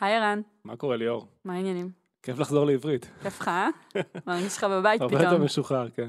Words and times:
היי 0.00 0.16
ערן, 0.16 0.40
מה 0.64 0.76
קורה 0.76 0.96
ליאור? 0.96 1.26
מה 1.44 1.54
העניינים? 1.54 1.90
כיף 2.22 2.38
לחזור 2.38 2.66
לעברית. 2.66 3.10
כיף 3.22 3.40
לך, 3.40 3.48
אה? 3.48 3.68
מרגיש 4.26 4.56
לך 4.56 4.64
בבית 4.64 5.00
הרבה 5.00 5.14
יותר 5.16 5.28
פתאום. 5.28 5.42
משוחרר, 5.44 5.88
כן. 5.90 6.08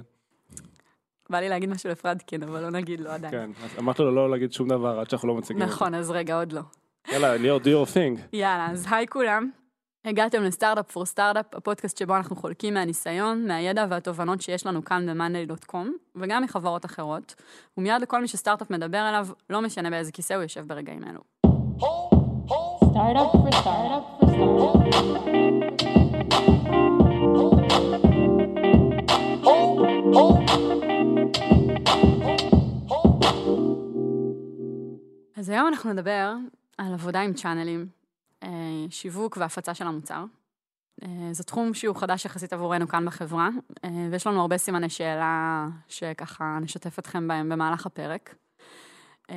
בא 1.30 1.40
לי 1.40 1.50
להגיד 1.50 1.70
משהו 1.70 1.90
לפרדקין, 1.90 2.44
אבל 2.44 2.62
לא 2.62 2.70
נגיד 2.70 3.00
לו 3.00 3.10
עדיין. 3.12 3.32
כן. 3.32 3.50
אז 3.64 3.80
אמרת 3.80 4.00
לו 4.00 4.16
לא 4.16 4.30
להגיד 4.32 4.54
שום 4.54 4.70
דבר 4.70 5.00
עד 5.00 5.10
שאנחנו 5.10 5.28
לא 5.28 5.36
מציגים 5.36 5.64
את 5.64 5.68
זה. 5.68 5.74
נכון, 5.74 5.96
אז 5.96 6.12
רגע, 6.12 6.40
עוד 6.40 6.52
לא. 6.52 6.62
יאללה, 7.12 7.38
ליאור, 7.38 7.60
do 7.60 7.64
your 7.64 7.94
thing. 7.94 8.22
יאללה, 8.34 8.72
אז 8.72 8.86
היי 8.92 9.08
כולם. 9.08 9.50
הגעתם 10.06 10.44
לסטארט-אפ 10.44 10.92
פור 10.92 11.06
סטארט-אפ, 11.06 11.46
הפודקאסט 11.54 11.98
שבו 11.98 12.16
אנחנו 12.16 12.36
חולקים 12.36 12.74
מהניסיון, 12.74 13.48
מהידע 13.48 13.86
והתובנות 13.90 14.42
שיש 14.42 14.66
לנו 14.66 14.86
כאן 14.86 15.06
ב-monday.com, 15.20 15.88
וגם 16.16 16.44
מחברות 16.44 16.86
אחרות, 16.86 17.36
ומיד 17.78 18.02
לכל 18.02 18.22
מי 18.22 18.28
שסטארט-אפ 18.28 18.70
מדבר 18.72 19.10
אליו, 19.10 19.28
לא 19.50 19.62
משנה 19.62 19.90
באיזה 19.90 20.12
כיסא 20.12 20.34
הוא 20.34 20.44
יושב 20.44 20.68
ברגעים 20.68 21.04
אלו. 21.04 21.22
Startup 22.98 23.32
for 23.32 23.52
startup 23.62 24.06
for 24.18 24.28
startup. 24.34 24.78
אז 35.36 35.50
היום 35.50 35.68
אנחנו 35.68 35.94
נדבר 35.94 36.36
על 36.78 36.94
עבודה 36.94 37.22
עם 37.22 37.34
צ'אנלים, 37.34 37.88
אה, 38.44 38.50
שיווק 38.90 39.38
והפצה 39.38 39.74
של 39.74 39.88
המוצר. 39.88 40.24
אה, 41.04 41.08
זה 41.32 41.44
תחום 41.44 41.74
שהוא 41.74 41.96
חדש 41.96 42.26
יחסית 42.26 42.54
עבורנו 42.54 42.88
כאן 42.88 43.06
בחברה, 43.06 43.50
אה, 43.86 44.08
ויש 44.12 44.28
לנו 44.28 44.42
הרבה 44.42 44.58
סימני 44.58 44.90
שאלה 44.90 45.68
שככה 45.88 46.58
נשתף 46.62 47.00
אתכם 47.00 47.28
בהם 47.28 47.50
במהלך 47.50 47.86
הפרק. 47.86 48.36
אה, 49.30 49.36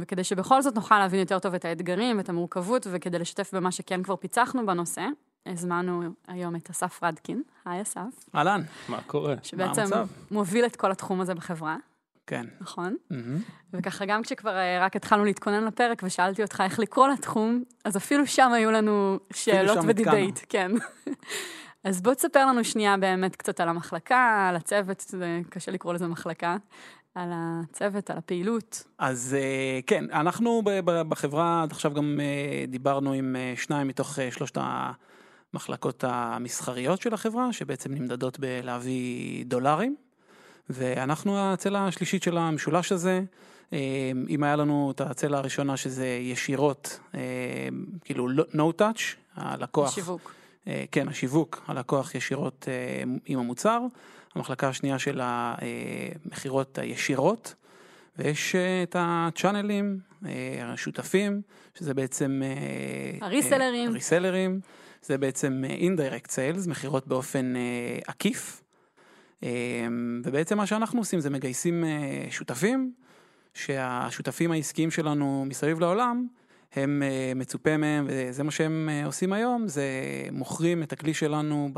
וכדי 0.00 0.24
שבכל 0.24 0.62
זאת 0.62 0.74
נוכל 0.74 0.98
להבין 0.98 1.20
יותר 1.20 1.38
טוב 1.38 1.54
את 1.54 1.64
האתגרים 1.64 2.16
ואת 2.16 2.28
המורכבות, 2.28 2.86
וכדי 2.90 3.18
לשתף 3.18 3.54
במה 3.54 3.72
שכן 3.72 4.02
כבר 4.02 4.16
פיצחנו 4.16 4.66
בנושא, 4.66 5.06
הזמנו 5.46 6.02
היום 6.28 6.56
את 6.56 6.70
אסף 6.70 7.02
רדקין. 7.02 7.42
היי 7.64 7.82
אסף, 7.82 8.00
אהלן, 8.34 8.62
מה 8.88 9.02
קורה? 9.02 9.34
שבעצם 9.42 9.82
המצב? 9.82 10.06
מוביל 10.30 10.66
את 10.66 10.76
כל 10.76 10.90
התחום 10.90 11.20
הזה 11.20 11.34
בחברה, 11.34 11.76
כן. 12.26 12.46
נכון? 12.60 12.96
מהמם. 13.10 13.38
וככה 13.72 14.04
גם 14.04 14.22
כשכבר 14.22 14.56
אה, 14.56 14.84
רק 14.84 14.96
התחלנו 14.96 15.24
להתכונן 15.24 15.64
לפרק 15.64 16.02
ושאלתי 16.04 16.42
אותך 16.42 16.62
איך 16.64 16.78
לקרוא 16.78 17.08
לתחום, 17.08 17.64
אז 17.84 17.96
אפילו 17.96 18.26
שם 18.26 18.52
היו 18.52 18.70
לנו 18.70 19.18
שאלות 19.32 19.78
ודיבייט, 19.88 20.40
כן. 20.48 20.70
אז 21.84 22.02
בוא 22.02 22.14
תספר 22.14 22.46
לנו 22.46 22.64
שנייה 22.64 22.96
באמת 22.96 23.36
קצת 23.36 23.60
על 23.60 23.68
המחלקה, 23.68 24.46
על 24.48 24.56
הצוות, 24.56 25.00
זה 25.00 25.40
קשה 25.48 25.72
לקרוא 25.72 25.94
לזה 25.94 26.06
מחלקה, 26.06 26.56
על 27.14 27.30
הצוות, 27.34 28.10
על 28.10 28.18
הפעילות. 28.18 28.84
אז 28.98 29.36
אה, 29.38 29.80
כן, 29.86 30.04
אנחנו 30.12 30.62
בחברה 31.08 31.62
עד 31.62 31.72
עכשיו 31.72 31.94
גם 31.94 32.20
אה, 32.20 32.66
דיברנו 32.68 33.12
עם 33.12 33.36
אה, 33.36 33.52
שניים 33.56 33.88
מתוך 33.88 34.18
שלושת 34.30 34.58
המחלקות 34.60 36.04
המסחריות 36.06 37.00
של 37.00 37.14
החברה, 37.14 37.52
שבעצם 37.52 37.94
נמדדות 37.94 38.38
בלהביא 38.40 39.44
דולרים, 39.44 39.96
ואנחנו 40.70 41.38
הצלע 41.38 41.86
השלישית 41.86 42.22
של 42.22 42.38
המשולש 42.38 42.92
הזה. 42.92 43.22
אם 44.28 44.42
היה 44.42 44.56
לנו 44.56 44.90
את 44.94 45.00
הצלע 45.00 45.38
הראשונה 45.38 45.76
שזה 45.76 46.06
ישירות, 46.06 47.00
כאילו 48.04 48.28
לא- 48.28 48.44
no 48.52 48.80
touch, 48.80 49.00
הלקוח. 49.36 49.94
שיווק. 49.94 50.34
אה, 50.66 50.84
כן, 50.92 51.08
השיווק, 51.08 51.62
הלקוח 51.66 52.14
ישירות 52.14 52.68
עם 53.26 53.38
המוצר, 53.38 53.80
המחלקה 54.34 54.68
השנייה 54.68 54.98
של 54.98 55.20
המכירות 55.22 56.78
הישירות, 56.78 57.54
ויש 58.18 58.54
אה, 58.54 58.82
את 58.82 58.96
הצ'אנלים, 58.98 59.98
אה, 60.26 60.72
השותפים, 60.72 61.42
שזה 61.78 61.94
בעצם... 61.94 62.42
אה, 62.44 63.26
הריסלרים. 63.26 63.90
הריסלרים, 63.90 64.60
זה 65.02 65.18
בעצם 65.18 65.64
indirect 65.78 66.28
sales, 66.28 66.68
מכירות 66.68 67.06
באופן 67.06 67.54
עקיף, 68.06 68.62
ובעצם 70.24 70.56
מה 70.56 70.66
שאנחנו 70.66 70.98
עושים 70.98 71.20
זה 71.20 71.30
מגייסים 71.30 71.84
שותפים, 72.30 72.92
שהשותפים 73.54 74.52
העסקיים 74.52 74.90
שלנו 74.90 75.44
מסביב 75.48 75.80
לעולם, 75.80 76.26
הם 76.72 77.02
מצופה 77.36 77.76
מהם, 77.76 78.06
וזה 78.08 78.42
מה 78.42 78.50
שהם 78.50 78.88
עושים 79.04 79.32
היום, 79.32 79.68
זה 79.68 79.84
מוכרים 80.32 80.82
את 80.82 80.92
הכלי 80.92 81.14
שלנו 81.14 81.70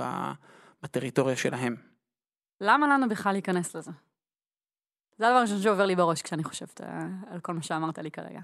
בטריטוריה 0.82 1.36
שלהם. 1.36 1.91
למה 2.62 2.86
לנו 2.86 3.08
בכלל 3.08 3.32
להיכנס 3.32 3.76
לזה? 3.76 3.90
זה 5.18 5.26
הדבר 5.26 5.38
הראשון 5.38 5.60
שעובר 5.62 5.86
לי 5.86 5.96
בראש 5.96 6.22
כשאני 6.22 6.44
חושבת 6.44 6.80
אה, 6.80 7.06
על 7.30 7.40
כל 7.40 7.54
מה 7.54 7.62
שאמרת 7.62 7.98
לי 7.98 8.10
כרגע. 8.10 8.40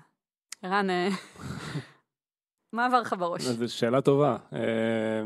ערן, 0.63 0.91
אה, 0.91 1.09
מה 2.73 2.87
עבר 2.87 3.01
לך 3.01 3.15
בראש? 3.19 3.43
זו 3.43 3.75
שאלה 3.75 4.01
טובה. 4.01 4.37
אה, 4.53 5.23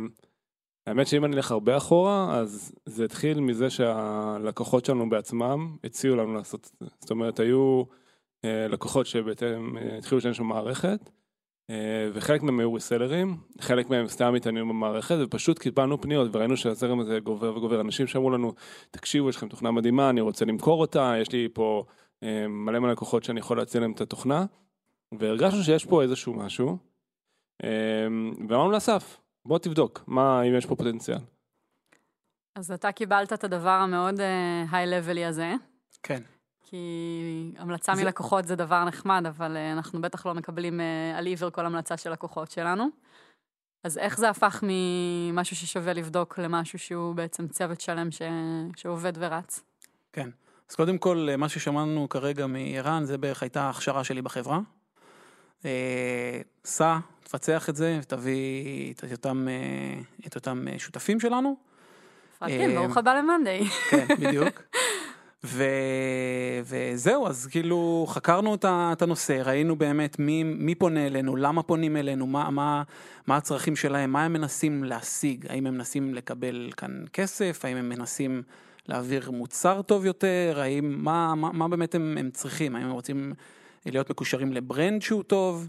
האמת 0.86 1.06
שאם 1.06 1.25
אני 1.25 1.36
אלך 1.36 1.50
הרבה 1.50 1.76
אחורה, 1.76 2.38
אז 2.38 2.72
זה 2.86 3.04
התחיל 3.04 3.41
מזה 3.41 3.70
שהלקוחות 3.70 4.84
שלנו 4.84 5.08
בעצמם 5.10 5.76
הציעו 5.84 6.16
לנו 6.16 6.34
לעשות 6.34 6.70
את 6.72 6.76
זה. 6.81 6.86
זאת 7.00 7.10
אומרת, 7.10 7.41
היו 7.41 7.84
לקוחות 8.44 9.06
אה, 9.16 9.98
התחילו 9.98 10.19
לשנות 10.19 10.34
שם 10.34 10.44
מערכת, 10.44 11.10
וחלק 12.15 12.43
מהם 12.43 12.61
היו 12.61 12.75
ריסלרים, 12.75 13.37
חלק 13.61 13.91
מהם 13.91 14.09
סתם 14.09 14.34
התעניינו 14.34 14.69
במערכת, 14.69 15.15
ופשוט 15.21 15.59
קיבלנו 15.59 16.00
פניות 16.00 16.28
וראינו 16.33 16.56
שהזרם 16.56 17.00
הזה 17.00 17.21
גובר 17.21 17.56
וגובר. 17.56 17.81
אנשים 17.81 18.06
שאמרו 18.06 18.31
לנו, 18.31 18.55
תקשיבו, 18.91 19.28
יש 19.28 19.37
לכם 19.37 19.49
תוכנה 19.49 19.71
מדהימה, 19.71 20.11
אני 20.11 20.21
רוצה 20.21 20.45
למכור 20.45 20.81
אותה, 20.81 21.15
יש 21.21 21.33
לי 21.33 21.49
פה 21.53 21.84
אה, 22.23 22.49
מלא 22.49 22.78
מלא 22.78 22.93
לקוחות 22.93 23.25
שאני 23.25 23.41
יכול 23.41 23.56
להציע 23.56 23.81
להם 23.81 23.93
את 23.93 24.00
התוכנה, 24.00 24.45
והרגשנו 25.19 25.62
שיש 25.62 25.84
פה 25.84 26.03
איזשהו 26.03 26.34
משהו, 26.34 26.78
אה, 27.65 28.06
ואמרנו 28.49 28.71
לאסף, 28.71 29.21
בוא 29.47 29.59
תבדוק, 29.59 30.05
מה, 30.06 30.43
אם 30.43 30.55
יש 30.55 30.67
פה 30.67 30.77
פוטנציאל. 30.77 31.19
אז 32.55 32.73
אתה 32.73 32.93
קיבלת 32.93 33.33
את 33.33 33.44
הדבר 33.44 33.71
המאוד 33.71 34.21
היי-לבלי 34.71 35.25
הזה, 35.25 35.55
כן. 36.03 36.23
כי 36.72 37.53
המלצה 37.59 37.94
זה- 37.94 38.05
מלקוחות 38.05 38.47
זה 38.47 38.56
דבר 38.56 38.84
נחמד, 38.84 39.22
אבל 39.28 39.56
אה, 39.56 39.72
אנחנו 39.72 40.00
בטח 40.00 40.27
לא 40.27 40.34
מקבלים 40.34 40.81
אה, 40.81 41.19
על 41.19 41.27
עיוור 41.27 41.50
כל 41.50 41.66
המלצה 41.66 41.97
של 41.97 42.12
לקוחות 42.12 42.50
שלנו. 42.50 42.88
אז 43.84 43.99
איך 43.99 44.19
זה 44.19 44.28
הפך 44.31 44.65
ממשהו 44.66 45.56
ששווה 45.56 45.93
לבדוק 45.93 46.38
למשהו 46.38 46.78
שהוא 46.78 47.15
בעצם 47.15 47.49
צוות 47.49 47.81
שלם 47.81 48.11
ש... 48.11 48.22
שעובד 48.77 49.12
ורץ? 49.16 49.61
כן. 50.12 50.31
אז 50.71 50.75
קודם 50.75 50.99
כל, 50.99 51.28
מה 51.38 51.49
ששמענו 51.49 52.09
כרגע 52.09 52.47
מערן, 52.47 53.05
זה 53.05 53.19
בערך 53.19 53.43
הייתה 53.43 53.62
ההכשרה 53.62 54.05
שלי 54.05 54.22
בחברה. 54.22 54.61
אה, 55.65 56.41
סע, 56.65 56.99
תפצח 57.25 57.69
את 57.69 57.77
זה, 57.77 57.99
ותביא 58.03 58.94
את 58.94 59.12
אותם, 59.12 59.49
אה, 59.49 60.00
את 60.27 60.34
אותם 60.34 60.69
אה, 60.69 60.78
שותפים 60.78 61.21
שלנו. 61.21 61.56
פרקין, 62.38 62.71
אה, 62.71 62.77
ברוך 62.77 62.97
הבא 62.97 63.15
למאנדיי. 63.15 63.65
כן, 63.91 64.06
בדיוק. 64.21 64.62
ו... 65.44 65.64
וזהו, 66.64 67.26
אז 67.26 67.48
כאילו 67.50 68.06
חקרנו 68.08 68.56
את 68.64 69.03
הנושא, 69.03 69.42
ראינו 69.44 69.76
באמת 69.76 70.19
מי, 70.19 70.42
מי 70.42 70.75
פונה 70.75 71.06
אלינו, 71.06 71.36
למה 71.36 71.62
פונים 71.62 71.97
אלינו, 71.97 72.26
מה, 72.26 72.50
מה, 72.50 72.82
מה 73.26 73.36
הצרכים 73.36 73.76
שלהם, 73.76 74.12
מה 74.12 74.25
הם 74.25 74.32
מנסים 74.32 74.84
להשיג, 74.84 75.47
האם 75.48 75.66
הם 75.66 75.75
מנסים 75.75 76.14
לקבל 76.14 76.70
כאן 76.76 77.04
כסף, 77.12 77.64
האם 77.64 77.76
הם 77.76 77.88
מנסים 77.88 78.42
להעביר 78.88 79.31
מוצר 79.31 79.82
טוב 79.82 80.06
יותר, 80.06 80.58
האם, 80.60 81.04
מה, 81.04 81.34
מה, 81.34 81.52
מה 81.52 81.69
באמת 81.69 81.94
הם, 81.94 82.16
הם 82.19 82.31
צריכים, 82.31 82.76
האם 82.76 82.84
הם 82.84 82.92
רוצים 82.92 83.32
להיות 83.86 84.10
מקושרים 84.10 84.52
לברנד 84.52 85.02
שהוא 85.02 85.22
טוב. 85.22 85.69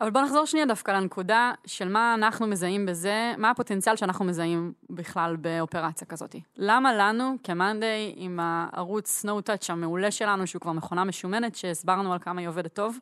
אבל 0.00 0.10
בוא 0.10 0.20
נחזור 0.20 0.44
שנייה 0.46 0.66
דווקא 0.66 0.90
לנקודה 0.90 1.52
של 1.66 1.88
מה 1.88 2.14
אנחנו 2.14 2.46
מזהים 2.46 2.86
בזה, 2.86 3.32
מה 3.38 3.50
הפוטנציאל 3.50 3.96
שאנחנו 3.96 4.24
מזהים 4.24 4.72
בכלל 4.90 5.36
באופרציה 5.36 6.06
כזאת. 6.06 6.36
למה 6.56 6.94
לנו, 6.94 7.36
כמאנדיי, 7.42 8.14
עם 8.16 8.40
הערוץ 8.42 9.24
No 9.24 9.28
Touch 9.28 9.66
המעולה 9.68 10.10
שלנו, 10.10 10.46
שהוא 10.46 10.60
כבר 10.60 10.72
מכונה 10.72 11.04
משומנת, 11.04 11.54
שהסברנו 11.54 12.12
על 12.12 12.18
כמה 12.18 12.40
היא 12.40 12.48
עובדת 12.48 12.74
טוב, 12.74 12.98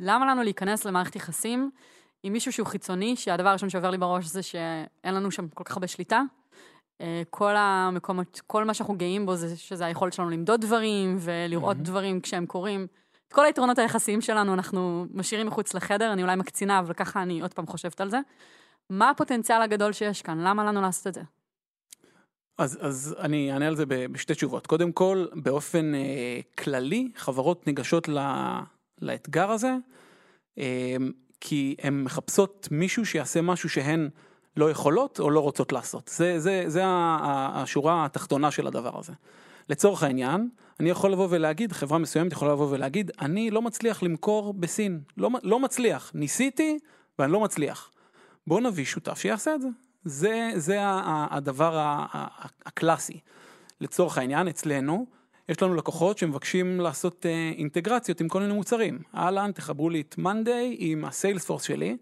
למה 0.00 0.26
לנו 0.26 0.42
להיכנס 0.42 0.84
למערכת 0.84 1.16
יחסים 1.16 1.70
עם 2.22 2.32
מישהו 2.32 2.52
שהוא 2.52 2.66
חיצוני, 2.66 3.16
שהדבר 3.16 3.48
הראשון 3.48 3.70
שעובר 3.70 3.90
לי 3.90 3.98
בראש 3.98 4.26
זה 4.26 4.42
שאין 4.42 5.14
לנו 5.14 5.30
שם 5.30 5.48
כל 5.48 5.64
כך 5.64 5.76
הרבה 5.76 5.86
שליטה. 5.86 6.22
אה, 7.00 7.22
כל 7.30 7.54
המקומות, 7.56 8.40
כל 8.46 8.64
מה 8.64 8.74
שאנחנו 8.74 8.96
גאים 8.96 9.26
בו 9.26 9.36
זה 9.36 9.56
שזה 9.56 9.86
היכולת 9.86 10.12
שלנו 10.12 10.30
למדוד 10.30 10.60
דברים 10.60 11.16
ולראות 11.20 11.76
דברים 11.76 12.20
כשהם 12.20 12.46
קורים. 12.46 12.86
כל 13.34 13.44
היתרונות 13.44 13.78
היחסיים 13.78 14.20
שלנו 14.20 14.54
אנחנו 14.54 15.06
משאירים 15.14 15.46
מחוץ 15.46 15.74
לחדר, 15.74 16.12
אני 16.12 16.22
אולי 16.22 16.36
מקצינה, 16.36 16.78
אבל 16.78 16.94
ככה 16.94 17.22
אני 17.22 17.40
עוד 17.40 17.54
פעם 17.54 17.66
חושבת 17.66 18.00
על 18.00 18.10
זה. 18.10 18.18
מה 18.90 19.10
הפוטנציאל 19.10 19.62
הגדול 19.62 19.92
שיש 19.92 20.22
כאן? 20.22 20.38
למה 20.40 20.64
לנו 20.64 20.82
לעשות 20.82 21.06
את 21.06 21.14
זה? 21.14 21.20
אז, 22.58 22.78
אז 22.80 23.16
אני 23.18 23.52
אענה 23.52 23.66
על 23.66 23.76
זה 23.76 23.86
בשתי 23.86 24.34
תשובות. 24.34 24.66
קודם 24.66 24.92
כל, 24.92 25.26
באופן 25.32 25.94
אה, 25.94 26.40
כללי, 26.58 27.10
חברות 27.16 27.66
ניגשות 27.66 28.08
ל, 28.08 28.18
לאתגר 29.00 29.50
הזה, 29.50 29.76
אה, 30.58 30.96
כי 31.40 31.76
הן 31.82 32.02
מחפשות 32.02 32.68
מישהו 32.70 33.06
שיעשה 33.06 33.42
משהו 33.42 33.68
שהן 33.68 34.08
לא 34.56 34.70
יכולות 34.70 35.20
או 35.20 35.30
לא 35.30 35.40
רוצות 35.40 35.72
לעשות. 35.72 36.10
זה, 36.14 36.40
זה, 36.40 36.64
זה 36.66 36.82
השורה 36.84 38.04
התחתונה 38.04 38.50
של 38.50 38.66
הדבר 38.66 38.98
הזה. 38.98 39.12
לצורך 39.68 40.02
העניין, 40.02 40.48
אני 40.80 40.90
יכול 40.90 41.12
לבוא 41.12 41.28
ולהגיד, 41.30 41.72
חברה 41.72 41.98
מסוימת 41.98 42.32
יכולה 42.32 42.52
לבוא 42.52 42.68
ולהגיד, 42.70 43.10
אני 43.20 43.50
לא 43.50 43.62
מצליח 43.62 44.02
למכור 44.02 44.54
בסין, 44.54 45.00
לא, 45.16 45.30
לא 45.42 45.60
מצליח, 45.60 46.10
ניסיתי 46.14 46.78
ואני 47.18 47.32
לא 47.32 47.40
מצליח. 47.40 47.90
בוא 48.46 48.60
נביא 48.60 48.84
שותף 48.84 49.18
שיעשה 49.18 49.54
את 49.54 49.62
זה. 49.62 49.68
זה, 50.04 50.50
זה 50.56 50.78
הדבר 51.30 51.96
הקלאסי. 52.64 53.20
לצורך 53.80 54.18
העניין, 54.18 54.48
אצלנו, 54.48 55.06
יש 55.48 55.62
לנו 55.62 55.74
לקוחות 55.74 56.18
שמבקשים 56.18 56.80
לעשות 56.80 57.26
אה, 57.26 57.52
אינטגרציות 57.56 58.20
עם 58.20 58.28
כל 58.28 58.40
מיני 58.40 58.52
מוצרים. 58.52 58.98
אהלן, 59.14 59.52
תחברו 59.52 59.90
לי 59.90 60.00
את 60.00 60.18
מאנדיי 60.18 60.76
עם 60.78 61.04
הסיילספורס 61.04 61.62
שלי. 61.62 61.96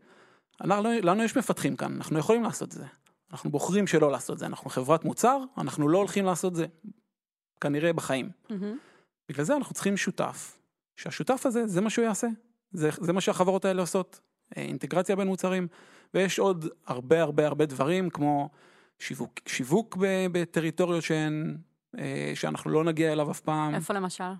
אנחנו, 0.61 0.89
לנו 1.03 1.23
יש 1.23 1.37
מפתחים 1.37 1.77
כאן, 1.77 1.95
אנחנו 1.97 2.19
יכולים 2.19 2.43
לעשות 2.43 2.69
את 2.69 2.73
זה. 2.73 2.85
אנחנו 3.33 3.51
בוחרים 3.51 3.87
שלא 3.87 4.11
לעשות 4.11 4.35
את 4.35 4.39
זה, 4.39 4.47
אנחנו 4.47 4.71
חברת 4.71 5.05
מוצר, 5.05 5.39
אנחנו 5.59 5.89
לא 5.89 5.99
הולכים 5.99 6.25
לעשות 6.25 6.53
את 6.53 6.57
זה. 6.57 6.67
כנראה 7.63 7.93
בחיים. 7.93 8.31
מהמם. 8.51 8.79
בגלל 9.29 9.45
זה 9.45 9.57
אנחנו 9.57 9.75
צריכים 9.75 9.97
שותף, 9.97 10.59
שהשותף 10.97 11.47
הזה, 11.47 11.67
זה 11.67 11.81
מה 11.81 11.91
שהוא 11.91 12.05
יעשה. 12.05 12.27
זה, 12.73 12.91
זה 13.01 13.13
מה 13.13 13.21
שהחברות 13.21 13.65
האלה 13.65 13.83
עושות, 13.83 14.21
אה, 14.57 14.63
אינטגרציה 14.63 15.17
בין 15.17 15.27
מוצרים. 15.27 15.69
ויש 16.15 16.39
עוד 16.39 16.67
הרבה 16.87 17.23
הרבה 17.23 17.47
הרבה 17.47 17.67
דברים, 17.67 18.11
כמו 18.11 18.51
שיווק, 18.99 19.33
שיווק 19.47 19.97
בטריטוריות 20.33 21.05
שהן, 21.05 21.57
אה, 21.99 22.33
שאנחנו 22.35 22.71
לא 22.71 22.85
נגיע 22.85 23.13
אליו 23.13 23.31
אף 23.31 23.41
פעם. 23.41 23.75
איפה 23.75 23.95
למשל? 23.95 24.33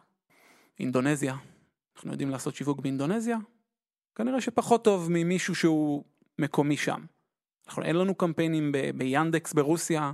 אינדונזיה. 0.81 1.37
אנחנו 1.97 2.11
יודעים 2.11 2.31
לעשות 2.31 2.55
שיווק 2.55 2.81
באינדונזיה? 2.81 3.37
כנראה 4.15 4.41
שפחות 4.41 4.85
טוב 4.85 5.09
ממישהו 5.11 5.55
שהוא 5.55 6.05
מקומי 6.39 6.77
שם. 6.77 7.05
אנחנו, 7.67 7.83
אין 7.83 7.97
לנו 7.97 8.15
קמפיינים 8.15 8.73
ב- 8.73 8.91
ביאנדקס 8.95 9.53
ברוסיה, 9.53 10.13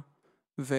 ו... 0.59 0.77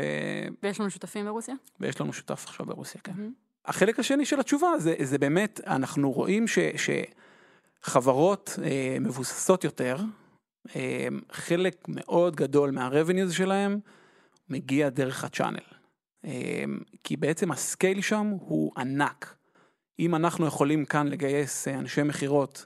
ויש 0.63 0.79
לנו 0.79 0.89
שותפים 0.89 1.25
ברוסיה? 1.25 1.55
ויש 1.79 2.01
לנו 2.01 2.13
שותף 2.13 2.43
עכשיו 2.47 2.65
ברוסיה, 2.65 3.01
כן. 3.01 3.11
מהמם. 3.15 3.33
החלק 3.65 3.99
השני 3.99 4.25
של 4.25 4.39
התשובה 4.39 4.77
זה, 4.77 4.95
זה 5.03 5.17
באמת, 5.17 5.61
אנחנו 5.67 6.11
רואים 6.11 6.47
ש, 6.47 6.59
שחברות 7.83 8.59
אה, 8.63 8.97
מבוססות 9.01 9.63
יותר, 9.63 9.97
אה, 10.75 11.07
חלק 11.31 11.85
מאוד 11.87 12.35
גדול 12.35 12.71
מה-revenues 12.71 13.31
שלהם 13.31 13.79
מגיע 14.49 14.89
דרך 14.89 15.23
ה 15.23 15.27
channel. 15.27 15.59
אה, 16.25 16.63
כי 17.03 17.17
בעצם 17.17 17.51
ה 17.51 17.60
scale 17.60 18.01
שם 18.01 18.27
הוא 18.39 18.71
ענק. 18.77 19.35
אם 19.99 20.15
אנחנו 20.15 20.45
יכולים 20.45 20.85
כאן 20.85 21.07
לגייס 21.07 21.67
אה, 21.67 21.79
אנשי 21.79 22.03
מכירות, 22.03 22.65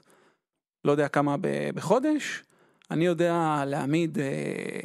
לא 0.84 0.92
יודע 0.92 1.08
כמה 1.08 1.36
ב- 1.36 1.70
בחודש, 1.74 2.42
אני 2.90 3.06
יודע 3.06 3.62
להעמיד 3.66 4.18
אה, 4.18 4.80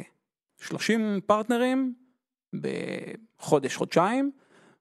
30 0.60 1.20
פרטנרים 1.26 1.94
בחודש, 2.54 3.76
חודשיים, 3.76 4.30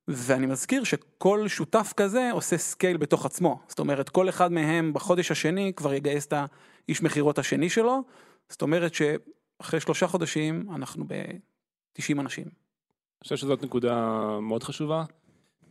ואני 0.07 0.45
מזכיר 0.45 0.83
שכל 0.83 1.47
שותף 1.47 1.93
כזה 1.97 2.29
עושה 2.31 2.57
scale 2.57 2.97
בתוך 2.97 3.25
עצמו. 3.25 3.59
זאת 3.67 3.79
אומרת, 3.79 4.09
כל 4.09 4.29
אחד 4.29 4.51
מהם 4.51 4.93
בחודש 4.93 5.31
השני 5.31 5.73
כבר 5.75 5.93
יגייס 5.93 6.25
את 6.25 6.33
האיש 6.33 7.01
מכירות 7.03 7.39
השני 7.39 7.69
שלו. 7.69 8.03
זאת 8.49 8.61
אומרת 8.61 8.91
שאחרי 8.93 9.79
שלושה 9.79 10.07
חודשים 10.07 10.67
אנחנו 10.75 11.05
ב-90 11.07 12.19
אנשים. 12.19 12.45
אני 12.45 13.23
חושב 13.23 13.35
שזאת 13.35 13.63
נקודה 13.63 14.15
מאוד 14.41 14.63
חשובה, 14.63 15.03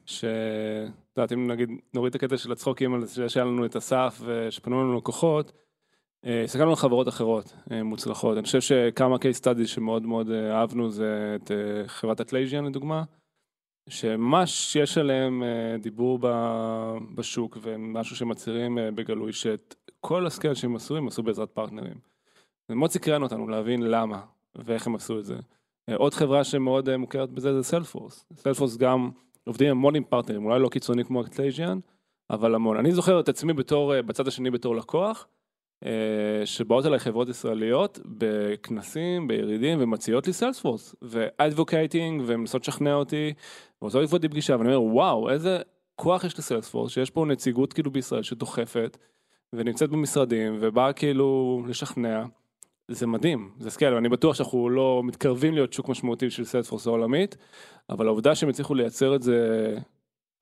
שאת 0.06 0.91
יודעת, 1.17 1.33
אם 1.33 1.50
נגיד 1.50 1.71
נוריד 1.95 2.15
את 2.15 2.23
הקטע 2.23 2.37
של 2.37 2.53
הצחוקים 2.53 2.95
על 2.95 3.05
זה 3.05 3.29
שהיה 3.29 3.47
לנו 3.47 3.65
את 3.65 3.77
אסף 3.77 4.21
ושפנו 4.25 4.83
לנו 4.83 4.97
לקוחות, 4.97 5.53
הסתכלנו 6.25 6.70
על 6.70 6.76
חברות 6.76 7.09
אחרות 7.09 7.53
אה, 7.73 7.82
מוצלחות. 7.82 8.37
אני 8.37 8.44
חושב 8.44 8.61
שכמה 8.61 9.17
case 9.17 9.41
studies 9.43 9.67
שמאוד 9.67 10.06
מאוד 10.06 10.31
אה, 10.31 10.61
אהבנו 10.61 10.91
זה 10.91 11.37
את 11.37 11.50
אה, 11.50 11.88
חברת 11.88 12.20
Atlassian 12.21 12.65
לדוגמה, 12.65 13.05
שממש 13.88 14.76
יש 14.76 14.99
עליהם 14.99 15.43
אה, 15.43 15.76
דיבור 15.79 16.19
בשוק 17.15 17.59
ומשהו 17.62 18.17
שמצהירים 18.17 18.79
אה, 18.79 18.91
בגלוי 18.91 19.32
שאת 19.32 19.75
כל 20.00 20.26
ה 20.27 20.31
scale 20.31 20.55
שהם 20.55 20.76
עשו 20.76 20.97
הם 20.97 21.09
עשו 21.09 21.23
בעזרת 21.23 21.50
פרטנרים. 21.50 21.99
זה 22.69 22.75
מאוד 22.75 22.91
סקרן 22.91 23.23
אותנו 23.23 23.49
להבין 23.49 23.82
למה 23.82 24.21
ואיך 24.56 24.87
הם 24.87 24.94
עשו 24.94 25.19
את 25.19 25.25
זה. 25.25 25.37
אה, 25.88 25.97
עוד 25.97 26.14
חברה 26.14 26.44
שמאוד 26.44 26.88
אה, 26.88 26.97
מוכרת 26.97 27.31
בזה 27.31 27.55
זה 27.55 27.62
Salesforce. 27.62 28.25
Salesforce 28.37 28.77
גם 28.76 29.11
עובדים 29.44 29.71
המון 29.71 29.94
עם 29.94 30.05
פרטנרים, 30.05 30.44
אולי 30.44 30.61
לא 30.61 30.69
קיצוני 30.69 31.05
כמו 31.05 31.23
Atlassian, 31.23 31.79
אבל 32.31 32.55
המון. 32.55 32.76
אני 32.76 32.93
זוכר 32.93 33.21
את 33.21 33.29
עצמי 33.29 33.53
בתור, 33.53 33.94
אה, 33.94 34.03
בצד 34.03 34.29
השני 34.29 34.50
בתור 34.50 34.76
לקוח, 34.76 35.26
אה, 35.26 35.38
שבאות 36.45 36.87
אליי 36.87 36.99
חברות 36.99 37.29
ישראליות 37.29 37.99
בכנסים, 38.05 39.29
בירידים, 39.29 39.79
ומציעות 39.83 40.27
לי 40.27 40.33
Salesforce, 40.33 40.95
ו 41.03 41.12
advocating, 41.12 42.23
ומנסות 42.27 42.63
לשכנע 42.63 42.95
אותי, 42.95 43.33
ורוצות 43.83 44.03
לקבוע 44.03 44.17
איתי 44.17 44.29
פגישה, 44.29 44.57
ואני 44.59 44.75
אומר, 44.75 44.95
וואו, 44.95 45.31
איזה 45.31 45.59
כוח 45.97 46.25
יש 46.25 46.39
ל 46.39 46.43
Salesforce, 46.43 46.93
שיש 46.93 47.11
פה 47.11 47.27
נציגות 47.27 47.73
כאילו 47.73 47.91
בישראל 47.91 48.23
שדוחפת, 48.23 48.99
ונמצאת 49.53 49.91
במשרדים, 49.91 50.57
ובאה 50.61 50.93
כאילו 50.93 51.63
לשכנע. 51.69 52.25
זה 52.89 53.07
מדהים, 53.07 53.51
זה 53.59 53.71
scale, 53.71 53.95
אני 53.95 54.09
בטוח 54.09 54.35
שאנחנו 54.35 54.71
לא 54.71 55.03
מתקרבים 55.05 55.55
להיות 55.55 55.73
שוק 55.73 55.89
משמעותי 55.89 56.31
של 56.31 56.45
Salesforce 56.45 56.87
העולמית, 56.87 57.37
אבל 57.91 58.07
העובדה 58.07 58.35
שהם 58.35 58.49
הצליחו 58.49 58.75
לייצר 58.75 59.15
את 59.15 59.23
זה 59.23 59.77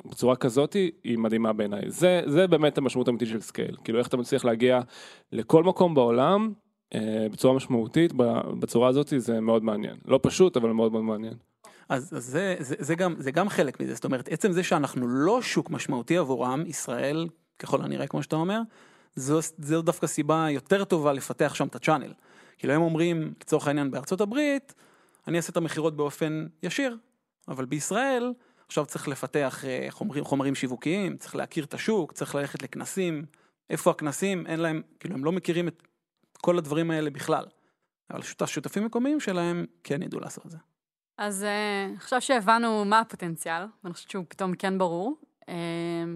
בצורה 0.04 0.36
כזאת 0.36 0.72
היא 1.04 1.18
מדהימה 1.18 1.52
בעיניי. 1.52 1.82
זה, 1.86 2.22
זה 2.26 2.46
באמת 2.46 2.78
המשמעות 2.78 3.08
האמיתית 3.08 3.28
של 3.28 3.40
scale, 3.40 3.76
כאילו 3.84 3.98
איך 3.98 4.08
אתה 4.08 4.16
מצליח 4.16 4.44
להגיע 4.44 4.80
לכל 5.32 5.64
מקום 5.64 5.94
בעולם 5.94 6.52
אה, 6.94 7.26
בצורה 7.32 7.54
משמעותית, 7.54 8.12
בצורה 8.60 8.88
הזאת 8.88 9.12
זה 9.16 9.40
מאוד 9.40 9.64
מעניין. 9.64 9.96
לא 10.04 10.20
פשוט, 10.22 10.56
אבל 10.56 10.70
מאוד 10.70 10.92
מאוד 10.92 11.04
מעניין. 11.04 11.34
אז, 11.88 12.14
אז 12.16 12.24
זה, 12.24 12.56
זה, 12.58 12.74
זה, 12.78 12.94
גם, 12.94 13.14
זה 13.18 13.30
גם 13.30 13.48
חלק 13.48 13.80
מזה, 13.80 13.94
זאת 13.94 14.04
אומרת, 14.04 14.28
עצם 14.28 14.52
זה 14.52 14.62
שאנחנו 14.62 15.08
לא 15.08 15.42
שוק 15.42 15.70
משמעותי 15.70 16.16
עבורם, 16.16 16.64
ישראל, 16.66 17.28
ככל 17.58 17.82
הנראה, 17.82 18.06
כמו 18.06 18.22
שאתה 18.22 18.36
אומר, 18.36 18.60
זו, 19.16 19.38
זו 19.58 19.82
דווקא 19.82 20.06
סיבה 20.06 20.46
יותר 20.50 20.84
טובה 20.84 21.12
לפתח 21.12 21.54
שם 21.54 21.66
את 21.66 21.74
הצ'אנל. 21.74 22.12
כאילו 22.58 22.72
הם 22.72 22.82
אומרים, 22.82 23.32
לצורך 23.40 23.68
העניין 23.68 23.90
בארצות 23.90 24.20
הברית, 24.20 24.74
אני 25.28 25.36
אעשה 25.36 25.50
את 25.50 25.56
המכירות 25.56 25.96
באופן 25.96 26.46
ישיר, 26.62 26.96
אבל 27.48 27.64
בישראל, 27.64 28.32
עכשיו 28.66 28.86
צריך 28.86 29.08
לפתח 29.08 29.64
אה, 29.64 29.86
חומרים, 29.90 30.24
חומרים 30.24 30.54
שיווקיים, 30.54 31.16
צריך 31.16 31.36
להכיר 31.36 31.64
את 31.64 31.74
השוק, 31.74 32.12
צריך 32.12 32.34
ללכת 32.34 32.62
לכנסים, 32.62 33.24
איפה 33.70 33.90
הכנסים, 33.90 34.46
אין 34.46 34.60
להם, 34.60 34.82
כאילו 35.00 35.14
הם 35.14 35.24
לא 35.24 35.32
מכירים 35.32 35.68
את 35.68 35.82
כל 36.40 36.58
הדברים 36.58 36.90
האלה 36.90 37.10
בכלל. 37.10 37.44
אבל 38.10 38.20
השותפים 38.40 38.84
מקומיים 38.84 39.20
שלהם 39.20 39.66
כן 39.84 40.02
ידעו 40.02 40.20
לעשות 40.20 40.46
את 40.46 40.50
זה. 40.50 40.58
אז 41.18 41.44
uh, 41.44 41.96
עכשיו 41.96 42.20
שהבנו 42.20 42.84
מה 42.84 43.00
הפוטנציאל, 43.00 43.62
ואני 43.84 43.94
חושבת 43.94 44.10
שהוא 44.10 44.24
פתאום 44.28 44.54
כן 44.54 44.78
ברור, 44.78 45.16
uh, 45.42 45.46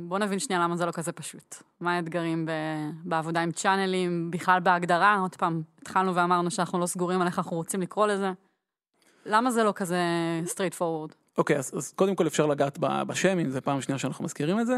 בואו 0.08 0.20
נבין 0.20 0.38
שנייה 0.38 0.62
למה 0.62 0.76
זה 0.76 0.86
לא 0.86 0.92
כזה 0.92 1.12
פשוט. 1.12 1.56
מה 1.80 1.96
האתגרים 1.96 2.46
ב- 2.46 2.90
בעבודה 3.04 3.40
עם 3.40 3.52
צ'אנלים, 3.52 4.30
בכלל 4.30 4.60
בהגדרה, 4.60 5.18
עוד 5.18 5.36
פעם, 5.36 5.62
התחלנו 5.82 6.14
ואמרנו 6.14 6.50
שאנחנו 6.50 6.78
לא 6.78 6.86
סגורים 6.86 7.20
על 7.20 7.26
איך 7.26 7.38
אנחנו 7.38 7.56
רוצים 7.56 7.80
לקרוא 7.80 8.06
לזה. 8.06 8.32
למה 9.26 9.50
זה 9.50 9.64
לא 9.64 9.72
כזה 9.76 10.00
straight 10.46 10.78
forward? 10.78 11.14
אוקיי, 11.40 11.56
אז, 11.56 11.72
אז 11.76 11.92
קודם 11.92 12.14
כל 12.14 12.26
אפשר 12.26 12.46
לגעת 12.46 12.78
בשם, 12.80 13.38
אם 13.38 13.50
זה 13.50 13.60
פעם 13.60 13.80
שנייה 13.80 13.98
שאנחנו 13.98 14.24
מזכירים 14.24 14.60
את 14.60 14.66
זה. 14.66 14.76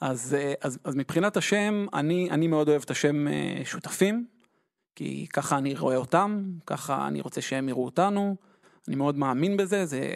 אז, 0.00 0.34
אה, 0.34 0.54
אז, 0.60 0.78
אז 0.84 0.94
מבחינת 0.94 1.36
השם, 1.36 1.86
אני, 1.94 2.30
אני 2.30 2.46
מאוד 2.46 2.68
אוהב 2.68 2.82
את 2.82 2.90
השם 2.90 3.28
אה, 3.28 3.62
שותפים, 3.64 4.26
כי 4.96 5.26
ככה 5.32 5.58
אני 5.58 5.74
רואה 5.74 5.96
אותם, 5.96 6.44
ככה 6.66 7.08
אני 7.08 7.20
רוצה 7.20 7.40
שהם 7.40 7.68
יראו 7.68 7.84
אותנו, 7.84 8.36
אני 8.88 8.96
מאוד 8.96 9.18
מאמין 9.18 9.56
בזה, 9.56 9.86
זה 9.86 10.14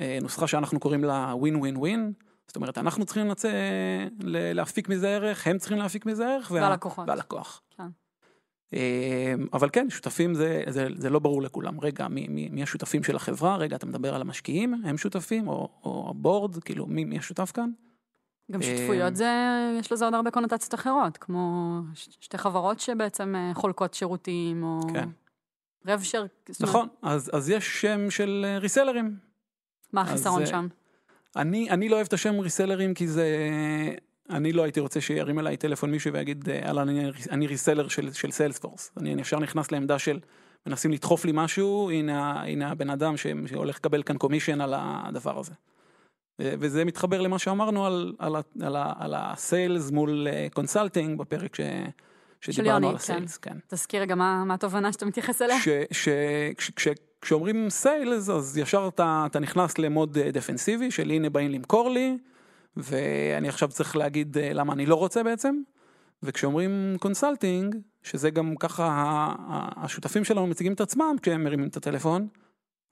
אה, 0.00 0.18
נוסחה 0.22 0.46
שאנחנו 0.46 0.80
קוראים 0.80 1.04
לה 1.04 1.32
ווין 1.34 1.56
ווין 1.56 1.76
ווין, 1.76 2.12
זאת 2.46 2.56
אומרת, 2.56 2.78
אנחנו 2.78 3.04
צריכים 3.04 3.28
לצא, 3.28 3.50
להפיק 4.54 4.88
מזה 4.88 5.08
ערך, 5.08 5.46
הם 5.46 5.58
צריכים 5.58 5.78
להפיק 5.78 6.06
מזה 6.06 6.26
ערך, 6.28 6.50
וה- 6.50 6.60
והלקוחות. 6.60 7.08
והלקוח. 7.08 7.62
כן. 7.76 7.88
אה, 8.74 9.34
אבל 9.52 9.68
כן, 9.72 9.90
שותפים 9.90 10.34
זה, 10.34 10.62
זה, 10.68 10.88
זה 10.96 11.10
לא 11.10 11.18
ברור 11.18 11.42
לכולם. 11.42 11.80
רגע, 11.80 12.08
מי, 12.08 12.28
מי, 12.28 12.48
מי 12.52 12.62
השותפים 12.62 13.02
של 13.02 13.16
החברה? 13.16 13.56
רגע, 13.56 13.76
אתה 13.76 13.86
מדבר 13.86 14.14
על 14.14 14.20
המשקיעים, 14.20 14.74
הם 14.84 14.98
שותפים? 14.98 15.48
או, 15.48 15.68
או 15.84 16.06
הבורד? 16.10 16.56
כאילו, 16.64 16.86
מי, 16.86 17.04
מי 17.04 17.18
השותף 17.18 17.50
כאן? 17.54 17.70
גם 18.52 18.62
אה, 18.62 18.66
שותפויות 18.66 19.16
זה, 19.16 19.30
יש 19.80 19.92
לזה 19.92 20.04
עוד 20.04 20.14
הרבה 20.14 20.30
קונוטציות 20.30 20.74
אחרות, 20.74 21.16
כמו 21.16 21.80
שתי 21.94 22.38
חברות 22.38 22.80
שבעצם 22.80 23.34
אה, 23.36 23.54
חולקות 23.54 23.94
שירותים, 23.94 24.62
או 24.62 24.80
כן. 24.92 25.08
רב 25.86 26.02
שר, 26.02 26.24
נכון, 26.60 26.88
אז, 27.02 27.30
אז 27.32 27.50
יש 27.50 27.80
שם 27.80 28.10
של 28.10 28.44
אה, 28.48 28.58
ריסלרים. 28.58 29.16
מה 29.92 30.00
החיסרון 30.00 30.40
אה, 30.40 30.46
שם? 30.46 30.68
אני, 31.36 31.70
אני 31.70 31.88
לא 31.88 31.96
אוהב 31.96 32.06
את 32.06 32.12
השם 32.12 32.40
ריסלרים 32.40 32.94
כי 32.94 33.08
זה... 33.08 33.26
אני 34.30 34.52
לא 34.52 34.62
הייתי 34.62 34.80
רוצה 34.80 35.00
שירים 35.00 35.38
אליי 35.38 35.56
טלפון 35.56 35.90
מישהו 35.90 36.12
ויגיד, 36.12 36.48
אהלן, 36.48 36.88
אני, 36.88 37.10
אני 37.30 37.46
ריסלר 37.46 37.88
של, 37.88 38.12
של 38.12 38.30
סיילספורס. 38.30 38.90
אני, 38.96 39.20
ישר 39.20 39.38
נכנס 39.38 39.72
לעמדה 39.72 39.98
של 39.98 40.18
מנסים 40.66 40.92
לדחוף 40.92 41.24
לי 41.24 41.32
משהו, 41.34 41.90
הנה, 41.90 42.42
הנה 42.42 42.70
הבן 42.70 42.90
אדם 42.90 43.16
ש, 43.16 43.26
שהולך 43.46 43.76
לקבל 43.76 44.02
כאן 44.02 44.16
קומישן 44.16 44.60
על 44.60 44.74
הדבר 44.76 45.38
הזה. 45.38 45.52
וזה 46.38 46.84
מתחבר 46.84 47.20
למה 47.20 47.38
שאמרנו 47.38 47.86
על, 47.86 48.14
על, 48.18 48.36
על, 48.62 48.76
על 48.98 49.14
ה 49.16 49.28
sales 49.28 49.90
מול 49.90 50.26
consulting 50.54 51.18
בפרק 51.18 51.56
ש, 51.56 51.60
שדיברנו 52.40 52.88
על 52.88 52.92
כן. 52.92 52.96
הסיילס, 52.96 53.36
כן. 53.36 53.56
תזכיר 53.66 54.02
רגע 54.02 54.14
מה 54.14 54.44
מה 54.44 54.54
התובנה 54.54 54.92
שאתה 54.92 55.06
מתייחס 55.06 55.42
אליה. 55.42 55.60
ש, 55.60 55.68
ש, 55.90 56.08
כש, 56.56 56.70
כש, 56.70 56.88
כשאומרים 57.20 57.70
sales 57.70 58.28
אז 58.28 58.58
ישר 58.58 58.88
אתה, 58.94 59.24
אתה 59.26 59.38
נכנס 59.38 59.78
ל 59.78 59.86
mode 59.86 60.18
אה, 60.18 60.30
דפנסיבי 60.30 60.90
של 60.90 61.10
הנה 61.10 61.30
באים 61.30 61.50
למכור 61.50 61.90
לי 61.90 62.18
ואני 62.76 63.48
עכשיו 63.48 63.68
צריך 63.68 63.96
להגיד 63.96 64.38
אה, 64.38 64.52
למה 64.52 64.72
אני 64.72 64.86
לא 64.86 64.94
רוצה 64.94 65.22
בעצם 65.22 65.60
וכשאומרים 66.22 66.96
consulting, 67.00 67.76
שזה 68.02 68.30
גם 68.30 68.56
ככה 68.56 69.34
השותפים 69.76 70.24
שלנו 70.24 70.46
מציגים 70.46 70.72
את 70.72 70.80
עצמם 70.80 71.16
כשהם 71.22 71.44
מרימים 71.44 71.68
את 71.68 71.76
הטלפון, 71.76 72.28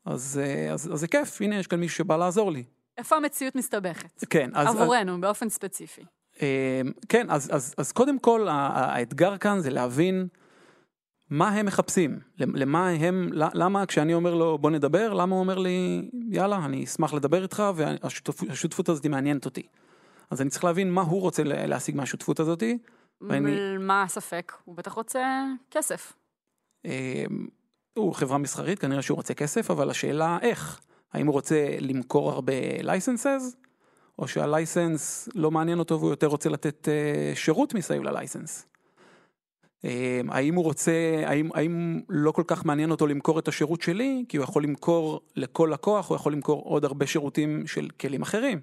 אז, 0.05 0.41
אה, 0.43 0.73
אז, 0.73 0.93
אז 0.93 1.01
זה 1.01 1.09
כיף, 1.09 1.43
הנה 1.43 1.59
יש 1.59 1.67
כאן 1.67 1.81
מישהו 1.81 1.97
שבא 1.97 2.17
לעזור 2.17 2.53
לי. 2.53 2.65
איפה 2.99 3.17
המציאות 3.17 3.55
מסתבכת? 3.55 4.25
כן, 4.31 4.51
אז, 4.55 4.67
עבורנו, 4.69 5.21
באופן 5.21 5.49
ספציפי. 5.49 6.03
אה, 6.43 6.81
כן, 7.09 7.31
אז, 7.31 7.51
אז, 7.53 7.75
אז 7.79 7.93
קודם 7.93 8.19
כל 8.19 8.47
האתגר 8.51 9.37
כאן 9.39 9.61
זה 9.61 9.71
להבין 9.71 10.29
מה 11.35 11.49
הם 11.49 11.67
מחפשים, 11.67 12.19
למה 12.39 12.89
הם, 12.89 13.29
למה 13.33 13.87
כשאני 13.87 14.15
אומר 14.15 14.35
לו 14.35 14.59
בוא 14.59 14.71
נדבר, 14.71 15.13
למה 15.15 15.35
הוא 15.35 15.41
אומר 15.41 15.59
לי 15.59 16.09
יאללה 16.31 16.65
אני 16.65 16.85
אשמח 16.85 17.15
לדבר 17.15 17.43
איתך 17.43 17.63
והשותפות 17.75 18.89
הזאת 18.89 19.07
מעניינת 19.07 19.45
אותי. 19.45 19.63
אז 20.31 20.41
אני 20.43 20.51
צריך 20.51 20.65
להבין 20.65 20.93
מה 20.93 21.01
הוא 21.03 21.21
רוצה 21.21 21.43
להשיג 21.45 21.97
מהשותפות 21.97 22.41
הזאת. 22.41 22.63
ואני- 23.21 23.79
מה 23.81 24.03
הספק? 24.03 24.53
הוא 24.65 24.77
בטח 24.77 24.93
רוצה 24.93 25.45
כסף. 25.71 26.13
אה, 26.87 27.25
הוא 27.95 28.15
חברה 28.15 28.39
מסחרית, 28.39 28.79
כנראה 28.79 29.03
שהוא 29.03 29.17
רוצה 29.17 29.35
כסף, 29.35 29.71
אבל 29.71 29.91
השאלה 29.91 30.39
איך. 30.43 30.81
האם 31.13 31.27
הוא 31.27 31.33
רוצה 31.33 31.77
למכור 31.81 32.31
הרבה 32.33 32.53
לייסנסס, 32.83 33.57
או 34.19 34.29
שהלייסנס 34.29 35.29
לא 35.35 35.51
מעניין 35.51 35.79
אותו 35.79 35.99
והוא 35.99 36.11
יותר 36.11 36.27
רוצה 36.27 36.49
לתת 36.49 36.89
אה, 36.89 37.33
שירות 37.37 37.75
מסביב 37.75 38.03
ללייסנס. 38.03 38.67
אה, 39.85 40.21
האם 40.29 40.55
הוא 40.55 40.65
רוצה, 40.65 41.23
האם, 41.27 41.51
האם 41.55 42.01
לא 42.09 42.33
כל 42.33 42.45
כך 42.47 42.65
מעניין 42.65 42.91
אותו 42.91 43.07
למכור 43.07 43.39
את 43.39 43.49
השירות 43.49 43.83
שלי, 43.83 44.25
כי 44.29 44.37
הוא 44.37 44.45
יכול 44.45 44.63
למכור 44.65 45.21
לכל 45.37 45.71
לקוח, 45.73 46.09
הוא 46.09 46.17
יכול 46.17 46.33
למכור 46.33 46.63
עוד 46.63 46.85
הרבה 46.85 47.07
שירותים 47.07 47.67
של 47.67 47.89
כלים 48.01 48.23
אחרים. 48.23 48.61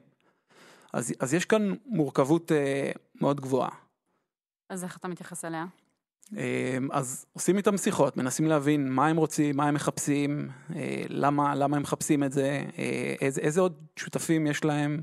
אז, 0.94 1.14
אז 1.20 1.34
יש 1.34 1.46
כאן 1.46 1.74
מורכבות 1.86 2.52
אה, 2.52 2.92
מאוד 3.22 3.42
גבוהה. 3.42 3.70
אז 4.70 4.84
איך 4.84 4.98
אתה 4.98 5.08
מתייחס 5.08 5.46
אליה? 5.46 5.66
אמ, 6.34 6.92
אז 6.92 7.26
עושים 7.34 7.58
איתם 7.58 7.78
שיחות, 7.78 8.18
מנסים 8.18 8.48
להבין 8.48 8.92
מה 8.92 9.08
הם 9.08 9.18
רוצים, 9.18 9.58
מה 9.58 9.68
הם 9.68 9.74
מחפשים, 9.74 10.50
אה, 10.76 11.04
למה, 11.10 11.56
למה 11.56 11.78
הם 11.78 11.84
מחפשים 11.84 12.24
את 12.24 12.32
זה, 12.32 12.66
אה, 12.78 13.16
איזה, 13.22 13.42
איזה 13.42 13.62
עוד 13.62 13.86
שותפים 13.96 14.48
יש 14.48 14.64
להם 14.64 15.02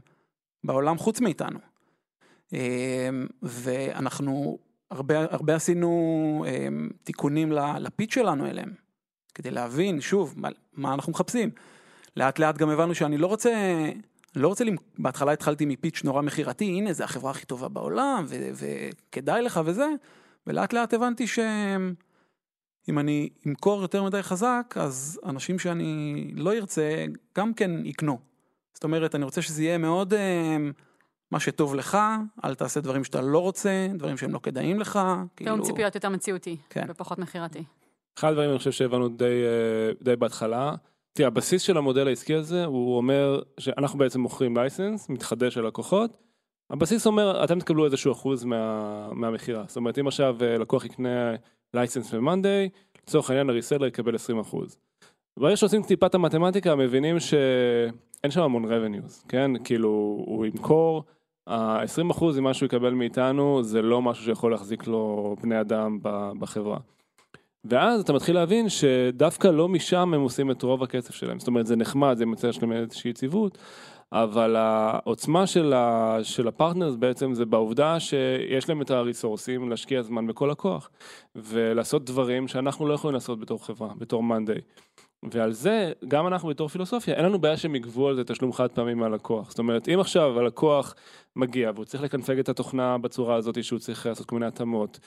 בעולם 0.64 0.98
חוץ 0.98 1.20
מאיתנו. 1.20 1.58
אמ, 2.52 2.58
ואנחנו 3.42 4.58
הרבה, 4.90 5.24
הרבה 5.30 5.54
עשינו 5.54 6.44
אמ, 6.48 6.88
תיקונים 7.04 7.52
לפיץ 7.52 8.14
שלנו 8.14 8.46
אליהם, 8.46 8.74
כדי 9.34 9.50
להבין 9.50 10.00
שוב 10.00 10.34
מה, 10.36 10.48
מה 10.72 10.94
אנחנו 10.94 11.12
מחפשים. 11.12 11.50
לאט 12.16 12.38
לאט 12.38 12.58
גם 12.58 12.70
הבנו 12.70 12.94
שאני 12.94 13.18
לא 13.18 13.26
רוצה, 13.26 13.52
לא 14.36 14.48
רוצה, 14.48 14.64
בהתחלה 14.98 15.32
התחלתי 15.32 15.66
מפיץ' 15.66 16.04
נורא 16.04 16.22
מכירתי, 16.22 16.64
הנה 16.64 16.92
זה 16.92 17.04
החברה 17.04 17.30
הכי 17.30 17.46
טובה 17.46 17.68
בעולם 17.68 18.24
ו- 18.28 18.50
וכדאי 18.54 19.42
לך 19.42 19.60
וזה, 19.64 19.88
ולאט 20.46 20.72
לאט 20.72 20.94
הבנתי 20.94 21.26
שאם 21.26 22.98
אני 22.98 23.28
אמכור 23.46 23.82
יותר 23.82 24.04
מדי 24.04 24.22
חזק, 24.22 24.74
אז 24.80 25.20
אנשים 25.26 25.58
שאני 25.58 26.24
לא 26.36 26.52
ארצה 26.52 27.04
גם 27.38 27.54
כן 27.54 27.70
יקנו. 27.86 28.18
זאת 28.74 28.84
אומרת, 28.84 29.14
אני 29.14 29.24
רוצה 29.24 29.42
שזה 29.42 29.62
יהיה 29.62 29.78
מאוד 29.78 30.14
אה, 30.14 30.56
מה 31.30 31.40
שטוב 31.40 31.74
לך, 31.74 31.98
אל 32.44 32.54
תעשה 32.54 32.80
דברים 32.80 33.04
שאתה 33.04 33.20
לא 33.20 33.38
רוצה, 33.38 33.88
דברים 33.94 34.16
שהם 34.16 34.32
לא 34.32 34.38
כדאיים 34.38 34.80
לך. 34.80 34.98
תיאום 35.34 35.62
ציפיות 35.62 35.94
יותר 35.94 36.08
מציאותי, 36.08 36.56
כן. 36.70 36.86
ופחות 36.88 37.18
מכירתי. 37.18 37.64
אחד 38.18 38.28
הדברים 38.28 38.50
אני 38.50 38.58
חושב 38.58 38.72
שהבנו 38.72 39.08
די, 39.08 39.24
אה, 39.24 39.92
די 40.02 40.16
בהתחלה, 40.16 40.74
תראה, 41.12 41.26
הבסיס 41.26 41.62
של 41.62 41.76
המודל 41.76 42.08
העסקי 42.08 42.34
הזה, 42.34 42.64
הוא 42.64 42.96
אומר 42.96 43.40
שאנחנו 43.60 43.98
בעצם 43.98 44.20
מוכרים 44.20 44.56
לייסנס, 44.56 45.08
מתחדש 45.08 45.56
ללקוחות. 45.56 46.16
הבסיס 46.70 47.06
אומר, 47.06 47.44
אתם 47.44 47.60
תקבלו 47.60 47.84
איזשהו 47.84 48.12
אחוז 48.12 48.44
מה, 48.44 49.08
מהמכירה. 49.12 49.64
זאת 49.68 49.76
אומרת, 49.76 49.98
אם 49.98 50.06
עכשיו 50.06 50.36
אה, 50.42 50.58
לקוח 50.58 50.84
יקנה 50.84 51.34
לייסנס 51.74 52.14
ב-Monday, 52.14 52.78
לצורך 53.02 53.30
העניין 53.30 53.50
הריסלר 53.50 53.86
יקבל 53.86 54.14
20 54.14 54.38
אחוז. 54.38 54.78
ברגע 55.38 55.56
שעושים 55.56 55.82
טיפה 55.82 56.06
את 56.06 56.14
המתמטיקה, 56.14 56.76
מבינים 56.76 57.20
שאין 57.20 58.30
שם 58.30 58.42
המון 58.42 58.64
revenues, 58.64 59.28
כן? 59.28 59.50
כאילו, 59.64 59.88
הוא 60.26 60.46
ימכור, 60.46 61.04
ה-20 61.48 62.10
אחוז 62.10 62.38
ממה 62.38 62.54
שהוא 62.54 62.66
יקבל 62.66 62.90
מאיתנו, 62.90 63.62
זה 63.62 63.82
לא 63.82 64.02
משהו 64.02 64.24
שיכול 64.24 64.50
להחזיק 64.50 64.86
לו 64.86 65.36
בני 65.42 65.60
אדם 65.60 65.98
בחברה. 66.38 66.78
ואז 67.64 68.00
אתה 68.00 68.12
מתחיל 68.12 68.34
להבין 68.34 68.68
שדווקא 68.68 69.48
לא 69.48 69.68
משם 69.68 70.14
הם 70.14 70.20
עושים 70.20 70.50
את 70.50 70.62
רוב 70.62 70.82
הכסף 70.82 71.14
שלהם. 71.14 71.38
זאת 71.38 71.48
אומרת, 71.48 71.66
זה 71.66 71.76
נחמד, 71.76 72.16
זה 72.16 72.26
מציע 72.26 72.52
שלהם 72.52 72.72
איזושהי 72.72 73.10
יציבות, 73.10 73.58
אבל 74.12 74.56
העוצמה 74.56 75.46
של, 75.46 75.72
ה, 75.72 76.18
של 76.22 76.48
הפרטנרס 76.48 76.94
בעצם 76.94 77.34
זה 77.34 77.44
בעובדה 77.44 78.00
שיש 78.00 78.68
להם 78.68 78.82
את 78.82 78.90
הריסורסים 78.90 79.70
להשקיע 79.70 80.02
זמן 80.02 80.26
בכל 80.26 80.50
הכוח, 80.50 80.90
ולעשות 81.36 82.04
דברים 82.04 82.48
שאנחנו 82.48 82.86
לא 82.86 82.94
יכולים 82.94 83.14
לעשות 83.14 83.40
בתור 83.40 83.66
חברה, 83.66 83.88
בתור 83.98 84.22
מאנדיי. 84.22 84.60
ועל 85.22 85.52
זה, 85.52 85.92
גם 86.08 86.26
אנחנו 86.26 86.48
בתור 86.48 86.68
פילוסופיה, 86.68 87.14
אין 87.14 87.24
לנו 87.24 87.38
בעיה 87.38 87.56
שהם 87.56 87.74
יגבו 87.74 88.08
על 88.08 88.16
זה 88.16 88.24
תשלום 88.24 88.52
חד 88.52 88.70
פעמי 88.70 88.94
מהלקוח. 88.94 89.50
זאת 89.50 89.58
אומרת, 89.58 89.88
אם 89.88 90.00
עכשיו 90.00 90.40
הלקוח 90.40 90.94
מגיע 91.36 91.70
והוא 91.74 91.84
צריך 91.84 92.02
לקנפג 92.02 92.38
את 92.38 92.48
התוכנה 92.48 92.98
בצורה 92.98 93.34
הזאת 93.34 93.64
שהוא 93.64 93.78
צריך 93.78 94.06
לעשות 94.06 94.26
כל 94.26 94.36
מיני 94.36 94.46
התאמות, 94.46 94.98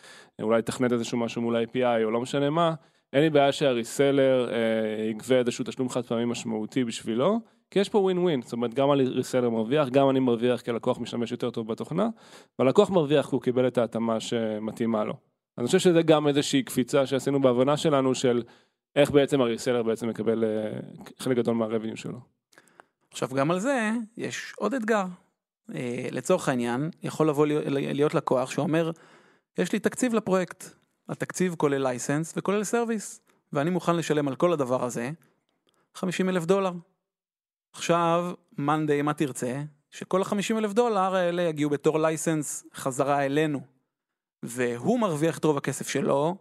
אולי 0.42 0.58
לתכנת 0.58 0.92
איזשהו 0.92 1.18
משהו 1.18 1.42
מול 1.42 1.56
ה-API 1.56 2.04
או 2.04 2.12
לא 2.12 2.22
משנה 2.22 2.50
מה, 2.50 2.74
אין 3.14 3.22
לי 3.22 3.30
בעיה 3.30 3.52
שהריסלר 3.52 4.50
אה, 4.52 5.10
יגבה 5.10 5.36
איזשהו 5.40 5.66
תשלום 5.68 5.90
חד 5.90 6.06
פעמי 6.06 6.26
משמעותי 6.26 6.84
בשבילו, 6.84 7.40
כי 7.72 7.80
יש 7.80 7.90
פה 7.90 7.98
ווין 7.98 8.18
ווין, 8.18 8.42
זאת 8.42 8.54
אומרת 8.54 8.74
גם 8.74 8.90
הריסלר 8.90 9.50
מרוויח, 9.50 9.90
גם 9.90 10.10
אני 10.10 10.20
מרוויח 10.20 10.62
כי 10.62 10.72
הלקוח 10.72 11.00
משתמש 11.00 11.32
יותר 11.32 11.50
טוב 11.50 11.68
בתוכנה, 11.68 12.10
והלקוח 12.60 12.90
מרוויח 12.90 13.30
כי 13.30 13.36
הוא 13.36 13.42
קיבל 13.42 13.68
את 13.68 13.78
ההתאמה 13.78 14.20
שמתאימה 14.20 15.04
לו. 15.04 15.14
אני 15.58 15.66
חושב 15.66 15.80
שזה 15.80 16.02
גם 16.02 16.28
איזושהי 16.28 16.64
קפיצה 16.64 17.06
שעשינו 17.06 17.42
בהבנה 17.42 17.78
שלנו 17.78 18.16
של 18.16 18.44
איך 18.96 19.12
בעצם 19.12 19.42
הריסלר 19.42 19.84
בעצם 19.84 20.08
מקבל 20.08 20.44
אה, 20.44 20.80
חלק 21.20 21.38
גדול 21.38 21.56
מהרבניו 21.56 21.98
שלו. 21.98 22.20
עכשיו 23.12 23.30
גם 23.30 23.52
על 23.52 23.60
זה 23.60 23.92
יש 24.18 24.54
עוד 24.58 24.74
אתגר. 24.74 25.06
אה, 25.76 26.08
לצורך 26.12 26.50
העניין, 26.50 26.90
יכול 27.04 27.30
לבוא 27.30 27.48
להיות, 27.48 28.14
לקוח 28.14 28.52
שאומר, 28.52 28.92
יש 29.58 29.74
לי 29.74 29.80
תקציב 29.80 30.14
לפרויקט. 30.14 30.64
התקציב 31.10 31.56
כולל 31.56 31.84
license 31.84 32.34
וכולל 32.38 32.64
service, 32.64 33.22
ואני 33.54 33.70
מוכן 33.70 33.96
לשלם 33.96 34.28
על 34.28 34.36
כל 34.36 34.54
הדבר 34.54 34.86
הזה 34.86 35.12
50 35.96 36.30
אלף 36.30 36.46
דולר. 36.46 36.72
עכשיו, 37.74 38.34
מאנדיי, 38.58 39.02
מה 39.02 39.14
תרצה? 39.14 39.62
שכל 39.90 40.22
ה-50 40.22 40.58
אלף 40.58 40.74
דולר 40.74 41.16
האלה 41.16 41.42
יגיעו 41.42 41.70
בתור 41.70 42.00
license 42.00 42.66
חזרה 42.74 43.26
אלינו. 43.26 43.62
והוא 44.44 45.00
מרוויח 45.00 45.38
את 45.38 45.44
רוב 45.44 45.58
הכסף 45.58 45.88
שלו 45.88 46.36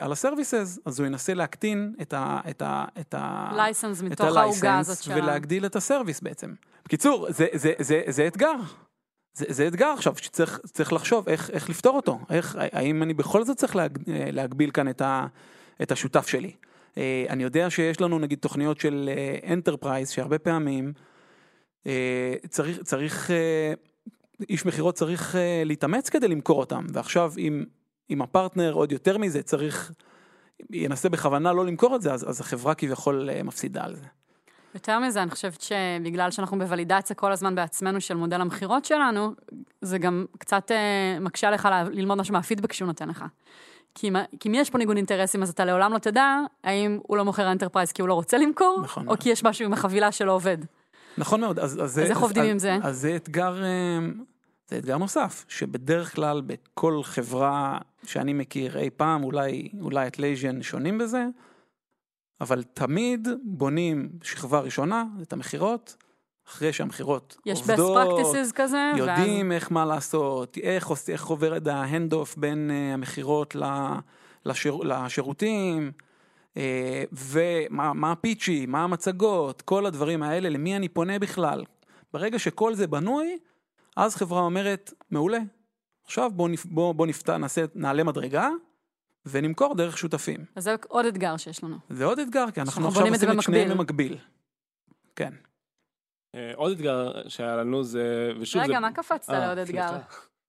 על 0.00 0.12
ה 0.12 0.19
services, 0.19 0.78
אז 0.84 1.00
הוא 1.00 1.06
ינסה 1.06 1.34
להקטין 1.34 1.94
את 2.02 2.12
ה... 2.12 2.40
את 2.50 2.62
ה, 2.62 2.84
את 3.00 3.14
ה 3.14 3.50
license 3.56 4.02
מתוך 4.02 4.26
העוגה 4.26 4.42
הזאת 4.42 4.64
ה 4.64 4.69
license 4.69 5.00
של... 5.00 5.12
ה- 5.12 5.16
ולהגדיל 5.16 5.66
את 5.66 5.76
ה 5.76 5.82
service 5.82 6.20
בעצם. 6.20 6.54
בקיצור, 6.84 7.26
זה, 7.28 7.46
זה, 7.52 7.72
זה, 7.78 8.02
זה 8.06 8.26
אתגר. 8.26 8.54
זה, 9.34 9.44
זה 9.48 9.68
אתגר 9.68 9.86
עכשיו 9.86 10.14
שצריך 10.16 10.60
צריך 10.72 10.92
לחשוב 10.92 11.28
איך, 11.28 11.50
איך 11.50 11.70
לפתור 11.70 11.96
אותו, 11.96 12.18
איך, 12.30 12.56
האם 12.72 13.02
אני 13.02 13.14
בכל 13.14 13.44
זאת 13.44 13.56
צריך 13.56 13.76
להג, 13.76 13.98
להגביל 14.06 14.70
כאן 14.70 14.88
את, 14.88 15.00
ה, 15.00 15.26
את 15.82 15.92
השותף 15.92 16.26
שלי. 16.26 16.52
אה, 16.98 17.26
אני 17.28 17.42
יודע 17.42 17.70
שיש 17.70 18.00
לנו 18.00 18.18
נגיד 18.18 18.38
תוכניות 18.38 18.80
של 18.80 19.10
enterprise 19.52 20.10
שהרבה 20.10 20.38
פעמים 20.38 20.92
אה, 21.86 22.34
צריך, 22.48 22.82
צריך, 22.82 23.30
אה, 23.30 23.72
איש 24.48 24.66
מכירות 24.66 24.94
צריך 24.94 25.36
אה, 25.36 25.62
להתאמץ 25.64 26.08
כדי 26.08 26.28
למכור 26.28 26.60
אותם, 26.60 26.86
ועכשיו 26.92 27.32
אם, 27.38 27.64
אם 28.10 28.22
הפרטנר 28.22 28.72
עוד 28.72 28.92
יותר 28.92 29.18
מזה 29.18 29.42
צריך, 29.42 29.92
ינסה 30.70 31.08
בכוונה 31.08 31.52
לא 31.52 31.66
למכור 31.66 31.96
את 31.96 32.02
זה, 32.02 32.12
אז, 32.12 32.30
אז 32.30 32.40
החברה 32.40 32.74
כביכול 32.74 33.30
אה, 33.30 33.42
מפסידה 33.42 33.84
על 33.84 33.94
זה. 33.96 34.04
יותר 34.74 34.98
מזה, 34.98 35.22
אני 35.22 35.30
חושבת 35.30 35.60
שבגלל 35.60 36.30
שאנחנו 36.30 36.58
בוולידציה 36.58 37.16
כל 37.16 37.32
הזמן 37.32 37.54
בעצמנו 37.54 38.00
של 38.00 38.16
מודל 38.16 38.40
המכירות 38.40 38.84
שלנו, 38.84 39.32
זה 39.80 39.98
גם 39.98 40.24
קצת 40.38 40.70
אה, 40.70 41.20
מקשה 41.20 41.48
עליך 41.48 41.64
ל- 41.66 41.88
ללמוד 41.90 42.18
משהו 42.18 42.32
מהפידבק 42.32 42.72
שהוא 42.72 42.86
נותן 42.86 43.08
לך. 43.08 43.24
כי 43.94 44.08
אם, 44.08 44.16
כי 44.40 44.48
אם 44.48 44.54
יש 44.54 44.70
פה 44.70 44.78
ניגוד 44.78 44.96
אינטרסים, 44.96 45.42
אז 45.42 45.50
אתה 45.50 45.64
לעולם 45.64 45.92
לא 45.92 45.98
תדע 45.98 46.36
האם 46.64 46.98
הוא 47.02 47.16
לא 47.16 47.24
מוכר 47.24 47.52
enterprise 47.52 47.92
כי 47.92 48.02
הוא 48.02 48.08
לא 48.08 48.14
רוצה 48.14 48.38
למכור, 48.38 48.80
נכון 48.82 49.02
או 49.02 49.06
מאוד. 49.06 49.20
כי 49.20 49.30
יש 49.30 49.44
משהו 49.44 49.64
עם 49.64 49.72
החבילה 49.72 50.12
שלא 50.12 50.32
עובד. 50.32 50.58
נכון 51.18 51.40
מאוד, 51.40 51.58
אז, 51.58 51.74
אז, 51.74 51.80
אז 51.80 51.98
איך 51.98 52.18
עובדים 52.18 52.44
עם 52.44 52.58
זה? 52.58 52.78
אז 52.82 53.00
זה 53.00 53.16
אתגר, 53.16 53.62
אה, 53.62 53.98
זה 54.68 54.78
אתגר 54.78 54.98
נוסף, 54.98 55.44
שבדרך 55.48 56.14
כלל 56.14 56.42
בכל 56.46 57.00
חברה 57.02 57.78
שאני 58.04 58.32
מכיר 58.32 58.78
אי 58.78 58.90
פעם, 58.90 59.24
אולי, 59.24 59.68
אולי 59.80 60.06
אטלסיאן 60.06 60.62
שונים 60.62 60.98
בזה, 60.98 61.26
אבל 62.40 62.62
תמיד 62.62 63.28
בונים 63.44 64.08
שכבה 64.22 64.60
ראשונה, 64.60 65.04
את 65.22 65.32
המכירות, 65.32 65.96
אחרי 66.48 66.72
שהמכירות 66.72 67.36
יש 67.46 67.60
best 67.60 68.20
practices 68.20 68.52
כזה, 68.54 68.70
עובדות, 68.70 68.92
יודעים 68.96 69.52
איך 69.52 69.72
מה 69.72 69.84
לעשות, 69.84 70.58
איך, 70.58 70.90
איך 71.08 71.26
עובר 71.26 71.56
את 71.56 71.66
ה 71.66 71.74
hand-off 71.74 72.36
בין 72.36 72.70
אה, 72.70 72.94
המכירות 72.94 73.56
לשיר, 74.44 74.74
לשירותים, 74.74 75.92
אה, 76.56 77.04
ומה 77.12 77.92
מה 77.92 78.12
ה 78.12 78.20
pitch, 78.20 78.66
מה 78.66 78.84
המצגות, 78.84 79.62
כל 79.62 79.86
הדברים 79.86 80.22
האלה, 80.22 80.48
למי 80.48 80.76
אני 80.76 80.88
פונה 80.88 81.18
בכלל. 81.18 81.64
ברגע 82.12 82.38
שכל 82.38 82.74
זה 82.74 82.86
בנוי, 82.86 83.38
אז 83.96 84.16
חברה 84.16 84.40
אומרת, 84.40 84.92
מעולה, 85.10 85.38
עכשיו 86.08 86.30
בוא, 86.30 86.48
נפ- 86.48 86.66
בוא, 86.66 86.92
בוא 86.94 87.06
נפתח, 87.06 87.32
נעשה, 87.32 87.64
נעלה 87.74 88.04
מדרגה 88.04 88.48
ונמכור 89.26 89.74
דרך 89.74 89.98
שותפים. 89.98 90.44
אז 90.56 90.64
זה 90.64 90.74
עוד 90.88 91.06
אתגר 91.06 91.36
שיש 91.36 91.64
לנו. 91.64 91.76
זה 91.90 92.04
עוד 92.04 92.18
אתגר, 92.18 92.50
כי 92.50 92.60
אנחנו 92.60 92.88
עכשיו 92.88 93.06
זה 93.06 93.26
עושים 93.26 93.38
את 93.38 93.42
שניהם 93.44 93.68
במקביל. 93.70 94.18
כן. 95.16 95.32
אה, 96.34 96.52
עוד 96.54 96.72
אתגר 96.72 97.28
שהיה 97.28 97.56
לנו 97.56 97.84
זה, 97.84 98.32
ושוב 98.40 98.62
זה... 98.62 98.68
רגע, 98.68 98.80
מה 98.80 98.92
קפצת 98.92 99.30
אה, 99.30 99.46
לעוד 99.46 99.58
אתגר? 99.58 99.88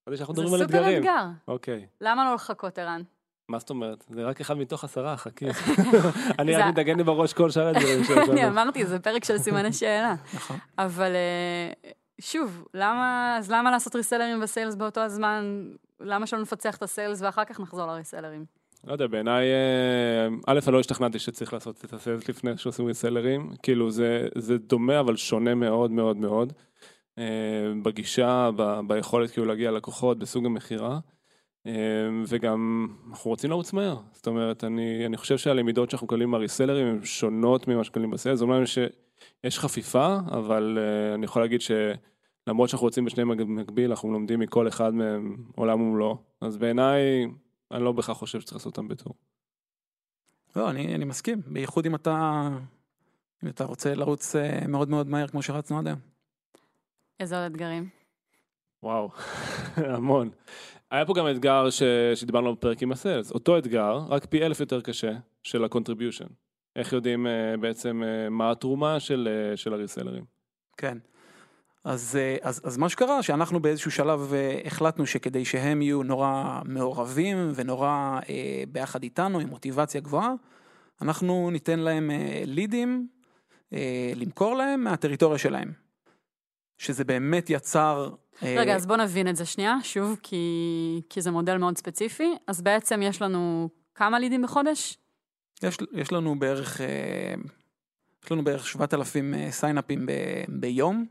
זה 0.09 0.17
סופר 0.17 0.63
אתגרים. 0.63 0.97
אתגר. 0.97 1.25
אוקיי. 1.47 1.87
למה 2.01 2.25
לא 2.25 2.35
לחכות, 2.35 2.79
ערן? 2.79 3.01
מה 3.49 3.59
זאת 3.59 3.69
אומרת? 3.69 4.05
זה 4.09 4.23
רק 4.25 4.41
אחד 4.41 4.57
מתוך 4.57 4.83
עשרה, 4.83 5.17
חכי. 5.17 5.45
אני 6.39 6.53
זה- 6.53 6.59
רק 6.59 6.65
מתנגן 6.73 6.97
לי 6.97 7.03
בראש 7.03 7.33
כל 7.33 7.49
שאר 7.51 7.67
הדברים 7.67 8.03
שיש 8.03 8.29
אני. 8.29 8.47
אמרתי, 8.47 8.85
זה 8.85 8.99
פרק 8.99 9.23
של 9.23 9.37
סימני 9.37 9.73
שאלה. 9.73 10.15
נכון. 10.33 10.57
אבל 10.77 11.11
אה, 11.15 11.91
שוב, 12.19 12.67
למה, 12.73 13.35
אז 13.37 13.51
למה 13.51 13.71
לעשות 13.71 13.95
ריסלרים 13.95 14.39
וסיילס 14.41 14.75
באותו 14.75 15.01
הזמן? 15.01 15.69
למה 15.99 16.27
שלא 16.27 16.41
נפצח 16.41 16.75
את 16.75 16.83
הסיילס 16.83 17.21
ואחר 17.21 17.45
כך 17.45 17.59
נחזור 17.59 17.87
לריסלרים? 17.87 18.45
לא 18.87 18.91
יודע, 18.93 19.07
בעיניי, 19.07 19.47
אה, 19.47 20.27
א', 20.47 20.59
אני 20.67 20.73
לא 20.73 20.79
השתכנעתי 20.79 21.19
שצריך 21.19 21.53
לעשות 21.53 21.85
את 21.85 21.93
הסיילס 21.93 22.29
לפני 22.29 22.57
שעושים 22.57 22.85
ריסלרים. 22.85 23.49
כאילו, 23.63 23.91
זה, 23.91 24.27
זה 24.35 24.57
דומה, 24.57 24.99
אבל 24.99 25.15
שונה 25.15 25.55
מאוד 25.55 25.91
מאוד 25.91 26.17
מאוד. 26.17 26.53
אה, 27.17 27.23
בגישה, 27.83 28.49
ב, 28.55 28.79
ביכולת 28.87 29.31
כאילו 29.31 29.45
להגיע 29.45 29.71
ללקוחות, 29.71 30.19
בסוג 30.19 30.45
המכירה. 30.45 30.99
אה, 31.69 32.23
וגם, 32.27 32.87
אנחנו 33.09 33.29
רוצים 33.29 33.49
לרוץ 33.49 33.73
מהר. 33.73 33.97
זאת 34.13 34.27
אומרת, 34.27 34.63
אני, 34.63 35.05
אני 35.05 35.17
חושב 35.17 35.37
שהלמידות 35.37 35.89
שאנחנו 35.89 36.05
מקבלים 36.05 36.31
מהריסלרים 36.31 36.87
הן 36.87 37.05
שונות 37.05 37.67
ממה 37.67 37.83
שמקבלים 37.83 38.11
בסיילס. 38.11 38.41
אומנם 38.41 38.63
שיש 38.65 39.59
חפיפה, 39.59 40.17
אבל 40.31 40.77
אה, 40.81 41.13
אני 41.13 41.25
יכול 41.25 41.41
להגיד 41.41 41.61
שלמרות 41.61 42.69
שאנחנו 42.69 42.85
רוצים 42.85 43.05
בשניהם 43.05 43.37
במקביל, 43.37 43.89
אנחנו 43.89 44.11
לומדים 44.11 44.39
מכל 44.39 44.67
אחד 44.67 44.93
מהם 44.93 45.37
עולם 45.55 45.81
ומלואו. 45.81 46.17
אז 46.41 46.57
בעיניי, 46.57 47.27
אני 47.71 47.83
לא 47.83 47.91
בהכרח 47.91 48.17
חושב 48.17 48.39
שצריך 48.39 48.55
לעשות 48.55 48.77
אותם 48.77 48.87
בטור. 48.87 49.13
לא, 50.55 50.69
אני, 50.69 50.95
אני 50.95 51.05
מסכים, 51.05 51.41
בייחוד 51.47 51.85
אם 51.85 51.95
אתה, 51.95 52.47
אם 53.43 53.47
אתה 53.47 53.65
רוצה 53.65 53.95
לרוץ 53.95 54.35
אה, 54.35 54.67
מאוד 54.67 54.89
מאוד 54.89 55.09
מהר 55.09 55.27
כמו 55.27 55.41
שרצנו 55.41 55.79
עד 55.79 55.87
היום. 55.87 55.99
איזה 57.19 57.43
עוד 57.43 57.51
אתגרים? 57.51 57.89
וואו, 58.83 59.09
המון. 59.95 60.29
היה 60.91 61.05
פה 61.05 61.13
גם 61.13 61.29
אתגר 61.31 61.69
ש... 61.69 61.83
שדיברנו 62.15 62.45
עליו 62.45 62.55
בפרק 62.55 62.81
עם 62.81 62.91
הסיילס, 62.91 63.31
אותו 63.31 63.57
אתגר, 63.57 63.97
רק 64.09 64.25
פי 64.25 64.45
אלף 64.45 64.59
יותר 64.59 64.81
קשה, 64.81 65.11
של 65.43 65.63
ה-contribution. 65.63 66.29
איך 66.75 66.93
יודעים 66.93 67.27
אה, 67.27 67.57
בעצם 67.59 68.03
אה, 68.03 68.29
מה 68.29 68.51
התרומה 68.51 68.99
של, 68.99 69.29
אה, 69.51 69.57
של 69.57 69.73
הריסלרים. 69.73 70.23
כן. 70.77 70.97
אז, 71.83 72.19
אז, 72.41 72.61
אז 72.63 72.77
מה 72.77 72.89
שקרה, 72.89 73.23
שאנחנו 73.23 73.59
באיזשהו 73.59 73.91
שלב 73.91 74.33
אה, 74.33 74.59
החלטנו 74.65 75.05
שכדי 75.05 75.45
שהם 75.45 75.81
יהיו 75.81 76.03
נורא 76.03 76.61
מעורבים 76.65 77.51
ונורא 77.55 78.19
אה, 78.29 78.63
ביחד 78.71 79.03
איתנו, 79.03 79.39
עם 79.39 79.47
מוטיבציה 79.47 80.01
גבוהה, 80.01 80.33
אנחנו 81.01 81.49
ניתן 81.51 81.79
להם 81.79 82.11
אה, 82.11 82.43
לידים 82.45 83.07
אה, 83.73 84.11
למכור 84.15 84.55
להם 84.55 84.83
מהטריטוריה 84.83 85.37
שלהם. 85.37 85.71
שזה 86.77 87.03
באמת 87.03 87.49
יצר... 87.49 88.09
אה, 88.43 88.55
רגע, 88.57 88.75
אז 88.75 88.85
בוא 88.85 88.97
נבין 88.97 89.27
את 89.27 89.35
זה 89.35 89.45
שנייה, 89.45 89.75
שוב, 89.83 90.17
כי, 90.23 91.01
כי 91.09 91.21
זה 91.21 91.31
מודל 91.31 91.57
מאוד 91.57 91.77
ספציפי. 91.77 92.35
אז 92.47 92.61
בעצם 92.61 93.01
יש 93.03 93.21
לנו 93.21 93.69
כמה 93.95 94.19
לידים 94.19 94.41
בחודש? 94.41 94.97
יש, 95.63 95.77
יש 95.93 96.11
לנו 96.11 96.39
בערך, 96.39 96.81
אה, 96.81 97.33
יש 98.25 98.31
לנו 98.31 98.43
בערך 98.43 98.67
7,000 98.67 99.33
אה, 99.33 99.51
סיינאפים 99.51 100.05
ב, 100.05 100.11
ביום, 100.47 101.05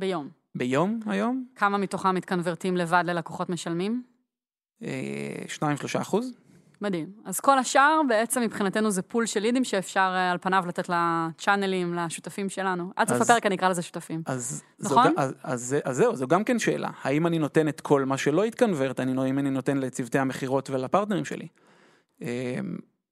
ביום. 0.00 0.28
ביום 0.54 1.00
היום, 1.06 1.46
כמה 1.56 1.78
מתוכם 1.78 2.14
מתקנברטים 2.14 2.76
לבד 2.76 3.04
ללקוחות 3.06 3.50
משלמים? 3.50 4.02
2-3 4.80 4.84
אחוז. 6.00 6.32
מדהים. 6.82 7.06
אז 7.24 7.40
כל 7.40 7.58
השאר 7.58 8.00
בעצם 8.08 8.40
מבחינתנו 8.40 8.90
זה 8.90 9.02
פול 9.02 9.26
של 9.26 9.40
לידים 9.40 9.64
שאפשר 9.64 10.00
אה, 10.14 10.30
על 10.30 10.38
פניו 10.38 10.64
לתת 10.68 10.88
לצ'אנלים, 10.88 11.94
לשותפים 11.94 12.48
שלנו. 12.48 12.92
עד 12.96 13.08
סוף 13.08 13.20
הפרק 13.20 13.46
אני 13.46 13.54
אקרא 13.54 13.68
לזה 13.68 13.82
שותפים. 13.82 14.22
אז, 14.26 14.62
זו, 14.78 14.90
נכון? 15.00 15.12
ג- 15.12 15.18
אז, 15.18 15.34
אז, 15.42 15.60
זה- 15.62 15.80
אז 15.84 15.96
זהו, 15.96 16.16
זו 16.16 16.26
גם 16.26 16.44
כן 16.44 16.58
שאלה. 16.58 16.88
האם 17.02 17.26
אני 17.26 17.38
נותן 17.38 17.68
את 17.68 17.80
כל 17.80 18.04
מה 18.04 18.16
שלא 18.18 18.44
התקנברט, 18.44 19.00
אני, 19.00 19.12
נו- 19.12 19.26
אם 19.26 19.38
אני 19.38 19.50
נותן 19.50 19.78
לצוותי 19.78 20.18
המכירות 20.18 20.70
ולפרטנרים 20.70 21.24
שלי. 21.24 21.48
אה, 22.22 22.56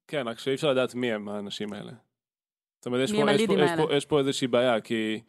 כן, 0.08 0.28
רק 0.28 0.38
שאי 0.38 0.54
אפשר 0.54 0.70
לדעת 0.70 0.94
מי 0.94 1.12
הם 1.12 1.28
האנשים 1.28 1.72
האלה. 1.72 1.92
זאת 2.78 2.86
אומרת, 2.86 3.04
יש 3.04 3.12
פה, 3.12 3.30
יש, 3.32 3.46
פה, 3.46 3.54
יש, 3.54 3.70
פה? 3.76 3.94
יש 3.96 4.06
פה 4.06 4.18
איזושהי 4.18 4.46
בעיה, 4.48 4.80
כי 4.80 5.20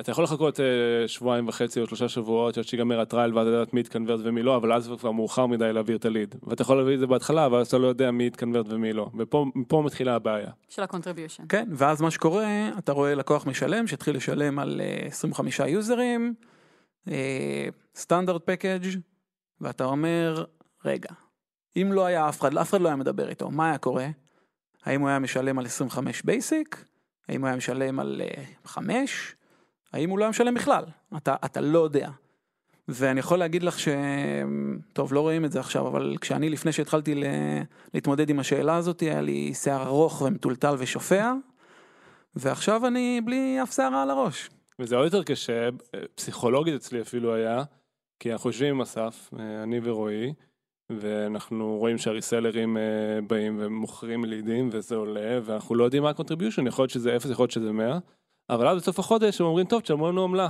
אתה 0.00 0.10
יכול 0.10 0.24
לחכות 0.24 0.60
אה, 0.60 1.08
שבועיים 1.08 1.48
וחצי 1.48 1.80
או 1.80 1.86
שלושה 1.86 2.08
שבועות 2.08 2.58
עד 2.58 2.64
שיגמר 2.64 3.00
הטרייל 3.00 3.34
ואז 3.34 3.48
לדעת 3.48 3.74
מי 3.74 3.80
יתקנברט 3.80 4.20
ומי 4.24 4.42
לא, 4.42 4.56
אבל 4.56 4.72
אז 4.72 4.90
כבר 4.98 5.12
מאוחר 5.12 5.46
מדי 5.46 5.72
להעביר 5.72 5.96
את 5.96 6.04
הליד. 6.04 6.34
ואתה 6.42 6.62
יכול 6.62 6.76
להביא 6.76 6.94
את 6.94 7.00
זה 7.00 7.06
בהתחלה, 7.06 7.46
אבל 7.46 7.62
אתה 7.62 7.78
לא 7.78 7.86
יודע 7.86 8.10
מי 8.10 8.26
יתקנברט 8.26 8.66
ומי 8.68 8.92
לא. 8.92 9.10
ופה 9.18 9.82
מתחילה 9.84 10.14
הבעיה. 10.14 10.50
של 10.68 10.82
ה-contribution. 10.82 11.42
כן, 11.48 11.68
ואז 11.72 12.00
מה 12.00 12.10
שקורה, 12.10 12.68
אתה 12.78 12.92
רואה 12.92 13.14
לקוח 13.14 13.46
משלם, 13.46 13.86
שהתחיל 13.86 14.16
לשלם 14.16 14.58
על 14.58 14.80
אה, 14.84 15.06
25 15.06 15.60
יוזרים, 15.60 16.34
סטנדרט 17.96 18.42
פקאג', 18.44 18.86
ואתה 19.60 19.84
אומר, 19.84 20.44
רגע, 20.84 21.10
אם 21.76 21.92
לא 21.92 22.06
היה 22.06 22.28
אף 22.28 22.40
אחד, 22.40 22.56
אף 22.56 22.70
אחד 22.70 22.80
לא 22.80 22.88
היה 22.88 22.96
מדבר 22.96 23.28
איתו, 23.28 23.50
מה 23.50 23.68
היה 23.68 23.78
קורה? 23.78 24.06
האם 24.84 25.00
הוא 25.00 25.08
היה 25.08 25.18
משלם 25.18 25.58
על 25.58 25.66
25 25.66 26.22
בייסיק? 26.22 26.84
האם 27.28 27.40
הוא 27.40 27.48
היה 27.48 27.56
משלם 27.56 28.00
על 28.00 28.22
5? 28.64 29.36
האם 29.92 30.10
הוא 30.10 30.18
לא 30.18 30.24
היה 30.24 30.30
משלם 30.30 30.54
בכלל? 30.54 30.84
אתה, 31.16 31.34
אתה 31.44 31.60
לא 31.60 31.78
יודע. 31.78 32.10
ואני 32.88 33.20
יכול 33.20 33.38
להגיד 33.38 33.62
לך 33.62 33.78
ש... 33.78 33.88
טוב, 34.92 35.12
לא 35.12 35.20
רואים 35.20 35.44
את 35.44 35.52
זה 35.52 35.60
עכשיו, 35.60 35.88
אבל 35.88 36.16
כשאני 36.20 36.50
לפני 36.50 36.72
שהתחלתי 36.72 37.14
ל... 37.14 37.24
להתמודד 37.94 38.30
עם 38.30 38.38
השאלה 38.38 38.76
הזאת, 38.76 39.00
היה 39.00 39.20
לי 39.20 39.54
שיער 39.54 39.86
ארוך 39.86 40.22
ומטולטל 40.22 40.74
ושופע, 40.78 41.32
ועכשיו 42.36 42.86
אני 42.86 43.20
בלי 43.24 43.62
אף 43.62 43.74
שערה 43.74 44.02
על 44.02 44.10
הראש. 44.10 44.50
וזה 44.78 44.96
עוד 44.96 45.04
יותר 45.04 45.22
קשה, 45.22 45.68
פסיכולוגית 46.14 46.74
אצלי 46.74 47.00
אפילו 47.00 47.34
היה, 47.34 47.64
כי 48.20 48.32
אנחנו 48.32 48.50
יושבים 48.50 48.74
עם 48.74 48.80
אסף, 48.80 49.30
אה, 49.38 49.62
אני 49.62 49.80
ורועי, 49.82 50.32
ואנחנו 50.90 51.76
רואים 51.78 51.98
שה 51.98 52.18
resellers 52.18 52.76
אה, 52.76 52.82
באים 53.26 53.56
ומוכרים 53.60 54.24
לידים 54.24 54.68
וזה 54.72 54.94
עולה, 54.96 55.38
ואנחנו 55.44 55.74
לא 55.74 55.84
יודעים 55.84 56.02
מה 56.02 56.10
ה-contribution, 56.10 56.68
יכול 56.68 56.82
להיות 56.82 56.90
שזה 56.90 57.16
0, 57.16 57.30
יכול 57.30 57.42
להיות 57.42 57.50
שזה 57.50 57.72
100, 57.72 57.98
אבל 58.50 58.68
אז 58.68 58.76
בסוף 58.76 58.98
החודש 58.98 59.40
הם 59.40 59.46
אומרים, 59.46 59.66
טוב, 59.66 59.80
תשלמו 59.80 60.08
לנו 60.08 60.24
עמלה. 60.24 60.48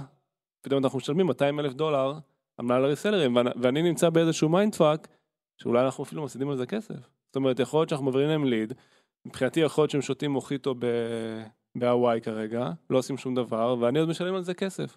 פתאום 0.62 0.84
אנחנו 0.84 0.98
משלמים 0.98 1.26
200 1.26 1.60
אלף 1.60 1.72
דולר 1.72 2.12
עמלה 2.60 2.78
ל 2.78 2.84
resellers, 2.84 3.36
ואני- 3.62 3.82
נמצא 3.82 4.10
באיזשהו 4.10 4.48
mind 4.48 4.74
fuck, 4.74 5.08
שאולי 5.62 5.84
אנחנו 5.84 6.04
אפילו 6.04 6.22
מפסידים 6.24 6.50
על 6.50 6.56
זה 6.56 6.66
כסף. 6.66 6.94
זאת 7.26 7.36
אומרת, 7.36 7.60
יכול 7.60 7.80
להיות 7.80 7.88
שאנחנו 7.88 8.04
מעבירים 8.06 8.28
להם 8.28 8.44
ליד, 8.44 8.72
מבחינתי 9.26 9.60
יכול 9.60 9.82
להיות 9.82 9.90
שהם 9.90 10.02
שותים 10.02 10.30
מוחיטו 10.30 10.74
ב... 10.78 10.86
בהוואי 11.74 12.20
כרגע, 12.20 12.70
לא 12.90 12.98
עושים 12.98 13.18
שום 13.18 13.34
דבר, 13.34 13.76
ואני 13.80 13.98
עוד 13.98 14.08
משלם 14.08 14.34
על 14.34 14.42
זה 14.42 14.54
כסף. 14.54 14.96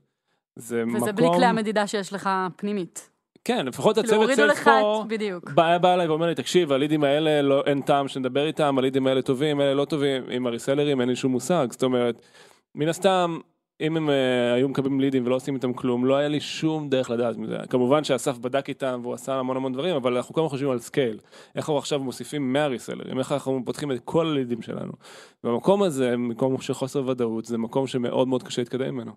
זה 0.56 0.86
מקום... 0.86 1.02
וזה 1.02 1.12
בלי 1.12 1.28
כלי 1.36 1.46
המדידה 1.46 1.88
שיש 1.88 2.14
לך 2.14 2.30
פנימית. 2.56 3.10
כן, 3.44 3.66
לפחות 3.66 3.96
כאילו, 3.96 4.24
הצוות. 4.24 5.08
בדיוק. 5.08 5.50
בא, 5.52 5.78
בא 5.78 5.94
אליי 5.94 6.08
ואומר 6.08 6.28
לי, 6.28 6.36
תקשיב, 6.36 6.72
הלידים 6.72 7.04
האלה 7.04 7.42
לא, 7.42 7.64
אין 7.66 7.82
טעם 7.82 8.08
שנדבר 8.08 8.46
איתם, 8.48 8.78
הלידים 8.78 9.08
האלה 9.08 9.22
טובים, 9.22 9.62
אלה 9.62 9.74
לא 9.74 9.86
טובים, 9.86 10.24
עם 10.30 10.48
ה 10.48 10.53
resellers 10.53 11.02
אין 11.02 11.10
לי 11.10 11.16
שום 11.16 11.32
מושג, 11.32 11.68
זאת 11.72 11.84
אומרת, 11.84 12.22
מן 12.76 12.88
הסתם, 12.88 13.40
אם 13.82 13.98
הם 13.98 14.10
uh, 14.10 14.12
היו 14.56 14.70
מקבלים 14.70 15.00
לידים 15.00 15.26
ולא 15.26 15.36
עושים 15.36 15.56
איתם 15.56 15.74
כלום, 15.74 16.06
לא 16.06 16.16
היה 16.16 16.28
לי 16.28 16.40
שום 16.40 16.90
דרך 16.90 17.10
לדעת 17.10 17.38
מזה. 17.38 17.58
כמובן 17.70 18.04
שאסף 18.04 18.38
בדק 18.38 18.70
איתם 18.70 19.00
והוא 19.04 19.14
עשה 19.14 19.36
המון 19.36 19.58
המון 19.58 19.74
דברים, 19.74 19.96
אבל 19.96 20.18
אנחנו 20.18 20.36
כל 20.36 20.42
הזמן 20.42 20.50
חושבים 20.50 20.72
על 20.72 20.80
scale. 20.80 21.20
איך 21.56 21.56
אנחנו 21.56 21.78
עכשיו 21.78 22.00
מוסיפים 22.00 22.54
100 22.54 22.68
resellers, 22.68 23.20
איך 23.20 23.32
אנחנו 23.32 23.62
פותחים 23.66 23.92
את 23.92 24.00
כל 24.06 24.28
הלידים 24.28 24.62
שלנו. 24.62 24.92
במקום 25.44 25.84
הזה, 25.84 26.18
מקום 26.18 26.62
של 26.62 26.74
חוסר 26.74 27.08
ודאות, 27.08 27.46
זה 27.46 27.58
מקום 27.58 27.88
שמאוד 27.88 28.28
מאוד 28.28 28.44
קשה 28.44 28.62
להתקדם 28.62 28.94
ממנו. 28.96 29.12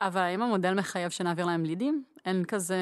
אבל 0.00 0.20
האם 0.20 0.42
המודל 0.42 0.74
מחייב 0.74 1.10
שנעביר 1.10 1.46
להם 1.46 1.64
לידים? 1.64 2.04
אין 2.24 2.44
כזה 2.44 2.78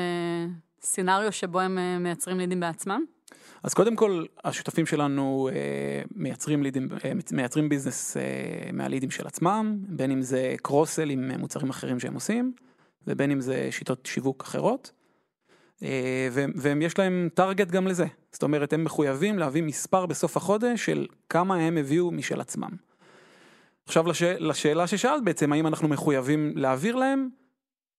סצנריו 0.83 1.33
שבו 1.33 1.61
הם 1.61 1.78
אה, 1.78 1.98
מייצרים 1.98 2.38
לידים 2.38 2.61
בעצמם? 2.61 3.04
אז 3.62 3.75
קודם 3.75 3.96
כל, 3.96 4.25
השותפים 4.44 4.87
שלנו 4.87 5.49
אה, 5.53 6.03
מייצרים, 6.14 6.62
לידים, 6.62 6.88
אה, 7.05 7.12
מייצרים 7.33 7.68
ביזנס 7.68 8.16
אה, 8.16 8.23
מהלידים 8.73 9.11
של 9.11 9.27
עצמם, 9.27 9.77
בין 9.88 10.11
אם 10.11 10.23
זה 10.23 10.55
קרוסל 10.62 11.11
עם 11.11 11.31
מוצרים 11.38 11.70
אחרים 11.70 12.01
שהם 12.01 12.14
עושים, 12.14 12.53
ובין 13.07 13.31
אם 13.31 13.40
זה 13.40 13.68
שיטות 13.70 14.07
שיווק 14.07 14.42
אחרות. 14.42 14.92
אה, 15.83 16.29
והם- 16.33 16.53
והם 16.57 16.83
יש 16.83 16.99
להם 16.99 17.29
טארגט 17.35 17.68
גם 17.70 17.87
לזה. 17.87 18.07
זאת 18.33 18.42
אומרת, 18.42 18.73
הם 18.73 18.85
מחויבים 18.85 19.38
להביא 19.38 19.62
מספר 19.62 20.07
בסוף 20.07 20.37
החודש 20.37 20.85
של 20.87 21.07
כמה 21.29 21.55
הם 21.57 21.77
הביאו 21.77 22.11
משל 22.11 22.40
עצמם. 22.40 22.70
עכשיו 23.87 24.07
לש... 24.07 24.23
לשאלה 24.23 24.87
ששאלת 24.87 25.25
בעצם, 25.25 25.53
האם 25.53 25.66
אנחנו 25.66 25.88
מחויבים 25.88 26.53
להעביר 26.57 26.96
להם? 26.96 27.29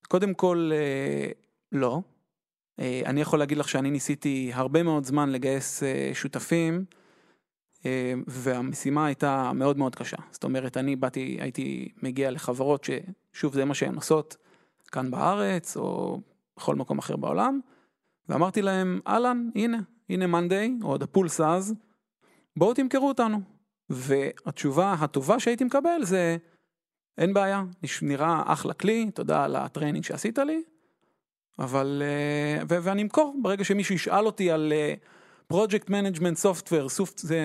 קודם 0.07 0.33
כל, 0.33 0.71
אה, 0.73 1.31
לא. 1.71 2.01
אה, 2.81 3.01
אני 3.05 3.21
יכול 3.21 3.39
להגיד 3.39 3.57
לך 3.57 3.69
שאני 3.69 3.91
ניסיתי 3.91 4.51
הרבה 4.53 4.83
מאוד 4.83 5.05
זמן 5.05 5.29
לגייס 5.29 5.83
אה, 5.83 6.11
שותפים, 6.13 6.85
אה, 7.85 8.13
והמשימה 8.27 9.05
הייתה 9.05 9.51
מאוד 9.55 9.77
מאוד 9.77 9.95
קשה. 9.95 10.17
זאת 10.31 10.43
אומרת, 10.43 10.77
אני 10.77 10.95
באתי, 10.95 11.37
הייתי 11.41 11.89
מגיע 12.03 12.31
לחברות 12.31 12.83
ששוב 12.83 13.53
זה 13.53 13.65
מה 13.65 13.73
שהן 13.73 13.95
עושות 13.95 14.37
כאן 14.91 15.11
בארץ, 15.11 15.77
או 15.77 16.19
בכל 16.57 16.75
מקום 16.75 16.97
אחר 16.97 17.15
בעולם, 17.15 17.59
ואמרתי 18.29 18.61
להם, 18.61 18.99
אהלן, 19.07 19.49
הנה, 19.55 19.79
הנה 20.09 20.27
מאנדיי, 20.27 20.73
או 20.83 20.95
The 20.95 21.17
Pulse 21.17 21.43
אז, 21.43 21.73
בואו 22.57 22.73
תמכרו 22.73 23.07
אותנו. 23.07 23.41
והתשובה 23.89 24.93
הטובה 24.93 25.39
שהייתי 25.39 25.63
מקבל 25.63 26.03
זה, 26.03 26.37
אין 27.17 27.33
בעיה, 27.33 27.63
נראה 28.01 28.43
אחלה 28.45 28.73
כלי, 28.73 29.11
תודה 29.11 29.43
על 29.43 29.55
ה 29.55 29.61
training 29.61 30.03
שעשית 30.03 30.39
לי, 30.39 30.63
אבל, 31.63 32.03
אה, 32.05 32.63
ו- 32.69 32.83
ואני 32.83 33.01
אמכור, 33.01 33.35
ברגע 33.41 33.63
שמישהו 33.63 33.95
ישאל 33.95 34.25
אותי 34.25 34.51
על 34.51 34.73
project 35.47 35.89
management 35.89 36.37
software, 36.37 36.87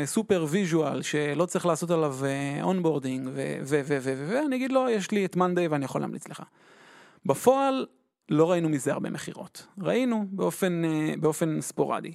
super 0.05 0.47
visual, 0.49 1.03
שלא 1.03 1.47
צריך 1.47 1.67
לעשות 1.67 1.91
עליו 1.91 2.17
onboarding, 2.63 3.29
ואני 3.65 4.57
אגיד 4.57 4.73
לו, 4.73 4.89
יש 4.89 5.11
לי 5.11 5.25
את 5.25 5.37
מאנדיי 5.37 5.69
ואני 5.69 5.85
יכול 5.85 6.01
להמליץ 6.01 6.29
לך. 6.29 6.43
בפועל, 7.27 7.87
לא 8.29 8.51
ראינו 8.51 8.69
מזה 8.69 8.93
הרבה 8.93 9.11
מכירות, 9.11 9.67
ראינו 9.79 10.25
באופן, 10.31 10.83
אה, 10.85 11.15
באופן 11.21 11.61
ספורדי. 11.61 12.13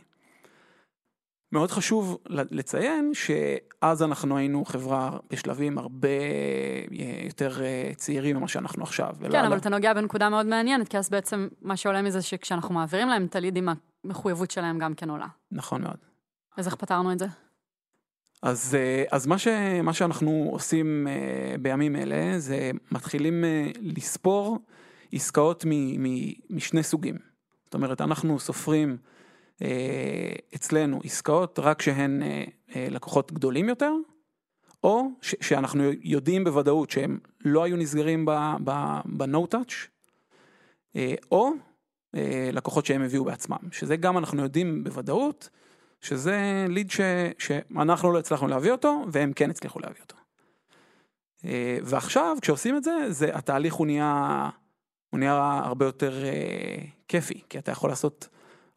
מאוד 1.52 1.72
חשוב 1.72 2.18
לציין 2.30 3.12
שאז 3.14 4.04
אנחנו 4.04 4.38
היינו 4.38 4.66
חברה 4.66 5.18
בשלבים 5.30 5.78
הרבה 5.78 6.08
אה, 6.08 7.26
יותר 7.26 7.64
אה, 7.64 7.92
צעירים 7.96 8.38
ממה 8.38 8.48
שאנחנו 8.48 8.84
עכשיו. 8.84 9.16
כן, 9.32 9.46
אבל 9.46 9.58
אתה 9.58 9.70
נוגע 9.70 9.94
בנקודה 9.94 10.30
מאוד 10.30 10.46
מעניינת, 10.46 10.88
כי 10.88 10.98
אז 10.98 11.10
בעצם 11.10 11.48
מה 11.62 11.78
שעולה 11.78 12.02
מזה 12.02 12.22
שכשאנחנו 12.22 12.76
מעבירים 12.76 13.08
להם 13.08 13.26
את 13.26 13.36
הלידים, 13.36 13.70
המחויבות 14.04 14.52
שלהם 14.52 14.80
גם 14.80 14.94
כן 14.94 15.10
עולה. 15.10 15.28
נכון 15.52 15.82
מאוד. 15.82 15.98
אז 16.58 16.68
איך 16.68 16.76
פתרנו 16.76 17.12
את 17.12 17.20
זה? 17.20 17.26
אז, 18.44 18.76
אה, 18.80 19.04
אז 19.12 19.28
מה, 19.28 19.38
ש, 19.38 19.48
מה 19.84 19.94
שאנחנו 19.94 20.50
עושים 20.52 21.08
בימים 21.62 21.96
אלה 21.96 22.40
זה 22.40 22.72
מתחילים 22.92 23.44
לספור 23.82 24.60
עסקאות 25.14 25.66
מ, 25.66 26.04
מ, 26.04 26.32
משני 26.50 26.84
סוגים. 26.84 27.16
זאת 27.66 27.74
אומרת, 27.74 28.02
אנחנו 28.02 28.40
סופרים 28.40 28.98
אצלנו 30.56 31.00
עסקאות 31.04 31.60
רק 31.60 31.82
שהן 31.82 32.22
לקוחות 32.76 33.32
גדולים 33.32 33.70
יותר, 33.70 33.94
או 34.84 35.08
שאנחנו 35.22 35.84
יודעים 36.02 36.44
בוודאות 36.44 36.90
שהם 36.90 37.20
לא 37.46 37.64
היו 37.64 37.78
נסגרים 37.78 38.26
ב-no 38.26 39.56
touch, 39.56 39.74
או 41.32 41.52
לקוחות 42.54 42.86
שהם 42.86 43.02
הביאו 43.02 43.24
בעצמם, 43.24 43.58
שזה 43.72 43.96
גם 43.96 44.18
אנחנו 44.18 44.44
יודעים 44.44 44.84
בוודאות, 44.84 45.50
שזה 46.02 46.66
ליד 46.70 46.92
ש- 46.92 47.00
שאנחנו 47.40 48.12
לא 48.12 48.20
הצלחנו 48.20 48.48
להביא 48.48 48.72
אותו, 48.72 49.06
והם 49.12 49.34
כן 49.34 49.50
הצליחו 49.50 49.80
להביא 49.80 50.02
אותו. 50.02 50.16
ועכשיו 51.84 52.38
כשעושים 52.42 52.78
את 52.78 52.84
זה, 52.84 52.92
זה 53.10 53.36
התהליך 53.36 53.74
הוא 53.74 53.86
נהיה, 53.88 54.50
הוא 55.10 55.20
נהיה 55.20 55.62
הרבה 55.64 55.86
יותר 55.86 56.14
כיפי, 57.08 57.42
כי 57.50 57.60
אתה 57.60 57.72
יכול 57.72 57.90
לעשות 57.90 58.28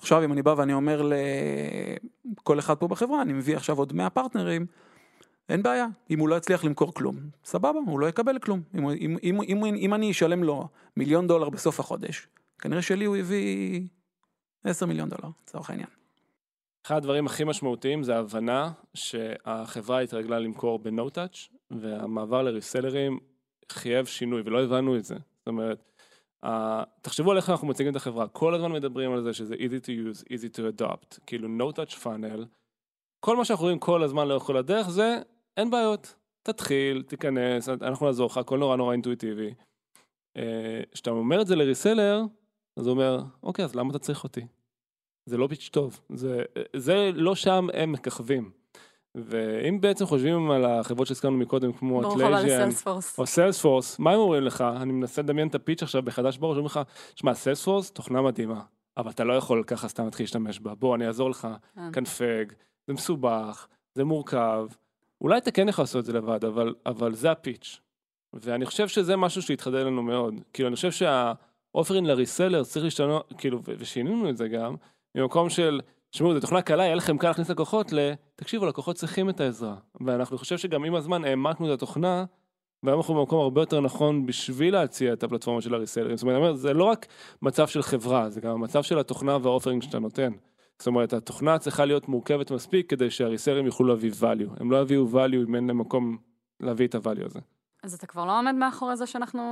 עכשיו 0.05 0.25
אם 0.25 0.33
אני 0.33 0.43
בא 0.43 0.55
ואני 0.57 0.73
אומר 0.73 1.11
לכל 2.37 2.59
אחד 2.59 2.75
פה 2.75 2.89
בחברה, 2.89 3.23
אני 3.23 3.33
מביא 3.33 3.57
עכשיו 3.57 3.79
עוד 3.79 3.93
100 3.93 4.11
פרטנרים, 4.11 4.67
אין 5.49 5.63
בעיה, 5.63 5.87
אם 6.11 6.19
הוא 6.19 6.29
לא 6.29 6.35
יצליח 6.35 6.65
למכור 6.65 6.95
כלום, 6.95 7.17
סבבה, 7.45 7.79
הוא 7.87 8.01
לא 8.01 8.07
יקבל 8.07 8.39
כלום. 8.39 8.63
אם, 8.75 8.89
אם, 8.91 9.17
אם, 9.23 9.41
אם, 9.43 9.65
אם 9.65 9.95
אני 9.95 10.11
אשלם 10.11 10.45
לו 10.45 10.69
מיליון 10.97 11.27
דולר 11.27 11.49
בסוף 11.49 11.81
החודש, 11.81 12.27
כנראה 12.59 12.83
שלי 12.83 13.05
הוא 13.05 13.17
הביא 13.17 13.81
10 14.65 14.87
מיליון 14.87 15.09
דולר, 15.09 15.29
לצורך 15.43 15.71
העניין. 15.71 15.89
אחד 16.87 16.97
הדברים 16.97 17.27
הכי 17.27 17.45
משמעותיים 17.45 18.03
זה 18.03 18.17
ההבנה 18.17 18.73
שהחברה 18.95 20.01
התרגלה 20.01 20.39
למכור 20.39 20.79
ב-No 20.79 21.11
touch, 21.15 21.57
והמעבר 21.71 22.43
לריסלרים 22.43 23.19
חייב 23.73 24.07
שינוי, 24.07 24.43
ולא 24.45 24.65
הבנו 24.65 24.97
את 24.97 25.05
זה. 25.05 25.15
זאת 25.15 25.47
אומרת, 25.47 25.94
Uh, 26.45 26.49
תחשבו 27.03 27.31
על 27.31 27.37
איך 27.37 27.51
אנחנו 27.51 27.69
מציגים 27.69 27.93
את 27.93 27.97
החברה, 27.97 28.29
כל 28.29 28.55
הזמן 28.55 28.73
מדברים 28.73 29.13
על 29.13 29.23
זה 29.23 29.33
שזה 29.33 29.55
easy 29.55 29.85
to 29.85 29.89
use, 29.89 30.25
easy 30.25 30.57
to 30.57 30.81
adopt, 30.81 31.21
כאילו 31.27 31.49
no 31.59 31.73
touch 31.73 32.03
funnel, 32.03 32.45
כל 33.21 33.37
מה 33.37 33.45
שאנחנו 33.45 33.65
רואים 33.65 33.79
כל 33.79 34.03
הזמן 34.03 34.29
לאורך 34.29 34.43
כל 34.43 34.57
הדרך 34.57 34.91
זה 34.91 35.19
אין 35.57 35.71
בעיות, 35.71 36.15
תתחיל, 36.43 37.03
תיכנס, 37.03 37.69
אנחנו 37.69 38.07
נעזור 38.07 38.27
לך, 38.27 38.37
הכל 38.37 38.59
נורא 38.59 38.77
נורא 38.77 38.93
אינטואיטיבי. 38.93 39.55
כשאתה 40.93 41.11
uh, 41.11 41.15
אומר 41.15 41.41
את 41.41 41.47
זה 41.47 41.57
לריסלר, 41.57 42.23
אז 42.77 42.87
הוא 42.87 42.93
אומר, 42.93 43.19
אוקיי, 43.43 43.65
אז 43.65 43.75
למה 43.75 43.91
אתה 43.91 43.99
צריך 43.99 44.25
אותי? 44.25 44.47
זה 45.27 45.37
לא 45.37 45.47
פיץ' 45.47 45.69
טוב, 45.73 46.01
זה, 46.15 46.43
זה 46.77 47.11
לא 47.15 47.35
שם 47.35 47.67
הם 47.75 47.93
מככבים. 47.93 48.64
ואם 49.15 49.81
בעצם 49.81 50.07
חושבים 50.07 50.51
על 50.51 50.65
החברות 50.65 51.07
שהזכרנו 51.07 51.37
מקודם, 51.37 51.73
כמו 51.73 52.13
אטלסיאן, 52.13 52.69
או 53.19 53.27
סיילספורס, 53.27 53.99
מה 53.99 54.13
הם 54.13 54.19
אומרים 54.19 54.43
לך? 54.43 54.61
אני 54.61 54.93
מנסה 54.93 55.23
לדמיין 55.23 55.49
את 55.49 55.55
ה 55.55 55.60
pitch 55.60 55.83
עכשיו 55.83 56.03
בחדש 56.03 56.39
בראש, 56.39 56.51
אומרים 56.51 56.67
לך, 56.67 56.81
שמע, 57.15 57.35
סיילספורס, 57.35 57.91
תוכנה 57.91 58.23
מדהימה, 58.23 58.61
אבל 58.97 59.11
אתה 59.11 59.25
לא 59.25 59.33
יכול 59.33 59.65
ככה 59.67 59.89
סתם 59.89 60.05
להתחיל 60.05 60.25
להשתמש 60.25 60.61
בה, 60.61 60.75
בוא, 60.75 60.95
אני 60.95 61.07
אעזור 61.07 61.31
לך, 61.31 61.49
קנפג, 61.93 62.45
זה 62.87 62.93
מסובך, 62.93 63.67
זה 63.95 64.05
מורכב, 64.05 64.67
אולי 65.21 65.39
אתה 65.39 65.51
כן 65.51 65.69
יכול 65.69 65.83
לעשות 65.83 66.01
את 66.01 66.05
זה 66.05 66.13
לבד, 66.13 66.45
אבל, 66.45 66.75
אבל 66.87 67.15
זה 67.15 67.31
ה 67.31 67.38
pitch. 67.38 67.81
ואני 68.33 68.67
חושב 68.67 68.89
שזה 68.89 69.17
משהו 69.17 69.43
שהתחדד 69.43 69.81
לנו 69.81 70.03
מאוד, 70.03 70.35
כאילו, 70.53 70.69
אני 70.69 70.77
חושב 70.77 70.91
שה 70.91 71.22
offering 71.22 72.07
ל 72.07 72.13
reseller 72.13 72.65
צריך 72.65 72.85
להשתנות, 72.85 73.33
כאילו, 73.39 73.61
ושינינו 73.65 74.29
את 74.29 74.37
זה 74.37 74.49
גם, 74.49 74.75
ממקום 75.15 75.51
של, 75.51 75.81
תשמעו, 76.15 76.35
זו 76.35 76.41
תוכנה 76.41 76.63
קלה, 76.63 76.85
יהיה 76.85 76.95
לכם 76.95 77.19
קל 77.19 77.29
להכניס 77.29 77.51
לקוחות 77.51 77.93
ל... 77.93 78.13
תקשיבו, 78.37 78.67
לקוחות 78.67 78.97
צריכים 78.97 79.31
את 79.31 79.41
העזרה. 79.41 79.75
ואנחנו 80.01 80.39
חושב 80.39 80.59
שגם 80.59 80.85
עם 80.85 80.95
הזמן 80.95 81.25
העמקנו 81.25 81.67
את 81.67 81.73
התוכנה, 81.73 82.25
והיום 82.83 83.01
אנחנו 83.01 83.15
במקום 83.15 83.41
הרבה 83.41 83.63
יותר 83.63 83.81
נכון 83.81 84.27
בשביל 84.27 84.75
להציע 84.75 85.13
את 85.13 85.23
הפלטפורמה 85.23 85.61
של 85.61 85.75
הריסלרים. 85.75 86.17
זאת 86.17 86.23
אומרת, 86.23 86.59
זה 86.59 86.73
לא 86.73 86.85
רק 86.85 87.07
מצב 87.43 87.69
של 87.69 87.83
חברה, 87.83 88.31
זה 88.31 88.41
גם 88.41 88.51
המצב 88.51 88.83
של 88.83 88.99
התוכנה 88.99 89.37
והאופרינג 89.43 89.83
שאתה 89.83 89.99
נותן. 89.99 90.33
זאת 90.79 90.87
אומרת, 90.87 91.13
התוכנה 91.13 91.59
צריכה 91.59 91.85
להיות 91.85 92.09
מורכבת 92.09 92.51
מספיק 92.51 92.91
כדי 92.91 93.11
שהריסלרים 93.11 93.67
יוכלו 93.67 93.87
להביא 93.87 94.11
value. 94.21 94.61
הם 94.61 94.71
לא 94.71 94.81
יביאו 94.81 95.07
value 95.13 95.49
אם 95.49 95.55
אין 95.55 95.67
להם 95.67 95.79
מקום 95.79 96.17
להביא 96.61 96.87
את 96.87 96.95
ה-value 96.95 97.27
הזה. 97.27 97.41
אז 97.85 97.95
אתה 97.95 98.07
כבר 98.07 98.25
לא 98.25 98.39
עומד 98.39 98.55
מאחורי 98.55 98.97
זה 98.97 99.07
שאנחנו. 99.07 99.43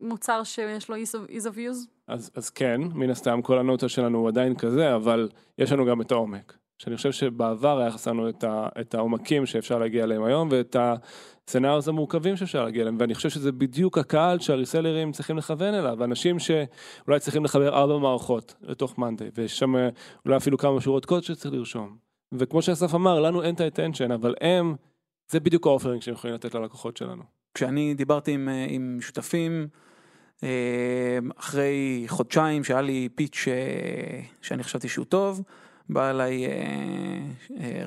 מוצר 0.00 0.42
שיש 0.44 0.88
לו 0.88 0.96
ease 0.96 1.46
of 1.46 1.56
use? 1.56 1.88
אז, 2.08 2.30
אז 2.34 2.50
כן, 2.50 2.80
מן 2.94 3.10
הסתם 3.10 3.42
כל 3.42 3.58
הנוטה 3.58 3.88
שלנו 3.88 4.18
הוא 4.18 4.28
עדיין 4.28 4.54
כזה, 4.54 4.94
אבל 4.94 5.28
יש 5.58 5.72
לנו 5.72 5.86
גם 5.86 6.00
את 6.00 6.12
העומק. 6.12 6.56
שאני 6.78 6.96
חושב 6.96 7.12
שבעבר 7.12 7.78
היה 7.78 7.90
חסרנו 7.90 8.28
את, 8.28 8.44
ה, 8.44 8.68
את 8.80 8.94
העומקים 8.94 9.46
שאפשר 9.46 9.78
להגיע 9.78 10.04
אליהם 10.04 10.24
היום, 10.24 10.48
ואת 10.50 10.76
הסצנריוס 10.78 11.88
המורכבים 11.88 12.36
שאפשר 12.36 12.64
להגיע 12.64 12.82
אליהם, 12.82 12.96
ואני 13.00 13.14
חושב 13.14 13.30
שזה 13.30 13.52
בדיוק 13.52 13.98
הקהל 13.98 14.38
שהריסלרים 14.38 15.12
צריכים 15.12 15.36
לכוון 15.36 15.74
אליו, 15.74 16.04
אנשים 16.04 16.38
שאולי 16.38 17.20
צריכים 17.20 17.44
לחבר 17.44 17.68
ארבע 17.68 17.98
מערכות 17.98 18.54
לתוך 18.62 18.98
מאנדיי, 18.98 19.30
ויש 19.34 19.58
שם 19.58 19.74
אולי 20.24 20.36
אפילו 20.36 20.58
כמה 20.58 20.80
שורות 20.80 21.04
קוד 21.04 21.22
שצריך 21.22 21.54
לרשום. 21.54 21.96
וכמו 22.32 22.62
שאסף 22.62 22.94
אמר, 22.94 23.20
לנו 23.20 23.42
אין 23.42 23.54
את 23.54 23.60
האטנשן, 23.60 24.12
אבל 24.12 24.34
הם, 24.40 24.74
זה 25.28 25.40
בדיוק 25.40 25.66
האופרינג 25.66 26.02
שהם 26.02 26.14
יכולים 26.14 26.34
לתת 26.34 26.54
ללקוחות 26.54 26.96
שלנו. 26.96 27.22
כשאני 27.54 27.94
דיברתי 27.94 28.32
עם, 28.32 28.48
עם 28.68 28.98
שותפים, 29.00 29.68
אחרי 31.36 32.04
חודשיים 32.08 32.64
שהיה 32.64 32.80
לי 32.80 33.08
פיץ' 33.14 33.44
שאני 34.42 34.62
חשבתי 34.62 34.88
שהוא 34.88 35.04
טוב, 35.04 35.42
בא 35.88 36.10
אליי 36.10 36.46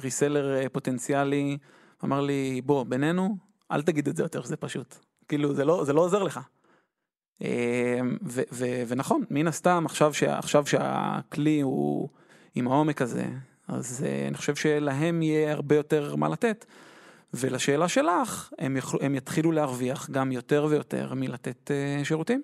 ריסלר 0.02 0.68
פוטנציאלי, 0.72 1.58
אמר 2.04 2.22
לי, 2.22 2.62
בוא, 2.66 2.84
בינינו, 2.84 3.38
אל 3.72 3.82
תגיד 3.82 4.08
את 4.08 4.16
זה 4.16 4.24
יותר, 4.24 4.44
זה 4.44 4.56
פשוט. 4.56 4.96
כאילו, 5.28 5.54
זה 5.54 5.66
לא, 5.66 5.84
זה 5.86 5.94
לא 5.94 6.02
עוזר 6.02 6.24
לך. 6.24 6.40
ו, 7.42 8.42
ו, 8.52 8.66
ונכון, 8.88 9.24
מן 9.30 9.48
הסתם, 9.48 9.84
עכשיו, 9.86 10.14
ש, 10.14 10.24
עכשיו 10.24 10.66
שהכלי 10.66 11.62
הוא 11.62 12.10
עם 12.56 12.68
העומק 12.68 13.02
הזה, 13.02 13.26
אז 13.68 14.06
אני 14.28 14.38
חושב 14.38 14.56
שלהם 14.56 15.22
יהיה 15.22 15.54
הרבה 15.54 15.76
יותר 15.76 16.16
מה 16.16 16.30
לתת. 16.30 16.66
ולשאלה 17.34 17.88
שלך, 17.88 18.50
הם, 18.58 18.78
יכל, 18.78 18.98
הם 19.02 19.16
יתחילו 19.16 19.52
להרוויח 19.52 20.10
גם 20.10 20.32
יותר 20.32 20.68
ויותר 20.70 21.14
מלתת 21.16 21.72
uh, 21.72 22.06
שירותים. 22.06 22.42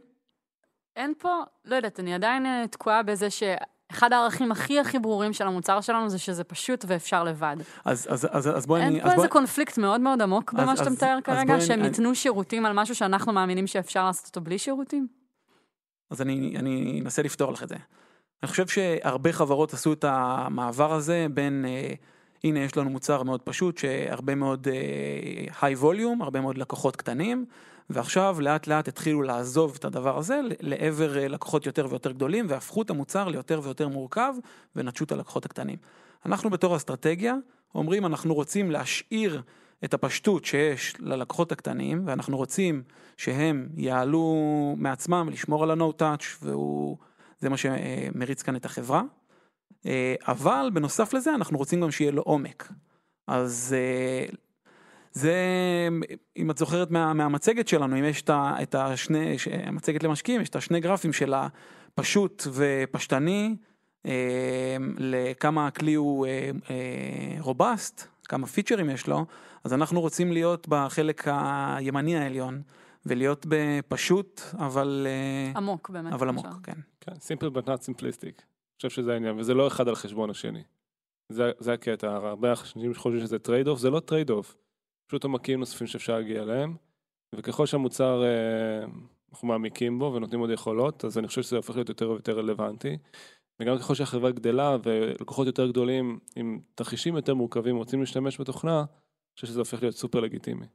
אין 0.96 1.14
פה, 1.18 1.44
לא 1.66 1.76
יודעת, 1.76 2.00
אני 2.00 2.14
עדיין 2.14 2.46
uh, 2.46 2.68
תקועה 2.68 3.04
בזה 3.04 3.28
שאחד 3.30 4.14
הערכים 4.14 4.52
הכי 4.52 4.80
הכי 4.80 5.00
ברורים 5.00 5.34
של 5.34 5.48
המוצר 5.48 5.82
שלנו 5.82 6.10
זה 6.10 6.18
שזה 6.18 6.44
פשוט 6.44 6.86
ואפשר 6.88 7.24
לבד. 7.24 7.56
אז, 7.86 8.08
אז, 8.10 8.28
אז, 8.32 8.58
אז 8.58 8.66
בואי 8.66 8.82
אני... 8.82 8.96
אין 8.96 9.04
פה 9.04 9.10
איזה 9.10 9.22
בוא... 9.22 9.28
קונפליקט 9.28 9.78
מאוד 9.78 10.02
מאוד 10.02 10.22
עמוק 10.22 10.54
אז, 10.54 10.62
במה 10.62 10.78
שאתה 10.78 10.90
מתאר 10.90 11.18
כרגע, 11.24 11.62
שהם 11.62 11.80
אני... 11.80 11.88
ייתנו 11.88 12.16
שירותים 12.16 12.66
על 12.66 12.74
משהו 12.74 12.96
שאנחנו 12.96 13.34
מאמינים 13.34 13.68
שאפשר 13.68 14.06
לעשות 14.06 14.26
אותו 14.26 14.42
בלי 14.42 14.58
שירותים? 14.58 15.08
אז 16.10 16.22
אני, 16.22 16.54
אני 16.58 17.02
אנסה 17.04 17.22
לפתור 17.22 17.52
לך 17.52 17.64
את 17.64 17.70
זה. 17.70 17.76
אני 18.44 18.50
חושב 18.50 18.68
שהרבה 18.68 19.32
חברות 19.32 19.74
עשו 19.74 19.94
את 19.94 20.04
המעבר 20.08 20.94
הזה 20.94 21.28
בין... 21.34 21.66
Uh, 21.66 22.15
הנה 22.46 22.60
יש 22.60 22.78
לנו 22.78 22.90
מוצר 22.90 23.24
מאוד 23.24 23.42
פשוט 23.42 23.78
שהרבה 23.78 24.36
מאוד 24.36 24.68
היי 25.62 25.74
uh, 25.74 25.78
ווליום, 25.78 26.22
הרבה 26.22 26.42
מאוד 26.42 26.58
לקוחות 26.58 26.96
קטנים, 26.96 27.46
ועכשיו 27.90 28.38
לאט 28.40 28.68
לאט 28.68 28.88
התחילו 28.88 29.22
לעזוב 29.22 29.76
את 29.80 29.86
הדבר 29.86 30.18
הזה 30.18 30.40
לעבר 30.60 31.14
uh, 31.16 31.30
לקוחות 31.30 31.66
יותר 31.66 31.88
ויותר 31.90 32.12
גדולים, 32.12 32.46
והפכו 32.50 32.82
את 32.82 32.90
המוצר 32.90 33.28
ליותר 33.28 33.60
ויותר 33.64 33.88
מורכב, 33.88 34.34
ונטשו 34.76 35.04
את 35.04 35.12
הלקוחות 35.12 35.46
הקטנים. 35.46 35.78
אנחנו 36.26 36.50
בתור 36.50 36.76
אסטרטגיה 36.76 37.36
אומרים 37.76 38.06
אנחנו 38.06 38.34
רוצים 38.34 38.72
להשאיר 38.72 39.42
את 39.86 39.94
הפשטות 39.94 40.46
שיש 40.46 40.96
ללקוחות 41.00 41.52
הקטנים, 41.52 42.04
ואנחנו 42.06 42.38
רוצים 42.38 42.84
שהם 43.18 43.68
יעלו 43.76 44.76
מעצמם 44.78 45.30
לשמור 45.32 45.64
על 45.64 45.72
ה-no 45.72 46.02
touch, 46.02 46.26
והוא 46.42 46.98
זה 47.40 47.50
מה 47.50 47.58
שמריץ 47.58 48.42
כאן 48.42 48.56
את 48.56 48.66
החברה. 48.66 49.02
אה, 49.86 50.16
אבל 50.28 50.70
בנוסף 50.74 51.14
לזה 51.14 51.36
אנחנו 51.36 51.58
רוצים 51.58 51.82
גם 51.82 51.92
שיהיה 51.92 52.12
לו 52.12 52.22
עומק. 52.22 52.72
אז 53.28 53.76
אה, 53.78 54.26
זה, 55.12 55.36
אם 56.38 56.52
את 56.52 56.58
זוכרת 56.58 56.92
מה, 56.92 57.14
מהמצגת 57.14 57.68
שלנו, 57.68 58.00
אם 58.00 58.04
יש 58.04 58.22
את, 58.22 58.30
ה, 58.30 58.56
את 58.62 58.76
השני, 58.76 59.36
המצגת 59.64 60.04
למשקיעים, 60.04 60.42
יש 60.42 60.50
את 60.50 60.56
השני 60.56 60.80
גרפים 60.80 61.14
של 61.14 61.34
הפשוט 61.34 62.48
ופשטני, 62.54 63.56
אה, 64.06 64.78
לכמה 64.98 65.68
הכלי 65.68 65.94
הוא 65.94 66.28
רובסט, 67.40 68.08
כמה 68.24 68.48
פיצ'רים 68.48 68.90
יש 68.90 69.08
לו, 69.08 69.26
אז 69.64 69.74
אנחנו 69.74 70.02
רוצים 70.02 70.32
להיות 70.32 70.68
בחלק 70.70 71.28
הימני 71.28 72.18
העליון, 72.18 72.62
ולהיות 73.06 73.46
בפשוט, 73.50 74.42
אבל, 74.58 75.08
עמוק 75.56 75.90
באמת. 75.90 76.14
אבל 76.14 76.30
עמוק. 76.30 76.46
כן. 76.64 76.74
כן, 77.02 77.12
simple 77.12 77.50
but 77.58 77.66
not 77.66 77.86
simplistic. 77.86 78.55
אני 78.76 78.90
חושב 78.90 79.02
שזה 79.02 79.14
העניין, 79.14 79.40
וזה 79.40 79.54
לא 79.54 79.68
אחד 79.68 79.88
על 79.88 79.96
חשבון 79.96 80.30
השני. 80.30 80.64
זה, 81.30 81.52
זה 81.60 81.74
הקטע, 81.74 82.16
הרבה 82.16 82.50
אנשים 82.50 82.94
חושבים 82.94 83.22
שזה 83.22 83.40
trade 83.40 83.68
off, 83.68 83.80
זה 83.80 83.90
לא 83.90 84.00
trade 84.00 84.30
off. 84.30 84.56
פשוט 85.08 85.24
עומקים 85.24 85.60
נוספים 85.60 85.88
שאפשר 85.88 86.16
להגיע 86.16 86.44
אליהם, 86.44 86.76
וככל 87.36 87.66
שהמוצר, 87.66 88.24
אה, 88.24 88.88
אנחנו 89.32 89.48
מעמיקים 89.48 90.00
בו 90.00 90.14
ונותנים 90.16 90.40
עוד 90.40 90.50
יכולות, 90.50 91.06
אז 91.06 91.18
אני 91.18 91.28
חושב 91.28 91.42
שזה 91.42 91.56
הופך 91.56 91.76
להיות 91.76 91.90
יותר 91.90 92.10
ויותר 92.10 92.38
רלוונטי. 92.38 92.98
וגם 93.60 93.78
ככל 93.78 93.96
שהחברה 93.96 94.32
גדלה 94.32 94.78
ולקוחות 94.84 95.48
יותר 95.48 95.68
גדולים 95.68 96.20
עם 96.36 96.60
תרחישים 96.76 97.16
יותר 97.16 97.34
מורכבים 97.34 97.76
רוצים 97.76 98.00
להשתמש 98.00 98.42
בתוכנה, 98.42 98.80
אני 98.80 99.36
חושב 99.36 99.48
שזה 99.48 99.60
הופך 99.60 99.82
להיות 99.82 99.96
סופר 99.96 100.20
לגיטימי. 100.20 100.66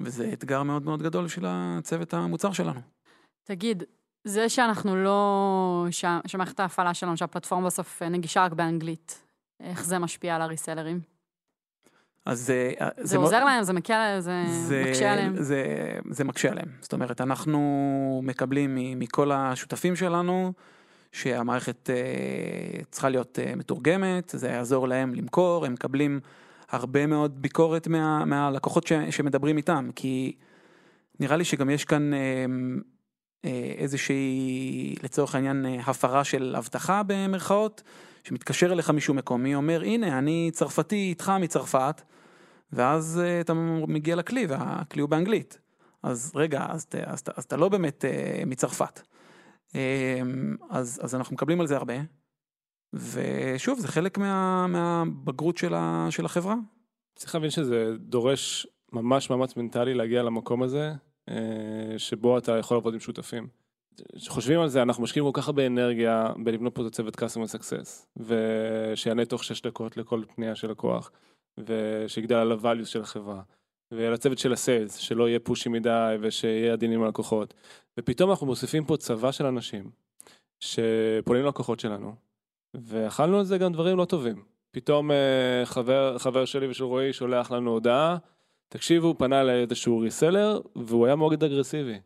וזה 0.00 0.32
אתגר 0.32 0.62
מאוד 0.62 0.82
מאוד 0.82 1.02
גדול 1.02 1.28
של 1.28 1.44
הצוות 1.46 2.14
המוצר 2.14 2.52
שלנו. 2.52 2.80
תגיד, 3.44 3.82
זה 4.24 4.48
שאנחנו 4.48 4.96
לא... 4.96 5.86
שמערכת 6.26 6.60
ההפעלה 6.60 6.94
שלנו, 6.94 7.16
שהפלטפורמה 7.16 7.66
בסוף 7.66 8.02
אה, 8.02 8.08
נגישה 8.08 8.44
רק 8.44 8.52
באנגלית, 8.52 9.24
איך 9.60 9.84
זה 9.84 9.98
משפיע 9.98 10.34
על 10.36 10.42
הריסלרים? 10.42 11.00
אז 12.26 12.40
זה, 12.40 12.72
זה 13.00 13.16
מאוד- 13.18 13.26
עוזר 13.26 13.44
להם, 13.44 13.62
זה 13.62 13.72
מקל 13.72 13.92
עליהם, 13.92 14.20
זה 14.20 14.42
זה, 14.48 14.84
מקשה 14.88 15.12
עליהם? 15.12 15.42
זה, 15.42 15.64
זה 16.10 16.24
מקשה 16.24 16.50
עליהם. 16.50 16.68
זאת 16.80 16.92
אומרת, 16.92 17.20
אנחנו 17.20 17.60
מקבלים 18.24 18.74
מ- 18.74 18.98
מכל 18.98 19.32
השותפים 19.32 19.96
שלנו 19.96 20.52
שהמערכת 21.12 21.90
אה, 21.90 21.96
צריכה 22.90 23.08
להיות 23.08 23.38
אה, 23.38 23.54
מתורגמת, 23.56 24.32
זה 24.36 24.48
יעזור 24.48 24.88
להם 24.88 25.14
למכור, 25.14 25.66
הם 25.66 25.72
מקבלים 25.72 26.20
הרבה 26.70 27.06
מאוד 27.06 27.42
ביקורת 27.42 27.88
מה, 27.88 28.24
מהלקוחות 28.24 28.86
ש, 28.86 28.92
שמדברים 29.10 29.56
איתם, 29.56 29.88
כי 29.96 30.36
נראה 31.20 31.36
לי 31.36 31.44
שגם 31.44 31.70
יש 31.70 31.84
כאן 31.84 32.14
אה, 32.14 32.18
אה, 32.18 32.44
איזושהי, 33.78 34.94
לצורך 35.02 35.34
העניין, 35.34 35.66
אה, 35.66 35.80
הפרה 35.86 36.24
של 36.24 36.54
אבטחה 36.58 37.02
במרכאות, 37.06 37.82
שמתקשר 38.24 38.72
אליך 38.72 38.90
מישהו 38.90 39.14
מקומי, 39.14 39.54
אומר, 39.54 39.82
הנה, 39.82 40.18
אני 40.18 40.50
צרפתי 40.52 40.96
איתך 40.96 41.32
מצרפת, 41.40 42.02
ואז 42.72 43.20
אה, 43.24 43.40
אתה 43.40 43.54
מגיע 43.88 44.16
לכלי, 44.16 44.46
והכלי 44.46 45.02
הוא 45.02 45.10
באנגלית. 45.10 45.58
אז 46.02 46.32
רגע, 46.34 46.66
אז, 46.68 46.86
אז, 47.06 47.22
אז 47.36 47.44
אתה 47.44 47.56
לא 47.56 47.68
באמת 47.68 48.04
אה, 48.04 48.42
מצרפת. 48.46 49.00
אה, 49.74 50.20
אז, 50.70 51.00
אז 51.02 51.14
אנחנו 51.14 51.34
מקבלים 51.34 51.60
על 51.60 51.66
זה 51.66 51.76
הרבה, 51.76 51.94
ושוב, 52.92 53.78
זה 53.78 53.88
חלק 53.88 54.18
מה, 54.18 54.66
מהבגרות 54.66 55.58
של, 55.58 55.74
ה, 55.74 56.06
של 56.10 56.24
החברה. 56.24 56.54
צריך 57.14 57.34
להבין 57.34 57.50
שזה 57.50 57.92
דורש 57.98 58.66
ממש 58.92 59.30
מאמץ 59.30 59.56
מנטלי 59.56 59.94
להגיע 59.94 60.22
למקום 60.22 60.62
הזה, 60.62 60.88
אה, 60.88 60.94
שבו 61.98 62.38
אתה 62.38 62.58
יכול 62.58 62.76
לעבוד 62.76 62.94
עם 62.94 63.00
שותפים. 63.00 63.48
כשחושבים 64.16 64.60
על 64.60 64.68
זה, 64.68 64.82
אנחנו 64.82 65.02
משקיעים 65.02 65.32
כל 65.32 65.40
כך 65.40 65.48
הרבה 65.48 65.66
אנרגיה 65.66 66.32
בלבנות 66.44 66.74
פה 66.74 66.82
את 66.82 66.86
הצוות 66.86 67.22
customer 67.22 67.58
success, 67.58 68.06
ושיענה 68.16 69.24
תוך 69.24 69.44
6 69.44 69.62
דקות 69.62 69.96
לכל 69.96 70.22
פנייה 70.34 70.54
של 70.54 70.70
לקוח, 70.70 71.10
ושיגדל 71.58 72.34
על 72.34 72.52
ה-values 72.52 72.84
של 72.84 73.00
החברה, 73.00 73.42
ועל 73.90 74.14
הצוות 74.14 74.38
של 74.38 74.52
הסיילס, 74.52 74.96
שלא 74.96 75.28
יהיה 75.28 75.38
פושי 75.40 75.68
מדי 75.68 76.16
ושיהיה 76.20 76.72
עדינים 76.72 77.00
עם 77.00 77.06
הלקוחות. 77.06 77.54
ופתאום 77.98 78.30
אנחנו 78.30 78.46
מוסיפים 78.46 78.84
פה 78.84 78.96
צבא 78.96 79.32
של 79.32 79.46
אנשים, 79.46 79.90
שפונים 80.60 81.44
ללקוחות 81.44 81.80
שלנו, 81.80 82.14
ואכלנו 82.74 83.38
על 83.38 83.44
זה 83.44 83.58
גם 83.58 83.72
דברים 83.72 83.96
לא 83.96 84.04
טובים. 84.04 84.44
פתאום 84.70 85.10
אה, 85.10 85.62
חבר, 85.64 86.18
חבר 86.18 86.44
שלי 86.44 86.68
ושל 86.68 86.84
רועי 86.84 87.12
שולח 87.12 87.50
לנו 87.50 87.70
הודעה, 87.70 88.16
תקשיבו, 88.74 89.14
פנה 89.18 89.40
אליי 89.40 89.60
איזשהו 89.60 89.98
ריסלר, 89.98 90.60
והוא 90.76 91.06
היה 91.06 91.16
מאוד 91.16 91.44
אגרסיבי. 91.44 92.00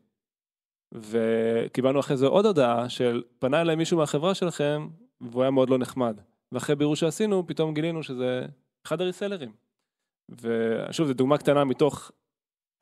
וקיבלנו 0.94 2.00
אחרי 2.00 2.16
זה 2.16 2.26
עוד 2.26 2.46
הודעה 2.46 2.88
של 2.88 3.22
פנה 3.38 3.60
אליי 3.60 3.76
מישהו 3.76 3.98
מהחברה 3.98 4.34
שלכם, 4.34 4.88
והוא 5.20 5.42
היה 5.42 5.50
מאוד 5.50 5.70
לא 5.70 5.78
נחמד. 5.78 6.20
ואחרי 6.52 6.76
בירור 6.76 6.96
שעשינו, 6.96 7.46
פתאום 7.46 7.74
גילינו 7.74 8.02
שזה 8.02 8.46
אחד 8.86 9.00
הריסלרים. 9.00 9.52
ושוב, 10.40 11.06
זו 11.06 11.14
דוגמה 11.14 11.38
קטנה 11.38 11.64
מתוך 11.64 12.10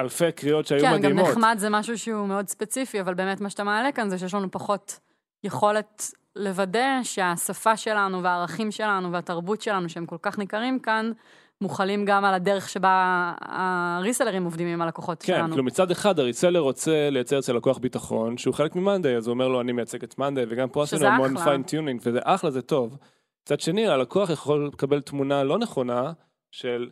אלפי 0.00 0.32
קריאות 0.32 0.66
שהיו 0.66 0.80
כן, 0.80 0.92
גם 0.92 0.98
מדהימות. 0.98 1.28
נחמד 1.28 1.56
זה 1.58 1.70
משהו 1.70 1.98
שהוא 1.98 2.26
מאוד 2.26 2.48
ספציפי, 2.48 3.00
אבל 3.00 3.14
באמת 3.14 3.40
מה 3.40 3.50
שאתה 3.50 3.64
מעלה 3.64 3.92
כאן 3.92 4.08
זה 4.08 4.18
שיש 4.18 4.34
לנו 4.34 4.50
פחות 4.50 4.98
יכולת 5.44 6.10
לוודא 6.36 7.00
שהשפה 7.02 7.76
שלנו 7.76 8.22
והערכים 8.22 8.70
שלנו 8.70 9.12
והתרבות 9.12 9.62
שלנו, 9.62 9.88
שהם 9.88 10.06
כל 10.06 10.18
כך 10.22 10.38
ניכרים 10.38 10.78
כאן, 10.78 11.12
מוכלים 11.60 12.04
גם 12.04 12.24
על 12.24 12.34
הדרך 12.34 12.68
שבה 12.68 13.32
הריסלרים 13.40 14.44
עובדים 14.44 14.68
עם 14.68 14.82
הלקוחות 14.82 15.22
כן, 15.22 15.26
שלנו. 15.36 15.48
כאילו 15.48 15.64
מצד 15.64 15.90
אחד 15.90 16.18
ה 16.18 16.23
reseller 16.23 16.60
רוצה 16.60 17.10
לייצר 17.10 17.38
אצל 17.38 17.52
לקוח 17.52 17.78
ביטחון 17.78 18.38
שהוא 18.38 18.54
חלק 18.54 18.76
ממאנדיי, 18.76 19.16
אז 19.16 19.26
הוא 19.26 19.34
אומר 19.34 19.48
לו 19.48 19.60
אני 19.60 19.72
מייצג 19.72 20.02
את 20.02 20.18
מאנדיי, 20.18 20.44
וגם 20.48 20.68
פה 20.68 20.82
עשינו 20.82 21.06
המון. 21.06 21.44
fine 21.44 21.65
tuning, 21.65 22.00
וזה 22.04 22.18
אחלה, 22.22 22.50
זה 22.50 22.62
טוב. 22.62 22.96
מצד 23.42 23.60
שני, 23.60 23.88
הלקוח 23.88 24.30
יכול 24.30 24.70
לקבל 24.72 25.00
תמונה 25.00 25.44
לא 25.44 25.58
נכונה 25.58 26.12
של, 26.50 26.90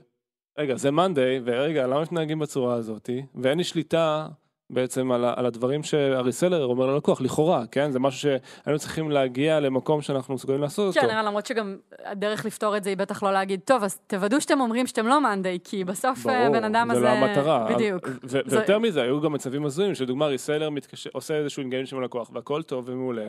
רגע, 0.59 0.77
זה 0.77 0.91
מאנדיי, 0.91 1.41
ורגע, 1.45 1.87
למה 1.87 2.03
מתנהגים 2.03 2.39
בצורה 2.39 2.75
הזאתי, 2.75 3.23
ואין 3.35 3.59
לי 3.59 3.65
שליטה 3.65 4.29
בעצם 4.71 5.13
על, 5.13 5.25
על 5.37 5.47
הדברים 5.47 5.83
שה 5.83 6.05
reseller 6.05 6.65
אומר 6.65 6.87
ללקוח, 6.87 7.21
לכאורה, 7.21 7.65
כן? 7.71 7.91
זה 7.91 7.99
משהו 7.99 8.21
שהיינו 8.21 8.79
צריכים 8.79 9.11
להגיע 9.11 9.61
למקום 9.61 10.03
שאנחנו 10.03 10.35
מסוגלים 10.35 10.61
לעשות 10.61 10.95
כן, 10.95 11.01
אותו. 11.01 11.13
נראה, 11.13 11.23
למרות 11.23 11.47
שגם 11.47 11.77
הדרך 12.05 12.45
לפתור 12.45 12.77
את 12.77 12.85
זה 12.85 12.91
היא 12.91 12.97
בטח 12.97 13.23
לא 13.23 13.33
להגיד, 13.33 13.61
טוב, 13.65 13.83
אז 13.83 14.01
תוודאו 14.07 14.41
שאתם 14.41 14.61
אומרים 14.61 14.87
שאתם 14.87 15.07
לא 15.07 15.21
מאנדיי, 15.21 15.59
כי 15.65 15.85
בסוף 15.85 16.27
אה, 16.27 16.43
ברור, 16.49 16.59
בן 16.59 16.65
אדם 16.65 16.89
זה 16.91 16.97
הזה... 16.97 17.05
לא 17.05 17.09
המטרה. 17.09 17.67
בדיוק. 17.75 18.09
זה- 18.23 18.41
ויותר 18.47 18.79
מזה, 18.79 19.03
היו 19.03 19.21
גם 19.21 19.33
מצבים 19.33 19.65
הזויים, 19.65 19.95
שלדוגמה 19.95 20.27
reseller 20.27 20.71
מתקשר, 20.71 21.11
עושה 21.13 21.35
איזשהו 21.35 21.61
engagement 21.61 21.93
עם 21.93 21.99
הלקוח, 21.99 22.31
והכל 22.35 22.63
טוב 22.63 22.85
ומעולה, 22.89 23.27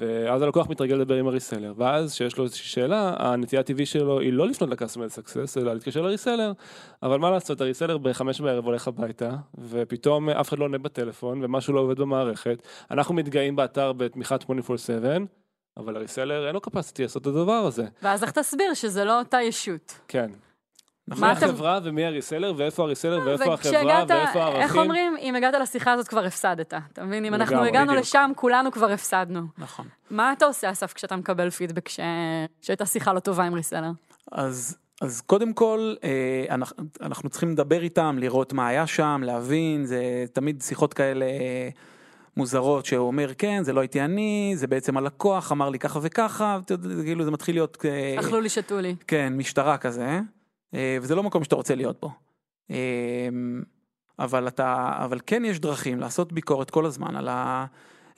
ואז 0.00 0.42
הלקוח 0.42 0.68
מתרגל 0.68 0.94
לדבר 0.94 1.14
עם 1.14 1.26
ה 1.26 1.31
reseller, 1.31 1.72
ואז 1.76 2.12
כשיש 2.12 2.38
לו 2.38 2.44
איזושהי 2.44 2.66
שאלה, 2.66 3.14
הנטייה 3.18 3.60
הטבעית 3.60 3.88
שלו 3.88 4.20
היא 4.20 4.32
לא 4.32 4.48
לפנות 4.48 4.70
ל 4.70 4.74
customer 4.74 5.08
success, 5.08 5.58
אלא 5.58 5.74
להתקשר 5.74 6.02
ל 6.02 6.07
reseller, 6.07 6.52
אבל 7.02 7.18
מה 7.18 7.30
לעשות, 7.30 7.60
הריסלר 7.60 7.98
בחמש 7.98 8.40
בערב 8.40 8.64
הולך 8.64 8.88
הביתה, 8.88 9.30
ופתאום 9.58 10.28
אף 10.28 10.48
אחד 10.48 10.58
לא 10.58 10.64
עונה 10.64 10.78
בטלפון, 10.78 11.44
ומשהו 11.44 11.72
לא 11.74 11.80
עובד 11.80 11.98
במערכת, 11.98 12.62
אנחנו 12.90 13.14
מתגאים 13.14 13.56
באתר 13.56 13.92
בתמיכת 13.92 14.42
24/7, 14.42 14.46
אבל 15.76 15.96
הריסלר 15.96 16.46
אין 16.46 16.54
לו 16.54 16.60
capacity 16.66 17.02
לעשות 17.02 17.22
את 17.22 17.26
הדבר 17.26 17.52
הזה. 17.52 17.86
ואז 18.02 18.22
איך 18.22 18.30
תסביר 18.30 18.74
שזה 18.74 19.04
לא 19.04 19.18
אותה 19.18 19.42
ישות? 19.42 19.98
כן. 20.08 20.30
נכון? 21.08 21.20
מה 21.24 21.32
מי 21.32 21.38
אתם- 21.38 21.46
החברה 21.46 21.78
ומי 21.84 22.04
הריסלר, 22.04 22.52
ואיפה 22.56 22.82
הריסלר, 22.82 23.20
ואיפה 23.26 23.54
החברה, 23.54 24.04
ואיפה 24.08 24.42
הערכים. 24.42 24.62
איך 24.62 24.76
אומרים, 24.76 25.16
אם 25.20 25.34
הגעת 25.36 25.54
לשיחה 25.62 25.92
הזאת 25.92 26.08
כבר 26.08 26.24
הפסדת. 26.24 26.74
אתה 26.92 27.04
מבין? 27.04 27.24
אם 27.24 27.34
אנחנו 27.34 27.64
הגענו 27.64 27.86
בדיוק. 27.90 28.02
לשם, 28.04 28.30
כולנו 28.36 28.72
כבר 28.72 28.90
הפסדנו. 28.90 29.40
נכון. 29.58 29.86
מה 30.10 30.32
אתה 30.32 30.44
עושה, 30.46 30.70
אסף, 30.70 30.92
כשאתה 30.92 31.16
מקבל 31.16 31.50
פידבק 31.50 31.88
ש- 31.88 32.00
שהייתה 32.60 32.86
שיחה 32.86 33.12
לא 33.12 33.20
טובה 33.20 33.44
עם 33.44 33.54
ריסלר? 33.54 33.90
אז, 34.32 34.76
אז 35.00 35.20
קודם 35.20 35.52
כל, 35.52 35.94
אה, 36.04 36.44
אנחנו, 36.54 36.76
אנחנו 37.00 37.28
צריכים 37.30 37.52
לדבר 37.52 37.82
איתם, 37.82 38.16
לראות 38.20 38.52
מה 38.52 38.68
היה 38.68 38.86
שם, 38.86 39.20
להבין, 39.24 39.84
זה 39.84 40.02
תמיד 40.32 40.62
שיחות 40.62 40.94
כאלה 40.94 41.24
אה, 41.24 41.68
מוזרות, 42.36 42.86
שהוא 42.86 43.06
אומר, 43.06 43.30
כן, 43.38 43.62
זה 43.62 43.72
לא 43.72 43.80
הייתי 43.80 44.00
אני, 44.00 44.52
זה 44.56 44.66
בעצם 44.66 44.96
הלקוח, 44.96 45.52
אמר 45.52 45.68
לי 45.70 45.78
ככה 45.78 45.98
וככה, 46.02 46.58
כאילו 47.04 47.24
זה 47.24 47.30
מתחיל 47.30 47.54
להיות, 47.54 47.84
אה, 47.84 48.20
אכלו 48.20 48.40
לי, 48.40 48.48
שתו 48.48 48.80
לי. 48.80 48.96
כן, 49.06 49.32
משטרה 49.36 49.76
כזה, 49.78 50.20
וזה 51.02 51.14
לא 51.14 51.22
מקום 51.22 51.44
שאתה 51.44 51.56
רוצה 51.56 51.74
להיות 51.74 52.00
בו. 52.00 52.10
אה, 52.70 53.28
אבל 54.18 54.48
אתה, 54.48 54.92
אבל 55.04 55.18
כן 55.26 55.44
יש 55.44 55.60
דרכים 55.60 56.00
לעשות 56.00 56.32
ביקורת 56.32 56.70
כל 56.70 56.86
הזמן 56.86 57.16
על 57.16 57.28
ה... 57.28 57.66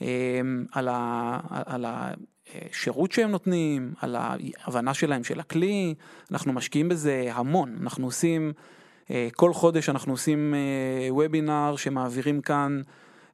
אה, 0.03 0.41
על 0.73 0.89
ה... 0.89 1.39
על 1.51 1.87
השירות 1.89 3.13
שהם 3.13 3.31
נותנים, 3.31 3.93
על 4.01 4.17
ההבנה 4.17 4.95
שלהם 4.95 5.25
של 5.25 5.41
הכלי, 5.41 5.95
אנחנו 6.33 6.53
משקיעים 6.53 6.89
בזה 6.89 7.29
המון, 7.33 7.77
אנחנו 7.83 8.07
עושים, 8.07 8.53
אה, 9.11 9.29
כל 9.37 9.53
חודש 9.53 9.89
אנחנו 9.89 10.13
עושים 10.13 10.55
אה, 10.55 11.15
וובינר 11.15 11.75
שמעבירים 11.77 12.41
כאן, 12.41 12.81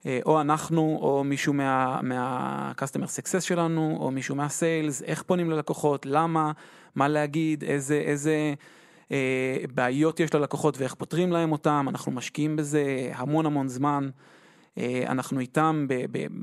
אה, 0.06 0.20
או 0.26 0.40
אנחנו 0.40 0.98
או 1.02 1.24
מישהו 1.24 1.52
מה, 1.52 2.00
מה-customer 2.02 3.06
success 3.06 3.40
שלנו, 3.40 3.96
או 4.00 4.10
מישהו 4.10 4.36
מהסיילס, 4.36 5.02
איך 5.02 5.22
פונים 5.22 5.50
ללקוחות, 5.50 6.06
למה, 6.06 6.52
מה 6.94 7.08
להגיד, 7.08 7.64
איזה, 7.64 7.94
איזה 7.94 8.30
אה, 8.30 8.54
בעיות 9.74 10.20
יש 10.20 10.34
ללקוחות 10.34 10.78
ואיך 10.78 10.94
פותרים 10.94 11.32
להם 11.32 11.52
אותם, 11.52 11.86
אנחנו 11.88 12.12
משקיעים 12.12 12.56
בזה 12.56 13.10
המון 13.14 13.46
המון 13.46 13.68
זמן. 13.68 14.10
אה, 14.78 15.04
אנחנו 15.08 15.40
איתם 15.40 15.86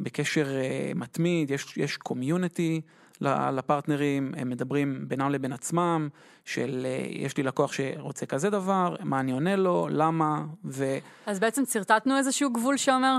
בקשר 0.04 0.48
אה, 0.56 0.91
מתמיד, 0.95 1.52
יש, 1.52 1.78
יש 1.78 1.98
קומיוניטי 1.98 2.82
לפרטנרים, 3.22 4.32
הם 4.38 4.50
מדברים 4.50 5.06
בינם 5.08 5.32
לבין 5.32 5.54
עצמם, 5.54 6.10
של 6.45 6.86
אה, 6.86 7.06
יש 7.10 7.38
לי 7.38 7.43
לקוח 7.43 7.74
שרוצה 7.74 8.26
כזה 8.26 8.50
דבר, 8.50 8.95
מה 9.04 9.19
אני 9.19 9.32
עונה 9.32 9.56
לו, 9.56 9.88
למה, 9.91 10.45
ו... 10.65 10.98
אז 11.26 11.39
בעצם 11.39 11.65
שרטטנו 11.65 12.17
איזשהו 12.17 12.54
גבול 12.54 12.78
שאומר, 12.78 13.17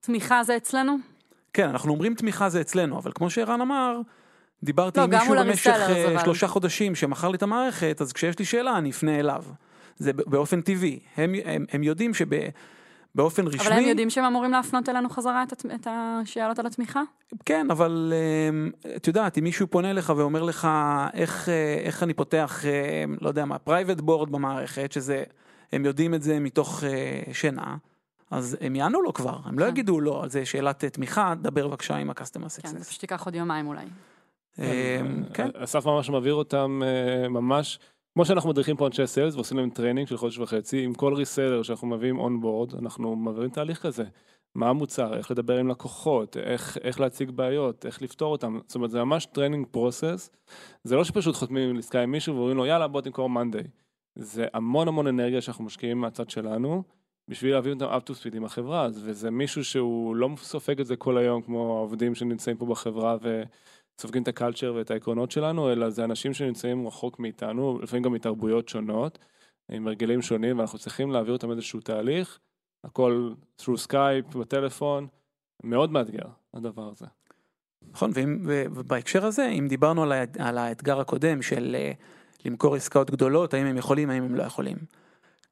תמיכה 0.00 0.44
זה 0.44 0.56
אצלנו? 0.56 0.96
כן, 1.52 1.68
אנחנו 1.68 1.92
אומרים 1.92 2.14
תמיכה 2.14 2.48
זה 2.48 2.60
אצלנו, 2.60 2.98
אבל 2.98 3.12
כמו 3.14 3.30
שערן 3.30 3.60
אמר, 3.60 4.00
דיברתי 4.62 5.00
לא, 5.00 5.04
עם 5.04 5.10
מישהו 5.10 5.34
במשך 5.34 5.70
הרסלרס, 5.70 6.16
אה. 6.16 6.24
שלושה 6.24 6.46
חודשים 6.46 6.94
שמכר 6.94 7.28
לי 7.28 7.36
את 7.36 7.42
המערכת, 7.42 7.98
אז 8.00 8.12
כשיש 8.12 8.38
לי 8.38 8.44
שאלה 8.44 8.78
אני 8.78 8.90
אפנה 8.90 9.18
אליו. 9.18 9.44
זה 9.98 10.12
באופן 10.12 10.60
טבעי. 10.60 11.00
הם, 11.16 11.34
הם, 11.44 11.64
הם 11.72 11.82
יודעים 11.82 12.12
שבאופן 12.14 13.46
רשמי... 13.46 13.60
אבל 13.60 13.72
הם 13.72 13.84
יודעים 13.84 14.10
שהם 14.10 14.24
אמורים 14.24 14.50
להפנות 14.50 14.88
אלינו 14.88 15.08
חזרה 15.08 15.42
את, 15.42 15.52
את 15.74 15.86
השאלות 15.90 16.58
על 16.58 16.66
התמיכה? 16.66 17.02
כן, 17.44 17.66
אבל 17.70 18.12
אמ, 18.50 18.70
את 18.96 19.06
יודעת, 19.06 19.38
אם 19.38 19.44
מישהו 19.44 19.66
פונה 19.66 19.90
אליך 19.90 20.12
ואומר 20.16 20.42
לך 20.42 20.68
איך, 21.14 21.48
אה, 21.48 21.78
איך 21.84 22.02
אני 22.02 22.14
פותח, 22.14 22.64
אה, 22.64 23.04
לא 23.20 23.28
יודע 23.28 23.44
מה, 23.44 23.58
private 23.58 24.00
board 24.00 24.32
במערכת, 24.32 24.92
שזה, 24.92 25.22
הם 25.72 25.84
יודעים 25.84 26.14
את 26.14 26.22
זה 26.22 26.40
מתוך 26.40 26.84
שינה, 27.32 27.76
אז 28.30 28.56
הם 28.60 28.76
יענו 28.76 29.02
לו 29.02 29.12
כבר, 29.12 29.38
הם 29.44 29.58
לא 29.58 29.64
כן. 29.64 29.70
יגידו 29.70 30.00
לו, 30.00 30.24
זה 30.28 30.46
שאלת 30.46 30.84
תמיכה, 30.84 31.34
דבר 31.42 31.68
בבקשה 31.68 31.96
עם 31.96 32.10
ה-customer 32.10 32.60
כן, 32.62 32.68
זה 32.68 32.78
success. 32.78 32.84
פשוט 32.84 33.02
ייקח 33.02 33.24
עוד 33.24 33.34
יומיים 33.34 33.66
אולי. 33.66 33.84
אמ, 34.58 35.24
כן, 35.34 35.48
אסף 35.54 35.86
ממש 35.86 36.10
מעביר 36.10 36.34
אותם 36.34 36.80
אה, 36.84 37.28
ממש, 37.28 37.78
כמו 38.14 38.24
שאנחנו 38.24 38.50
מדריכים 38.50 38.76
פה 38.76 38.86
אנשי 38.86 39.06
sales 39.06 39.34
ועושים 39.34 39.58
להם 39.58 39.70
training 39.70 40.08
של 40.08 40.16
חודש 40.16 40.38
וחצי, 40.38 40.84
עם 40.84 40.94
כל 40.94 41.14
reseller 41.14 41.62
שאנחנו 41.62 41.86
מביאים 41.86 42.18
on 42.18 42.40
board, 42.40 42.74
אנחנו 42.74 43.16
מעבירים 43.16 43.50
תהליך 43.50 43.82
כזה. 43.82 44.04
מה 44.54 44.68
המוצר, 44.68 45.16
איך 45.16 45.30
לדבר 45.30 45.58
עם 45.58 45.68
לקוחות, 45.68 46.36
איך, 46.36 46.78
איך 46.82 47.00
להציג 47.00 47.30
בעיות, 47.30 47.86
איך 47.86 48.02
לפתור 48.02 48.32
אותם. 48.32 48.58
זאת 48.66 48.74
אומרת, 48.74 48.90
זה 48.90 49.04
ממש 49.04 49.26
training 49.26 49.66
process. 49.70 50.30
זה 50.84 50.96
לא 50.96 51.04
שפשוט 51.04 51.36
חותמים 51.36 51.70
עם 51.70 51.78
עסקה 51.78 52.02
עם 52.02 52.10
מישהו 52.10 52.34
ואומרים 52.34 52.56
לו, 52.56 52.66
יאללה, 52.66 52.88
בוא 52.88 53.00
תמכור 53.00 53.30
מאנדיי. 53.30 53.62
זה 54.14 54.46
המון 54.54 54.88
המון 54.88 55.06
אנרגיה 55.06 55.40
שאנחנו 55.40 55.64
משקיעים 55.64 56.00
מהצד 56.00 56.30
שלנו, 56.30 56.82
בשביל 57.28 57.52
להביא 57.54 57.72
אותם 57.72 57.86
up 57.86 58.10
to 58.10 58.12
speed 58.12 58.36
עם 58.36 58.44
החברה. 58.44 58.88
וזה 58.92 59.30
מישהו 59.30 59.64
שהוא 59.64 60.16
לא 60.16 60.28
סופג 60.36 60.80
את 60.80 60.86
זה 60.86 60.96
כל 60.96 61.18
היום, 61.18 61.42
כמו 61.42 61.76
העובדים 61.76 62.14
שנמצאים 62.14 62.56
פה 62.56 62.66
בחברה 62.66 63.16
וסופגים 63.98 64.22
את 64.22 64.28
הקלצ'ר 64.28 64.74
ואת 64.76 64.90
העקרונות 64.90 65.30
שלנו, 65.30 65.72
אלא 65.72 65.90
זה 65.90 66.04
אנשים 66.04 66.34
שנמצאים 66.34 66.86
רחוק 66.86 67.18
מאיתנו, 67.18 67.78
לפעמים 67.82 68.02
גם 68.02 68.12
מתרבויות 68.12 68.68
שונות, 68.68 69.18
עם 69.70 69.86
הרגלים 69.86 70.22
שונים, 70.22 70.58
ואנחנו 70.58 70.78
צריכים 70.78 71.10
להעביר 71.10 71.32
אותם 71.32 71.50
איזשהו 71.50 71.80
תהליך, 71.80 72.38
הכל 72.84 73.32
through 73.60 73.86
skype, 73.88 74.38
בטלפון, 74.38 75.06
מאוד 75.64 75.92
מאתגר, 75.92 76.26
הדבר 76.54 76.88
הזה. 76.88 77.06
נכון, 77.90 78.10
ובהקשר 78.74 79.26
הזה, 79.26 79.48
אם 79.48 79.68
דיברנו 79.68 80.02
על, 80.02 80.12
על 80.38 80.58
האתגר 80.58 81.00
הקודם 81.00 81.42
של 81.42 81.76
אה, 81.78 81.92
למכור 82.44 82.74
עסקאות 82.74 83.10
גדולות, 83.10 83.54
האם 83.54 83.66
הם 83.66 83.76
יכולים, 83.76 84.10
האם 84.10 84.22
הם 84.22 84.34
לא 84.34 84.42
יכולים. 84.42 84.76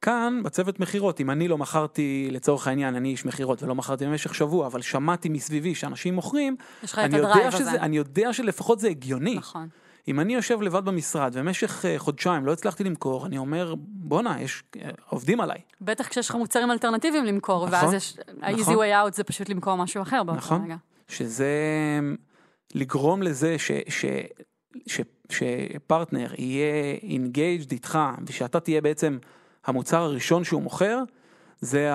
כאן, 0.01 0.43
בצוות 0.43 0.79
מכירות, 0.79 1.21
אם 1.21 1.31
אני 1.31 1.47
לא 1.47 1.57
מכרתי, 1.57 2.27
לצורך 2.31 2.67
העניין, 2.67 2.95
אני 2.95 3.09
איש 3.09 3.25
מכירות 3.25 3.63
ולא 3.63 3.75
מכרתי 3.75 4.05
במשך 4.05 4.35
שבוע, 4.35 4.67
אבל 4.67 4.81
שמעתי 4.81 5.29
מסביבי 5.29 5.75
שאנשים 5.75 6.13
מוכרים, 6.13 6.55
אני 6.97 7.17
יודע, 7.17 7.51
שזה. 7.51 7.71
אני 7.71 7.97
יודע 7.97 8.33
שלפחות 8.33 8.79
זה 8.79 8.87
הגיוני. 8.87 9.35
נכון. 9.35 9.67
אם 10.07 10.19
אני 10.19 10.33
יושב 10.33 10.61
לבד 10.61 10.85
במשרד 10.85 11.31
ובמשך 11.35 11.85
אה, 11.85 11.99
חודשיים 11.99 12.45
לא 12.45 12.53
הצלחתי 12.53 12.83
למכור, 12.83 13.25
אני 13.25 13.37
אומר, 13.37 13.73
בואנה, 13.77 14.41
יש, 14.41 14.63
אה, 14.81 14.89
עובדים 15.09 15.41
עליי. 15.41 15.57
בטח 15.81 16.07
כשיש 16.07 16.29
לך 16.29 16.35
מוצרים 16.35 16.71
אלטרנטיביים 16.71 17.25
למכור, 17.25 17.67
נכון, 17.67 17.79
ואז 17.79 17.93
יש, 17.93 18.17
ה-easy 18.41 18.61
נכון. 18.61 18.75
way 18.75 19.07
out 19.09 19.13
זה 19.13 19.23
פשוט 19.23 19.49
למכור 19.49 19.75
משהו 19.75 20.01
אחר 20.01 20.23
באותו 20.23 20.37
נכון. 20.37 20.63
רגע. 20.63 20.75
שזה 21.07 21.49
לגרום 22.75 23.23
לזה 23.23 23.59
ש, 23.59 23.71
ש, 23.89 24.05
ש, 24.87 25.01
שפרטנר 25.29 26.33
יהיה 26.37 26.95
engaged 27.03 27.71
איתך 27.71 27.99
ושאתה 28.27 28.59
תהיה 28.59 28.81
בעצם 28.81 29.17
המוצר 29.65 30.01
הראשון 30.01 30.43
שהוא 30.43 30.61
מוכר, 30.61 31.03
זה 31.59 31.89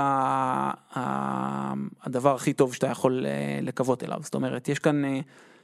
הדבר 2.04 2.34
הכי 2.34 2.52
טוב 2.52 2.74
שאתה 2.74 2.86
יכול 2.86 3.26
אה, 3.26 3.58
לקוות 3.62 4.04
אליו. 4.04 4.18
זאת 4.22 4.34
אומרת, 4.34 4.68
יש 4.68 4.78
כאן 4.78 5.04
אה, 5.04 5.20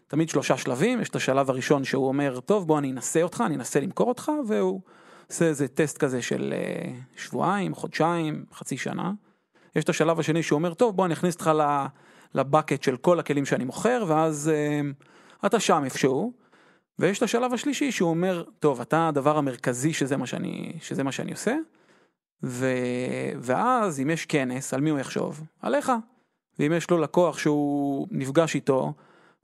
תמיד 0.06 0.28
שלושה 0.28 0.56
שלבים, 0.56 1.00
יש 1.00 1.08
את 1.08 1.16
השלב 1.16 1.50
הראשון 1.50 1.84
שהוא 1.84 2.08
אומר, 2.08 2.40
טוב 2.40 2.66
בוא 2.66 2.78
אני 2.78 2.92
אנסה 2.92 3.22
אותך, 3.22 3.42
אני 3.46 3.54
אנסה 3.54 3.80
למכור 3.80 4.08
אותך, 4.08 4.32
והוא 4.48 4.80
עושה 5.30 5.44
איזה 5.44 5.68
טסט 5.68 5.98
כזה 5.98 6.22
של 6.22 6.54
אה, 6.56 6.92
שבועיים, 7.16 7.74
חודשיים, 7.74 8.44
חצי 8.52 8.76
שנה. 8.76 9.12
יש 9.76 9.84
את 9.84 9.88
השלב 9.88 10.20
השני 10.20 10.42
שהוא 10.42 10.56
אומר, 10.56 10.74
טוב 10.74 10.96
בוא 10.96 11.06
אני 11.06 11.14
אכניס 11.14 11.34
אותך. 11.34 11.50
לבקט 12.34 12.82
של 12.82 12.96
כל 12.96 13.18
הכלים 13.18 13.46
שאני 13.46 13.64
מוכר, 13.64 14.04
ואז 14.08 14.50
אתה 15.46 15.60
שם 15.60 15.84
איפשהו. 15.84 16.32
ויש 16.98 17.18
את 17.18 17.22
השלב 17.22 17.52
השלישי 17.52 17.92
שהוא 17.92 18.10
אומר, 18.10 18.44
טוב, 18.58 18.80
אתה 18.80 19.08
הדבר 19.08 19.38
המרכזי 19.38 19.92
שזה 19.92 20.16
מה 20.16 20.26
שאני, 20.26 20.72
שזה 20.80 21.02
מה 21.02 21.12
שאני 21.12 21.32
עושה, 21.32 21.54
ו... 22.42 22.66
ואז 23.38 24.00
אם 24.00 24.10
יש 24.10 24.26
כנס, 24.26 24.74
על 24.74 24.80
מי 24.80 24.90
הוא 24.90 24.98
יחשוב? 24.98 25.40
עליך. 25.60 25.92
ואם 26.58 26.72
יש 26.72 26.90
לו 26.90 26.98
לקוח 26.98 27.38
שהוא 27.38 28.08
נפגש 28.10 28.54
איתו, 28.54 28.92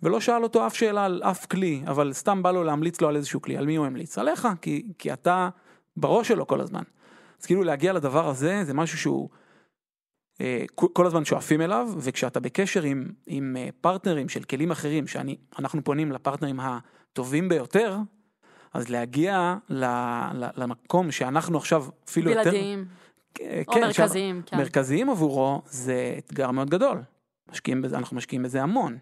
ולא 0.02 0.20
שאל 0.20 0.42
אותו 0.42 0.66
אף 0.66 0.76
שאלה 0.76 1.04
על 1.04 1.22
אף 1.22 1.46
כלי, 1.46 1.82
אבל 1.86 2.12
סתם 2.12 2.42
בא 2.42 2.50
לו 2.50 2.64
להמליץ 2.64 3.00
לו 3.00 3.08
על 3.08 3.16
איזשהו 3.16 3.42
כלי, 3.42 3.56
על 3.56 3.66
מי 3.66 3.76
הוא 3.76 3.86
המליץ? 3.86 4.18
עליך, 4.18 4.48
כי, 4.60 4.92
כי 4.98 5.12
אתה 5.12 5.48
בראש 5.96 6.28
שלו 6.28 6.46
כל 6.46 6.60
הזמן. 6.60 6.82
אז 7.40 7.46
כאילו 7.46 7.64
להגיע 7.64 7.92
לדבר 7.92 8.28
הזה, 8.28 8.64
זה 8.64 8.74
משהו 8.74 8.98
שהוא 8.98 9.28
אה, 10.40 10.64
כל- 10.74 11.06
הזמן 11.06 11.24
שואפים 11.24 11.60
אליו, 11.60 11.88
וכשאתה 11.98 12.40
בקשר 12.40 12.82
עם, 12.82 13.12
עם 13.26 13.56
אה, 13.58 13.68
פרטנרים 13.80 14.28
של 14.28 14.42
כלים 14.42 14.70
אחרים, 14.70 15.06
שאנחנו 15.06 15.84
פונים 15.84 16.12
לפרטנרים 16.12 16.60
הטובים 16.60 17.48
ביותר, 17.48 17.96
אז 18.74 18.88
להגיע 18.88 19.56
ל, 19.68 19.84
ל, 20.34 20.48
למקום 20.56 21.10
שאנחנו 21.10 21.58
עכשיו 21.58 21.84
אפילו 22.08 22.30
יותר... 22.30 22.42
בלעדיים, 22.42 22.84
אה, 23.40 23.62
או 23.68 23.72
כן, 23.72 23.80
מרכזיים, 23.80 24.42
כן. 24.46 24.56
מרכזיים 24.56 25.10
עבורו, 25.10 25.62
זה 25.66 26.14
אתגר 26.18 26.50
מאוד 26.50 26.70
גדול. 26.70 27.02
משקיעים 27.52 27.82
בזה, 27.82 27.98
אנחנו 27.98 28.16
משקיעים 28.16 28.42
בזה 28.42 28.62
המון. 28.62 28.98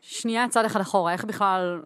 שנייה 0.00 0.48
צעד 0.48 0.64
אחד 0.64 0.80
אחורה, 0.80 1.12
איך 1.12 1.24
בכלל 1.24 1.82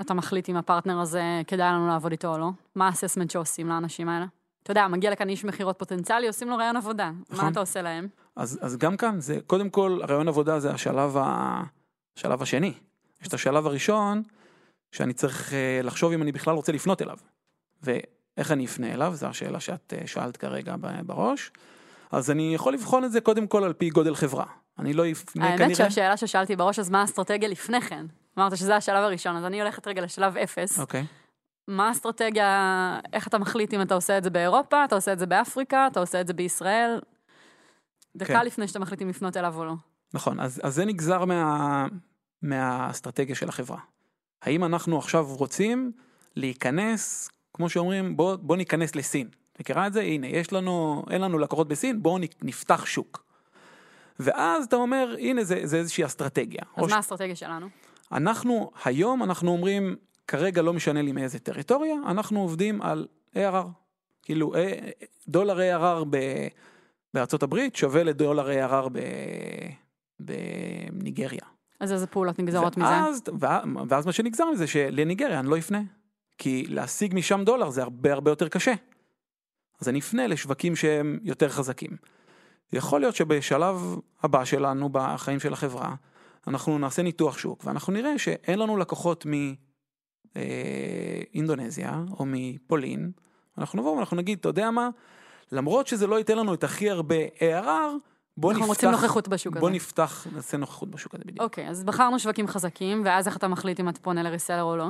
אתה 0.00 0.14
מחליט 0.14 0.48
אם 0.48 0.56
הפרטנר 0.56 1.00
הזה 1.00 1.22
כדאי 1.46 1.72
לנו 1.72 1.88
לעבוד 1.88 2.12
איתו 2.12 2.32
או 2.32 2.38
לא? 2.38 2.50
מה 2.74 2.86
האססמנט 2.86 3.30
שעושים 3.30 3.68
לאנשים 3.68 4.08
האלה? 4.08 4.26
אתה 4.62 4.70
יודע, 4.70 4.88
מגיע 4.88 5.10
לכאן 5.10 5.28
איש 5.28 5.44
מכירות 5.44 5.78
פוטנציאלי, 5.78 6.26
עושים 6.26 6.48
לו 6.48 6.56
ראיון 6.56 6.76
עבודה. 6.76 7.10
נכון. 7.30 7.44
מה 7.44 7.50
אתה 7.50 7.60
עושה 7.60 7.82
להם? 7.82 8.08
אז, 8.36 8.58
אז 8.62 8.76
גם 8.76 8.96
כאן, 8.96 9.20
זה 9.20 9.38
קודם 9.46 9.70
כל, 9.70 9.98
הרעיון 10.02 10.28
עבודה 10.28 10.60
זה 10.60 10.70
השלב, 10.70 11.16
ה, 11.16 11.62
השלב 12.16 12.42
השני. 12.42 12.72
יש 13.22 13.28
את 13.28 13.34
השלב 13.34 13.66
הראשון, 13.66 14.22
שאני 14.92 15.12
צריך 15.12 15.52
אה, 15.52 15.80
לחשוב 15.82 16.12
אם 16.12 16.22
אני 16.22 16.32
בכלל 16.32 16.54
רוצה 16.54 16.72
לפנות 16.72 17.02
אליו. 17.02 17.16
ואיך 17.82 18.52
אני 18.52 18.66
אפנה 18.66 18.94
אליו, 18.94 19.12
זו 19.14 19.26
השאלה 19.26 19.60
שאת 19.60 19.94
אה, 19.96 20.06
שאלת 20.06 20.36
כרגע 20.36 20.74
בראש. 21.06 21.50
אז 22.10 22.30
אני 22.30 22.54
יכול 22.54 22.74
לבחון 22.74 23.04
את 23.04 23.12
זה 23.12 23.20
קודם 23.20 23.46
כל 23.46 23.64
על 23.64 23.72
פי 23.72 23.90
גודל 23.90 24.14
חברה. 24.14 24.46
אני 24.78 24.92
לא 24.92 25.10
אפנה 25.10 25.46
האמת 25.46 25.58
כנראה... 25.58 25.74
שהשאלה 25.74 26.16
ששאלתי 26.16 26.56
בראש, 26.56 26.78
אז 26.78 26.90
מה 26.90 27.00
האסטרטגיה 27.00 27.48
לפני 27.48 27.80
כן? 27.80 28.06
אמרת 28.38 28.56
שזה 28.56 28.76
השלב 28.76 29.04
הראשון, 29.04 29.36
אז 29.36 29.44
אני 29.44 29.60
הולכת 29.60 29.86
רגע 29.86 30.02
לשלב 30.02 30.36
אפס. 30.36 30.80
אוקיי. 30.80 31.06
מה 31.68 31.88
האסטרטגיה, 31.88 33.00
איך 33.12 33.28
אתה 33.28 33.38
מחליט 33.38 33.74
אם 33.74 33.82
אתה 33.82 33.94
עושה 33.94 34.18
את 34.18 34.24
זה 34.24 34.30
באירופה, 34.30 34.84
אתה 34.84 34.94
עושה 34.94 35.12
את 35.12 35.18
זה 35.18 35.26
באפריקה, 35.26 35.86
אתה 35.86 36.00
עושה 36.00 36.20
את 36.20 36.26
זה 36.26 36.32
בישראל? 36.32 37.00
דקה 38.16 38.32
כן. 38.32 38.46
לפני 38.46 38.68
שאתה 38.68 38.78
מחליט 38.78 39.02
אם 39.02 39.08
לפנות 39.08 39.36
אליו 39.36 39.54
או 39.56 39.64
לא. 39.64 39.74
נכון, 40.14 40.40
אז, 40.40 40.60
אז 40.64 40.74
זה 40.74 40.84
נגזר 40.84 41.24
מה, 41.24 41.86
מהאסטרטגיה 42.42 43.34
של 43.34 43.48
החברה. 43.48 43.78
האם 44.42 44.64
אנחנו 44.64 44.98
עכשיו 44.98 45.26
רוצים 45.34 45.92
להיכנס, 46.36 47.30
כמו 47.54 47.68
שאומרים, 47.68 48.16
בוא, 48.16 48.36
בוא 48.36 48.56
ניכנס 48.56 48.96
לסין. 48.96 49.28
מכירה 49.60 49.86
את 49.86 49.92
זה? 49.92 50.00
הנה, 50.00 50.26
יש 50.26 50.52
לנו, 50.52 51.04
אין 51.10 51.20
לנו 51.20 51.38
לקוחות 51.38 51.68
בסין, 51.68 52.02
בואו 52.02 52.18
נפתח 52.42 52.86
שוק. 52.86 53.24
ואז 54.20 54.64
אתה 54.64 54.76
אומר, 54.76 55.16
הנה 55.18 55.44
זה, 55.44 55.60
זה 55.64 55.76
איזושהי 55.76 56.04
אסטרטגיה. 56.04 56.62
אז 56.76 56.90
מה 56.90 56.96
האסטרטגיה 56.96 57.36
שלנו? 57.36 57.68
אנחנו, 58.12 58.70
היום 58.84 59.22
אנחנו 59.22 59.50
אומרים, 59.50 59.96
כרגע 60.26 60.62
לא 60.62 60.72
משנה 60.72 61.02
לי 61.02 61.12
מאיזה 61.12 61.38
טריטוריה, 61.38 61.94
אנחנו 62.06 62.40
עובדים 62.40 62.82
על 62.82 63.06
ARR. 63.34 63.66
כאילו, 64.22 64.52
דולר 65.28 65.58
ARR 65.58 66.04
ב, 66.10 66.16
בארצות 67.14 67.42
הברית 67.42 67.76
שווה 67.76 68.04
לדולר 68.04 68.48
ARR 68.48 68.88
ב, 68.92 68.98
בניגריה. 70.20 71.57
אז 71.80 71.92
איזה 71.92 72.06
פעולות 72.06 72.38
נגזרות 72.38 72.76
מזה? 72.76 72.88
ואז, 72.88 73.22
ואז, 73.38 73.64
ואז 73.88 74.06
מה 74.06 74.12
שנגזר 74.12 74.44
מזה 74.52 74.66
שלניגריה 74.66 75.40
אני 75.40 75.48
לא 75.48 75.58
אפנה. 75.58 75.82
כי 76.38 76.66
להשיג 76.68 77.14
משם 77.14 77.42
דולר 77.44 77.70
זה 77.70 77.82
הרבה 77.82 78.12
הרבה 78.12 78.30
יותר 78.30 78.48
קשה. 78.48 78.74
אז 79.80 79.88
אני 79.88 79.98
אפנה 79.98 80.26
לשווקים 80.26 80.76
שהם 80.76 81.18
יותר 81.22 81.48
חזקים. 81.48 81.90
יכול 82.72 83.00
להיות 83.00 83.14
שבשלב 83.14 83.96
הבא 84.22 84.44
שלנו 84.44 84.88
בחיים 84.92 85.40
של 85.40 85.52
החברה, 85.52 85.94
אנחנו 86.46 86.78
נעשה 86.78 87.02
ניתוח 87.02 87.38
שוק 87.38 87.64
ואנחנו 87.64 87.92
נראה 87.92 88.18
שאין 88.18 88.58
לנו 88.58 88.76
לקוחות 88.76 89.26
מאינדונזיה 90.34 92.02
או 92.10 92.24
מפולין. 92.26 93.12
אנחנו 93.58 93.80
נבוא 93.80 93.96
ואנחנו 93.96 94.16
נגיד, 94.16 94.38
אתה 94.38 94.48
יודע 94.48 94.70
מה, 94.70 94.88
למרות 95.52 95.86
שזה 95.86 96.06
לא 96.06 96.18
ייתן 96.18 96.38
לנו 96.38 96.54
את 96.54 96.64
הכי 96.64 96.90
הרבה 96.90 97.16
ARR, 97.38 97.68
בוא 98.40 98.52
אנחנו 98.52 98.64
נפתח, 98.64 98.74
רוצים 98.74 98.90
נוכחות 98.90 99.28
בשוק 99.28 99.52
הזה. 99.52 99.60
בוא 99.60 99.70
נפתח, 99.70 100.26
נעשה 100.32 100.56
נוכחות 100.56 100.90
בשוק 100.90 101.14
הזה 101.14 101.24
בדיוק. 101.24 101.40
אוקיי, 101.40 101.68
אז 101.68 101.84
בחרנו 101.84 102.18
שווקים 102.18 102.48
חזקים, 102.48 103.02
ואז 103.04 103.26
איך 103.26 103.36
אתה 103.36 103.48
מחליט 103.48 103.80
אם 103.80 103.88
אתה 103.88 104.00
פונה 104.00 104.22
לריסלר 104.22 104.62
או 104.62 104.76
לא? 104.76 104.88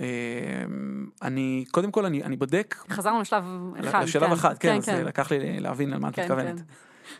אמ, 0.00 1.06
אני, 1.22 1.64
קודם 1.70 1.90
כל, 1.90 2.06
אני, 2.06 2.22
אני 2.22 2.36
בודק, 2.36 2.74
חזרנו 2.90 3.20
לשלב 3.20 3.44
אחד. 3.80 4.02
לשלב 4.02 4.26
כן. 4.26 4.32
אחד, 4.32 4.58
כן, 4.58 4.68
כן, 4.68 4.76
אז 4.76 4.84
כן. 4.84 5.04
לקח 5.04 5.32
לי 5.32 5.60
להבין 5.60 5.92
על 5.92 5.98
מה 5.98 6.08
את 6.08 6.14
כן, 6.14 6.22
מתכוונת. 6.22 6.56
כן. 6.56 6.64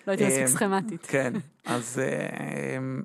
לא 0.06 0.12
הייתי 0.12 0.26
מספיק 0.26 0.42
אמ, 0.42 0.46
סכמטית. 0.48 1.06
כן, 1.06 1.32
אז, 1.64 2.00
אמ, 2.78 3.02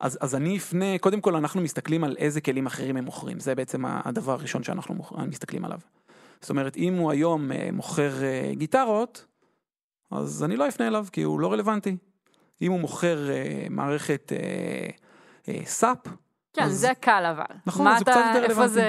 אז, 0.00 0.18
אז 0.20 0.34
אני 0.34 0.56
אפנה, 0.56 0.98
קודם 1.00 1.20
כל 1.20 1.36
אנחנו 1.36 1.60
מסתכלים 1.60 2.04
על 2.04 2.16
איזה 2.18 2.40
כלים 2.40 2.66
אחרים 2.66 2.96
הם 2.96 3.04
מוכרים, 3.04 3.40
זה 3.40 3.54
בעצם 3.54 3.84
הדבר 3.86 4.32
הראשון 4.32 4.62
שאנחנו 4.62 4.94
מסתכלים 5.26 5.64
עליו. 5.64 5.78
זאת 6.40 6.50
אומרת, 6.50 6.76
אם 6.76 6.94
הוא 6.94 7.10
היום 7.10 7.52
אה, 7.52 7.68
מוכר 7.72 8.24
אה, 8.24 8.52
גיטרות, 8.54 9.26
אז 10.10 10.44
אני 10.44 10.56
לא 10.56 10.68
אפנה 10.68 10.86
אליו, 10.86 11.06
כי 11.12 11.22
הוא 11.22 11.40
לא 11.40 11.52
רלוונטי. 11.52 11.96
אם 12.62 12.72
הוא 12.72 12.80
מוכר 12.80 13.30
אה, 13.30 13.66
מערכת 13.70 14.32
אה, 14.32 14.38
אה, 15.54 15.60
סאפ, 15.66 15.98
כן, 16.52 16.62
אז- 16.62 16.72
זה 16.78 16.92
קל 17.00 17.24
אבל. 17.36 17.44
נכון, 17.66 17.84
מה 17.84 17.96
זה 17.98 18.02
אתה- 18.02 18.10
קצת 18.10 18.20
יותר 18.26 18.42
איפה 18.44 18.52
רלוונטי. 18.60 18.74
זה 18.74 18.84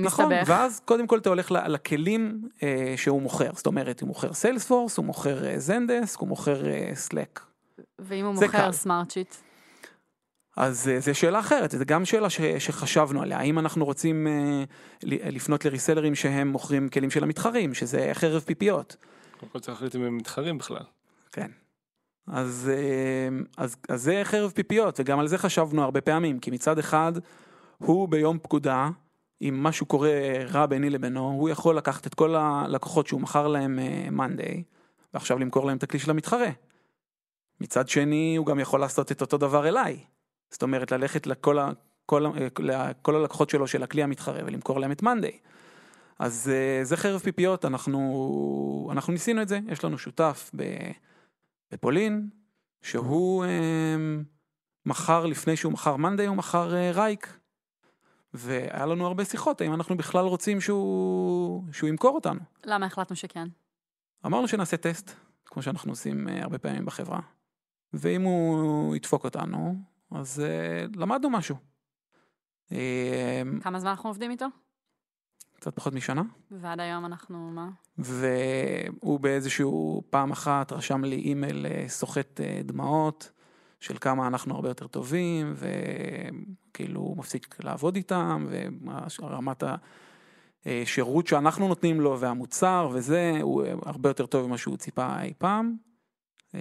נכון, 0.00 0.24
מסתבך? 0.32 0.48
ואז 0.48 0.80
קודם 0.84 1.06
כל 1.06 1.18
אתה 1.18 1.28
הולך 1.28 1.50
לכלים 1.50 2.48
אה, 2.62 2.94
שהוא 2.96 3.22
מוכר, 3.22 3.50
זאת 3.54 3.66
אומרת, 3.66 4.00
הוא 4.00 4.06
מוכר 4.06 4.32
סיילספורס, 4.32 4.96
הוא 4.96 5.04
מוכר 5.06 5.46
אה, 5.48 5.58
זנדסק, 5.58 6.18
הוא 6.18 6.28
מוכר 6.28 6.62
סלק. 6.94 7.40
ואם 7.98 8.24
הוא 8.24 8.34
מוכר 8.34 8.46
קל. 8.48 8.72
סמארט 8.72 9.10
שיט? 9.10 9.34
אז 10.56 10.88
אה, 10.88 11.00
זו 11.00 11.14
שאלה 11.14 11.40
אחרת, 11.40 11.70
זו 11.70 11.84
גם 11.86 12.04
שאלה 12.04 12.30
ש, 12.30 12.40
שחשבנו 12.58 13.22
עליה, 13.22 13.38
האם 13.38 13.58
אנחנו 13.58 13.84
רוצים 13.84 14.26
אה, 14.26 14.64
לפנות 15.02 15.64
לריסלרים 15.64 16.14
שהם 16.14 16.48
מוכרים 16.48 16.88
כלים 16.88 17.10
של 17.10 17.22
המתחרים, 17.22 17.74
שזה 17.74 18.10
חרב 18.12 18.42
פיפיות. 18.42 18.96
קודם 19.42 19.52
כל 19.52 19.58
צריך 19.58 19.68
להחליט 19.68 19.96
אם 19.96 20.02
הם 20.02 20.16
מתחרים 20.16 20.58
בכלל. 20.58 20.82
כן. 21.32 21.50
אז, 22.26 22.70
אה, 22.74 23.28
אז, 23.56 23.76
אז 23.88 24.02
זה 24.02 24.20
חרב 24.24 24.50
פיפיות, 24.50 25.00
וגם 25.00 25.18
על 25.18 25.28
זה 25.28 25.38
חשבנו 25.38 25.82
הרבה 25.82 26.00
פעמים, 26.00 26.38
כי 26.38 26.50
מצד 26.50 26.78
אחד, 26.78 27.12
הוא 27.78 28.08
ביום 28.08 28.38
פקודה, 28.38 28.90
אם 29.42 29.62
משהו 29.62 29.86
קורה 29.86 30.10
רע 30.48 30.66
ביני 30.66 30.90
לבינו, 30.90 31.28
הוא 31.28 31.48
יכול 31.48 31.76
לקחת 31.76 32.06
את 32.06 32.14
כל 32.14 32.34
הלקוחות 32.34 33.06
שהוא 33.06 33.20
מכר 33.20 33.48
להם 33.48 33.78
מאנדיי, 34.10 34.62
ועכשיו 35.14 35.38
למכור 35.38 35.66
להם 35.66 35.76
את 35.76 35.82
הכלי 35.82 36.00
של 36.00 36.10
המתחרה. 36.10 36.50
מצד 37.60 37.88
שני, 37.88 38.36
הוא 38.36 38.46
גם 38.46 38.58
יכול 38.58 38.80
לעשות 38.80 39.12
את 39.12 39.20
אותו 39.20 39.38
דבר 39.38 39.68
אליי. 39.68 40.00
זאת 40.50 40.62
אומרת, 40.62 40.92
ללכת 40.92 41.26
לכל, 41.26 41.58
ה, 41.58 41.70
כל, 42.06 42.26
ה- 42.26 42.30
לכל 42.58 43.16
הלקוחות 43.16 43.50
שלו 43.50 43.66
של 43.66 43.82
הכלי 43.82 44.02
המתחרה 44.02 44.40
ולמכור 44.46 44.80
להם 44.80 44.92
את 44.92 45.02
מאנדיי. 45.02 45.38
אז 46.18 46.50
אה, 46.52 46.84
זה 46.84 46.96
חרב 46.96 47.20
פיפיות, 47.20 47.64
אנחנו, 47.64 48.88
אנחנו 48.92 49.12
ניסינו 49.12 49.42
את 49.42 49.48
זה, 49.48 49.60
יש 49.68 49.84
לנו 49.84 49.98
שותף 49.98 50.50
בפולין, 51.72 52.28
שהוא 52.82 53.44
אה, 53.44 53.96
מכר, 54.86 55.26
לפני 55.26 55.56
שהוא 55.56 55.72
מכר 55.72 55.96
מאנדיי, 55.96 56.26
הוא 56.26 56.36
מכר 56.36 56.74
אה, 56.74 56.90
רייק. 56.92 57.38
והיה 58.34 58.86
לנו 58.86 59.06
הרבה 59.06 59.24
שיחות, 59.24 59.60
האם 59.60 59.74
אנחנו 59.74 59.96
בכלל 59.96 60.24
רוצים 60.24 60.60
שהוא, 60.60 61.64
שהוא 61.72 61.88
ימכור 61.88 62.14
אותנו. 62.14 62.40
למה 62.64 62.86
החלטנו 62.86 63.16
שכן? 63.16 63.48
אמרנו 64.26 64.48
שנעשה 64.48 64.76
טסט, 64.76 65.10
כמו 65.44 65.62
שאנחנו 65.62 65.92
עושים 65.92 66.28
אה, 66.28 66.42
הרבה 66.42 66.58
פעמים 66.58 66.84
בחברה, 66.84 67.20
ואם 67.92 68.22
הוא 68.22 68.96
ידפוק 68.96 69.24
אותנו, 69.24 69.74
אז 70.10 70.40
אה, 70.40 70.86
למדנו 70.96 71.30
משהו. 71.30 71.56
אה, 72.72 73.42
כמה 73.62 73.80
זמן 73.80 73.90
אנחנו 73.90 74.10
עובדים 74.10 74.30
איתו? 74.30 74.46
קצת 75.62 75.74
פחות 75.74 75.94
משנה. 75.94 76.22
ועד 76.50 76.80
היום 76.80 77.04
אנחנו, 77.04 77.50
מה? 77.50 77.68
והוא 77.98 79.20
באיזשהו 79.20 80.02
פעם 80.10 80.30
אחת 80.30 80.72
רשם 80.72 81.04
לי 81.04 81.16
אימייל 81.16 81.66
אה, 81.66 81.84
סוחט 81.88 82.40
אה, 82.40 82.60
דמעות 82.64 83.30
של 83.80 83.98
כמה 84.00 84.26
אנחנו 84.26 84.54
הרבה 84.54 84.68
יותר 84.68 84.86
טובים 84.86 85.54
וכאילו 85.54 87.00
הוא 87.00 87.16
מפסיק 87.16 87.56
לעבוד 87.64 87.96
איתם 87.96 88.46
ורמת 89.20 89.62
השירות 90.66 91.26
שאנחנו 91.26 91.68
נותנים 91.68 92.00
לו 92.00 92.20
והמוצר 92.20 92.90
וזה 92.92 93.38
הוא 93.42 93.64
אה, 93.64 93.72
הרבה 93.86 94.10
יותר 94.10 94.26
טוב 94.26 94.46
ממה 94.46 94.58
שהוא 94.58 94.76
ציפה 94.76 95.22
אי 95.22 95.32
פעם. 95.38 95.76
אה, 96.54 96.60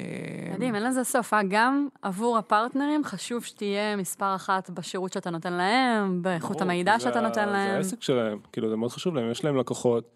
מדהים, 0.53 0.75
אין 0.75 0.83
לזה 0.83 1.03
סוף. 1.03 1.33
אה? 1.33 1.41
גם 1.49 1.87
עבור 2.01 2.37
הפרטנרים 2.37 3.03
חשוב 3.03 3.43
שתהיה 3.43 3.95
מספר 3.95 4.35
אחת 4.35 4.69
בשירות 4.69 5.13
שאתה 5.13 5.29
נותן 5.29 5.53
להם, 5.53 6.21
באיכות 6.21 6.61
המידע 6.61 6.97
זה 6.97 7.03
שאתה 7.03 7.21
נותן 7.21 7.45
זה 7.45 7.51
להם. 7.51 7.75
העסק 7.75 8.01
שלהם, 8.01 8.39
כאילו 8.51 8.69
זה 8.69 8.75
מאוד 8.75 8.91
חשוב 8.91 9.15
להם, 9.15 9.31
יש 9.31 9.45
להם 9.45 9.57
לקוחות. 9.57 10.09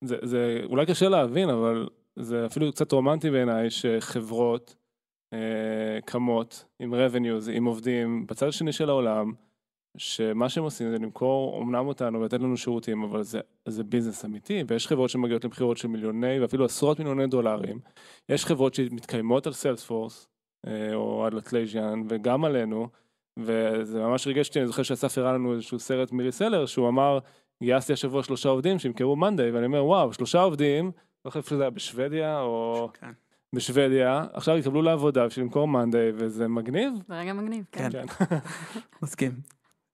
זה, 0.00 0.16
זה 0.22 0.60
אולי 0.64 0.86
קשה 0.86 1.08
להבין, 1.08 1.50
אבל 1.50 1.88
זה 2.16 2.46
אפילו 2.46 2.72
קצת 2.72 2.92
רומנטי 2.92 3.30
בעיניי 3.30 3.70
שחברות 3.70 4.76
אה, 5.32 5.98
קמות 6.04 6.64
עם 6.80 6.94
revenues, 6.94 7.50
עם 7.52 7.64
עובדים 7.64 8.26
בצד 8.26 8.48
השני 8.48 8.72
של 8.72 8.90
העולם, 8.90 9.32
שמה 9.98 10.48
שהם 10.48 10.64
עושים 10.64 10.90
זה 10.90 10.98
למכור 10.98 11.62
אמנם 11.62 11.86
אותנו 11.86 12.20
ולתת 12.20 12.40
לנו 12.40 12.56
שירותים, 12.56 13.02
אבל 13.02 13.22
זה, 13.22 13.40
זה 13.68 13.84
business 13.84 14.24
אמיתי, 14.24 14.64
ויש 14.68 14.86
חברות 14.86 15.10
שמגיעות 15.10 15.44
למכירות 15.44 15.76
של 15.76 15.88
מיליוני 15.88 16.40
ואפילו 16.40 16.64
עשרות 16.64 16.98
מיליוני 16.98 17.26
דולרים. 17.26 17.78
יש 18.28 18.46
חברות 18.46 18.74
שמתקיימות 18.74 19.46
על 19.46 19.52
סיילספורס, 19.52 20.28
אה, 20.66 20.94
או 20.94 21.24
על 21.24 21.38
אטלסיאן, 21.38 22.02
וגם 22.08 22.44
עלינו, 22.44 22.88
וזה 23.38 24.00
ממש 24.00 24.26
ריגש 24.26 24.48
אותי, 24.48 24.58
אני 24.58 24.66
זוכר 24.66 24.82
שאסף 24.82 25.18
הראה 25.18 25.32
לנו 25.32 25.54
איזשהו 25.54 25.78
סרט 25.78 26.12
מ 26.12 26.17
reseller, 26.17 26.66
שהוא 26.66 26.88
אמר, 26.88 27.18
גייסתי 27.62 27.92
השבוע 27.92 28.22
שלושה 28.22 28.48
עובדים 28.48 28.78
שימכרו 28.78 29.16
מאנדיי, 29.16 29.50
ואני 29.50 29.66
אומר, 29.66 29.84
וואו, 29.84 30.12
שלושה 30.12 30.40
עובדים, 30.40 30.84
לא 30.84 30.92
זוכר 31.24 31.38
איפה 31.38 31.56
זה 31.56 31.62
היה, 31.62 31.70
בשוודיה, 31.70 32.40
או 32.40 32.88
כן. 33.00 33.10
בשוודיה, 33.52 34.24
עכשיו 34.32 34.56
יקבלו 34.56 34.82
לעבודה 34.82 35.26
בשביל 35.26 35.44
למכור 35.44 35.68
מאנדיי, 35.68 36.12
וזה 36.14 36.48
מגניב. 36.48 36.92
זה 37.08 37.18
רגע 37.18 37.32
מגניב, 37.32 37.64
כן. 37.72 37.90
כן. 37.92 38.06
כן. 38.06 38.36
מסכים. 39.02 39.32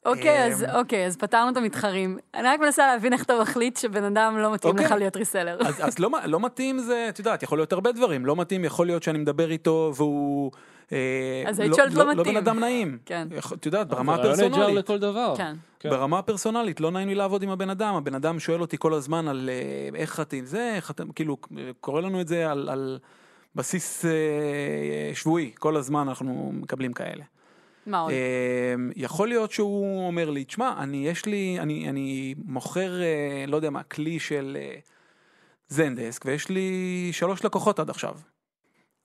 אוקיי, 0.06 0.46
אז 0.46 0.64
אמ, 0.64 0.70
אוקיי, 0.70 1.06
אז 1.06 1.16
פתרנו 1.16 1.50
את 1.50 1.56
המתחרים. 1.56 2.18
אני 2.34 2.48
רק 2.48 2.60
מנסה 2.60 2.86
להבין 2.86 3.12
איך 3.12 3.22
אתה 3.22 3.40
מחליט 3.40 3.76
שבן 3.76 4.04
אדם 4.04 4.38
לא 4.38 4.52
מתאים 4.52 4.72
אוקיי. 4.72 4.86
לך 4.86 4.92
להיות 4.92 5.16
ריסלר. 5.16 5.58
אז, 5.60 5.74
אז 5.80 5.98
לא, 5.98 6.10
לא 6.26 6.40
מתאים 6.40 6.78
זה, 6.78 7.06
את 7.08 7.18
יודעת, 7.18 7.42
יכול 7.42 7.58
להיות 7.58 7.72
הרבה 7.72 7.92
דברים, 7.92 8.26
לא 8.26 8.36
מתאים, 8.36 8.64
יכול 8.64 8.86
להיות 8.86 9.02
שאני 9.02 9.18
מדבר 9.18 9.50
איתו 9.50 9.92
והוא... 9.96 10.50
אה, 10.92 11.42
אז 11.46 11.60
היית 11.60 11.74
שואלת 11.74 11.94
לא 11.94 12.04
לא 12.04 12.12
מתאים. 12.12 12.34
בן 12.34 12.36
אדם 12.36 12.58
נעים. 12.58 12.98
כן. 13.06 13.28
את 13.54 13.66
יודעת, 13.66 13.88
ברמה 13.88 14.14
אבל 14.14 14.22
הפרסונלית. 14.30 14.68
HR 14.68 14.78
לכל 14.78 14.98
דבר. 14.98 15.34
כן. 15.36 15.54
כן. 15.80 15.90
ברמה 15.90 16.18
הפרסונלית, 16.18 16.80
לא 16.80 16.90
נעים 16.90 17.08
לי 17.08 17.14
לעבוד 17.14 17.42
עם 17.42 17.50
הבן 17.50 17.70
אדם, 17.70 17.94
הבן 17.94 18.14
אדם 18.14 18.40
שואל 18.40 18.60
אותי 18.60 18.76
כל 18.78 18.94
הזמן 18.94 19.28
על 19.28 19.50
אה, 19.52 20.00
איך 20.00 20.20
אתם 20.20 20.44
זה, 20.44 20.72
איך 20.76 20.90
אתם, 20.90 21.12
כאילו, 21.12 21.36
קורא 21.80 22.00
לנו 22.00 22.20
את 22.20 22.28
זה 22.28 22.50
על, 22.50 22.68
על 22.68 22.98
בסיס 23.54 24.04
אה, 24.04 24.10
שבועי, 25.14 25.52
כל 25.58 25.76
הזמן 25.76 26.08
אנחנו 26.08 26.52
מקבלים 26.54 26.92
כאלה. 26.92 27.24
מה 27.86 28.00
עוד? 28.00 28.10
אה, 28.12 28.74
יכול 28.96 29.28
להיות 29.28 29.52
שהוא 29.52 30.06
אומר 30.06 30.30
לי, 30.30 30.44
תשמע, 30.44 30.74
אני, 30.78 31.08
יש 31.08 31.26
לי, 31.26 31.56
אני, 31.60 31.88
אני 31.88 32.34
מוכר, 32.44 33.02
אה, 33.02 33.44
לא 33.48 33.56
יודע 33.56 33.70
מה, 33.70 33.82
כלי 33.82 34.18
של 34.18 34.56
אה, 34.60 34.74
זנדסק, 35.68 36.24
ויש 36.24 36.48
לי 36.48 36.70
שלוש 37.12 37.44
לקוחות 37.44 37.78
עד 37.78 37.90
עכשיו. 37.90 38.14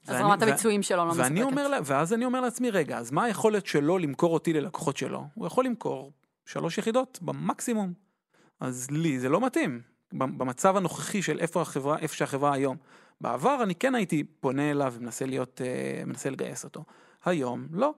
אז 0.07 0.15
ואני- 0.15 0.23
רמת 0.23 0.41
הביצועים 0.41 0.83
שלו 0.83 0.97
לא 0.97 1.01
אומר, 1.01 1.13
מספקת. 1.13 1.69
לה- 1.69 1.79
ואז 1.83 2.13
אני 2.13 2.25
אומר 2.25 2.41
לעצמי, 2.41 2.69
רגע, 2.71 2.97
אז 2.97 3.11
מה 3.11 3.23
היכולת 3.23 3.65
שלו 3.65 3.97
למכור 3.97 4.33
אותי 4.33 4.53
ללקוחות 4.53 4.97
שלו? 4.97 5.23
הוא 5.33 5.47
יכול 5.47 5.65
למכור 5.65 6.11
שלוש 6.45 6.77
יחידות 6.77 7.19
במקסימום. 7.21 7.93
אז 8.59 8.91
לי 8.91 9.19
זה 9.19 9.29
לא 9.29 9.41
מתאים. 9.41 9.81
במצב 10.13 10.77
הנוכחי 10.77 11.21
של 11.21 11.39
איפה 11.39 11.61
החברה, 11.61 11.99
איפה 11.99 12.15
שהחברה 12.15 12.53
היום. 12.53 12.77
בעבר 13.21 13.63
אני 13.63 13.75
כן 13.75 13.95
הייתי 13.95 14.23
פונה 14.23 14.71
אליו 14.71 14.93
ומנסה 14.97 15.25
להיות, 15.25 15.61
אה, 15.65 16.05
מנסה 16.05 16.29
לגייס 16.29 16.63
אותו. 16.63 16.83
היום, 17.25 17.67
לא. 17.71 17.93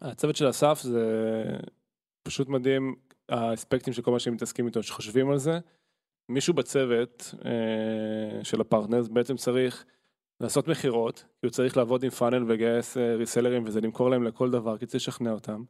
הצוות 0.00 0.36
של 0.36 0.50
אסף 0.50 0.80
זה 0.82 1.04
פשוט 2.22 2.48
מדהים, 2.48 2.94
האספקטים 3.28 3.92
של 3.92 4.02
כל 4.02 4.10
מה 4.10 4.18
שהם 4.18 4.34
מתעסקים 4.34 4.66
איתו, 4.66 4.82
שחושבים 4.82 5.30
על 5.30 5.38
זה. 5.38 5.58
מישהו 6.28 6.54
בצוות 6.54 7.34
אה, 7.44 8.44
של 8.44 8.60
הפרטנרס 8.60 9.08
בעצם 9.08 9.36
צריך 9.36 9.84
לעשות 10.40 10.68
מכירות, 10.68 11.24
כי 11.40 11.46
הוא 11.46 11.50
צריך 11.50 11.76
לעבוד 11.76 12.04
עם 12.04 12.10
פאנל 12.10 12.44
ולגייס 12.44 12.96
אה, 12.96 13.14
ריסלרים 13.16 13.62
וזה 13.66 13.80
למכור 13.80 14.10
להם 14.10 14.24
לכל 14.24 14.50
דבר, 14.50 14.78
כי 14.78 14.86
צריך 14.86 15.08
לשכנע 15.08 15.32
אותם. 15.32 15.62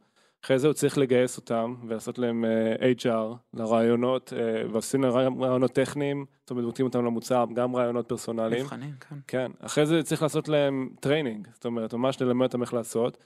אחרי 0.45 0.59
זה 0.59 0.67
הוא 0.67 0.75
צריך 0.75 0.99
לגייס 0.99 1.37
אותם 1.37 1.75
ולעשות 1.89 2.19
להם 2.19 2.45
אה, 2.45 2.93
HR 2.93 3.37
לראיונות, 3.55 4.33
אה, 4.33 4.69
ועושים 4.73 5.03
להם 5.03 5.43
ראיונות 5.43 5.73
טכניים, 5.73 6.25
זאת 6.41 6.51
אומרת, 6.51 6.65
נותנים 6.65 6.87
אותם 6.87 7.05
למוצר, 7.05 7.45
גם 7.55 7.77
ראיונות 7.77 8.09
פרסונליים. 8.09 8.63
מבחנים, 8.65 8.95
כן. 9.01 9.17
כן, 9.27 9.53
אחרי 9.61 9.87
זה 9.87 10.03
צריך 10.03 10.23
לעשות 10.23 10.49
להם 10.49 10.89
training, 11.01 11.49
זאת 11.53 11.65
אומרת, 11.65 11.95
ממש 11.95 12.23
ללמד 12.23 12.47
אותם 12.47 12.63
איך 12.63 12.75
לעשות, 12.75 13.19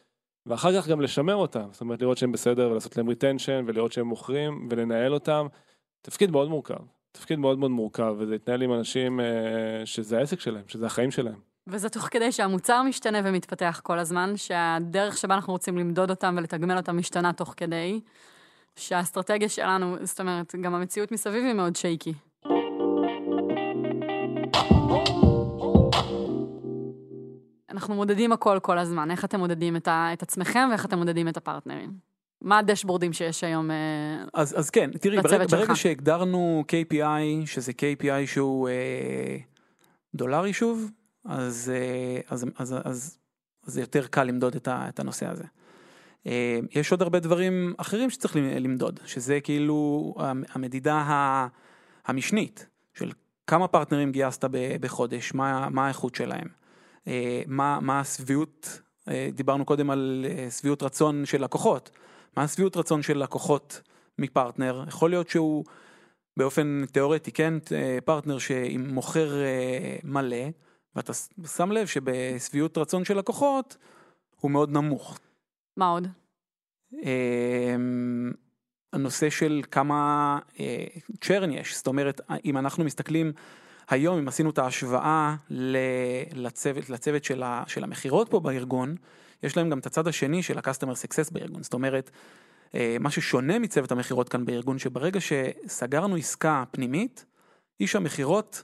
ואחר 0.46 0.80
כך 0.80 0.88
גם 0.88 1.00
לשמר 1.00 1.34
אותם, 1.34 1.68
זאת 1.72 1.80
אומרת, 1.80 2.02
לראות 2.02 2.18
שהם 2.18 2.32
בסדר 2.32 2.70
ולעשות 2.70 2.96
להם 2.96 3.08
retention 3.08 3.64
ולראות 3.66 3.92
שהם 3.92 4.06
מוכרים 4.06 4.68
ולנהל 4.70 5.14
אותם. 5.14 5.46
תפקיד 6.02 6.30
מאוד 6.30 6.48
מורכב, 6.48 6.78
תפקיד 7.12 7.38
מאוד 7.38 7.58
מאוד 7.58 7.70
מורכב, 7.70 8.14
וזה 8.18 8.34
יתנהל 8.34 8.62
עם 8.62 8.72
אנשים 8.72 9.20
אה, 9.20 9.26
שזה 9.84 10.18
העסק 10.18 10.40
שלהם, 10.40 10.64
שזה 10.68 10.86
החיים 10.86 11.10
שלהם. 11.10 11.40
וזה 11.66 11.88
תוך 11.88 12.08
כדי 12.10 12.32
שהמוצר 12.32 12.82
משתנה 12.82 13.20
ומתפתח 13.24 13.80
כל 13.82 13.98
הזמן, 13.98 14.36
שהדרך 14.36 15.16
שבה 15.16 15.34
אנחנו 15.34 15.52
רוצים 15.52 15.78
למדוד 15.78 16.10
אותם 16.10 16.34
ולתגמל 16.38 16.76
אותם 16.76 16.98
משתנה 16.98 17.32
תוך 17.32 17.54
כדי, 17.56 18.00
שהאסטרטגיה 18.76 19.48
שלנו, 19.48 19.96
זאת 20.02 20.20
אומרת, 20.20 20.54
גם 20.60 20.74
המציאות 20.74 21.12
מסביב 21.12 21.44
היא 21.44 21.52
מאוד 21.52 21.76
שייקי. 21.76 22.12
אנחנו 27.72 27.94
מודדים 27.94 28.32
הכל 28.32 28.58
כל 28.62 28.78
הזמן, 28.78 29.10
איך 29.10 29.24
אתם 29.24 29.38
מודדים 29.38 29.76
את, 29.76 29.88
ה, 29.88 30.08
את 30.12 30.22
עצמכם 30.22 30.68
ואיך 30.70 30.84
אתם 30.84 30.98
מודדים 30.98 31.28
את 31.28 31.36
הפרטנרים. 31.36 31.92
מה 32.40 32.58
הדשבורדים 32.58 33.12
שיש 33.12 33.44
היום? 33.44 33.70
אה, 33.70 33.76
אז, 34.34 34.58
אז 34.58 34.70
כן, 34.70 34.90
תראי, 35.00 35.20
ברגע, 35.20 35.46
ברגע. 35.46 35.74
שהגדרנו 35.74 36.64
KPI, 36.68 37.46
שזה 37.46 37.72
KPI 37.72 38.26
שהוא 38.26 38.68
אה, 38.68 39.36
דולרי 40.14 40.52
שוב, 40.52 40.90
אז, 41.24 41.72
אה, 41.74 42.20
אז, 42.30 42.46
אז, 42.56 42.72
אז, 42.72 42.80
אז 42.84 43.18
זה 43.66 43.80
יותר 43.80 44.06
קל 44.06 44.24
למדוד 44.24 44.54
את, 44.54 44.68
ה, 44.68 44.86
את 44.88 45.00
הנושא 45.00 45.26
הזה. 45.26 45.44
אה, 46.26 46.58
יש 46.70 46.90
עוד 46.90 47.02
הרבה 47.02 47.20
דברים 47.20 47.74
אחרים 47.76 48.10
שצריך 48.10 48.36
למדוד, 48.36 49.00
שזה 49.04 49.40
כאילו 49.40 50.14
המ- 50.18 50.44
המדידה 50.52 51.04
המשנית 52.06 52.66
של 52.94 53.12
כמה 53.46 53.68
פרטנרים 53.68 54.12
גייסת 54.12 54.44
בחודש, 54.80 55.34
מה, 55.34 55.68
מה 55.70 55.84
האיכות 55.84 56.14
שלהם, 56.14 56.46
מה, 57.46 57.80
מה 57.80 58.00
השביעות, 58.00 58.80
אה, 59.08 59.28
דיברנו 59.32 59.64
קודם 59.64 59.90
על 59.90 60.26
אה, 60.28 60.50
שביעות 60.50 60.82
רצון 60.82 61.26
של 61.26 61.44
לקוחות, 61.44 61.90
מה 62.36 62.42
השביעות 62.42 62.76
רצון 62.76 63.02
של 63.02 63.18
לקוחות 63.18 63.80
מפרטנר, 64.18 64.84
יכול 64.88 65.10
להיות 65.10 65.28
שהוא 65.28 65.64
באופן 66.36 66.84
תיאורטי, 66.92 67.32
כן, 67.32 67.54
אה, 67.72 67.98
פרטנר 68.04 68.38
שמוכר 68.38 69.42
אה, 69.42 69.96
מלא, 70.04 70.46
ואתה 70.96 71.12
שם 71.56 71.72
לב 71.72 71.86
שבשביעות 71.86 72.78
רצון 72.78 73.04
של 73.04 73.18
לקוחות 73.18 73.76
הוא 74.40 74.50
מאוד 74.50 74.70
נמוך. 74.70 75.18
מה 75.76 75.88
עוד? 75.88 76.08
אמ, 76.92 78.32
הנושא 78.92 79.30
של 79.30 79.62
כמה 79.70 80.38
צ'רן 81.20 81.52
יש, 81.52 81.76
זאת 81.76 81.86
אומרת, 81.86 82.20
אם 82.44 82.58
אנחנו 82.58 82.84
מסתכלים 82.84 83.32
היום, 83.88 84.18
אם 84.18 84.28
עשינו 84.28 84.50
את 84.50 84.58
ההשוואה 84.58 85.36
לצוות, 86.32 86.90
לצוות 86.90 87.24
של, 87.24 87.42
של 87.66 87.84
המכירות 87.84 88.28
פה 88.30 88.40
בארגון, 88.40 88.96
יש 89.42 89.56
להם 89.56 89.70
גם 89.70 89.78
את 89.78 89.86
הצד 89.86 90.08
השני 90.08 90.42
של 90.42 90.58
ה-customer 90.58 90.94
success 90.94 91.32
בארגון, 91.32 91.62
זאת 91.62 91.74
אומרת, 91.74 92.10
אה, 92.74 92.96
מה 93.00 93.10
ששונה 93.10 93.58
מצוות 93.58 93.92
המכירות 93.92 94.28
כאן 94.28 94.44
בארגון, 94.44 94.78
שברגע 94.78 95.20
שסגרנו 95.20 96.16
עסקה 96.16 96.64
פנימית, 96.70 97.24
איש 97.80 97.96
המכירות 97.96 98.62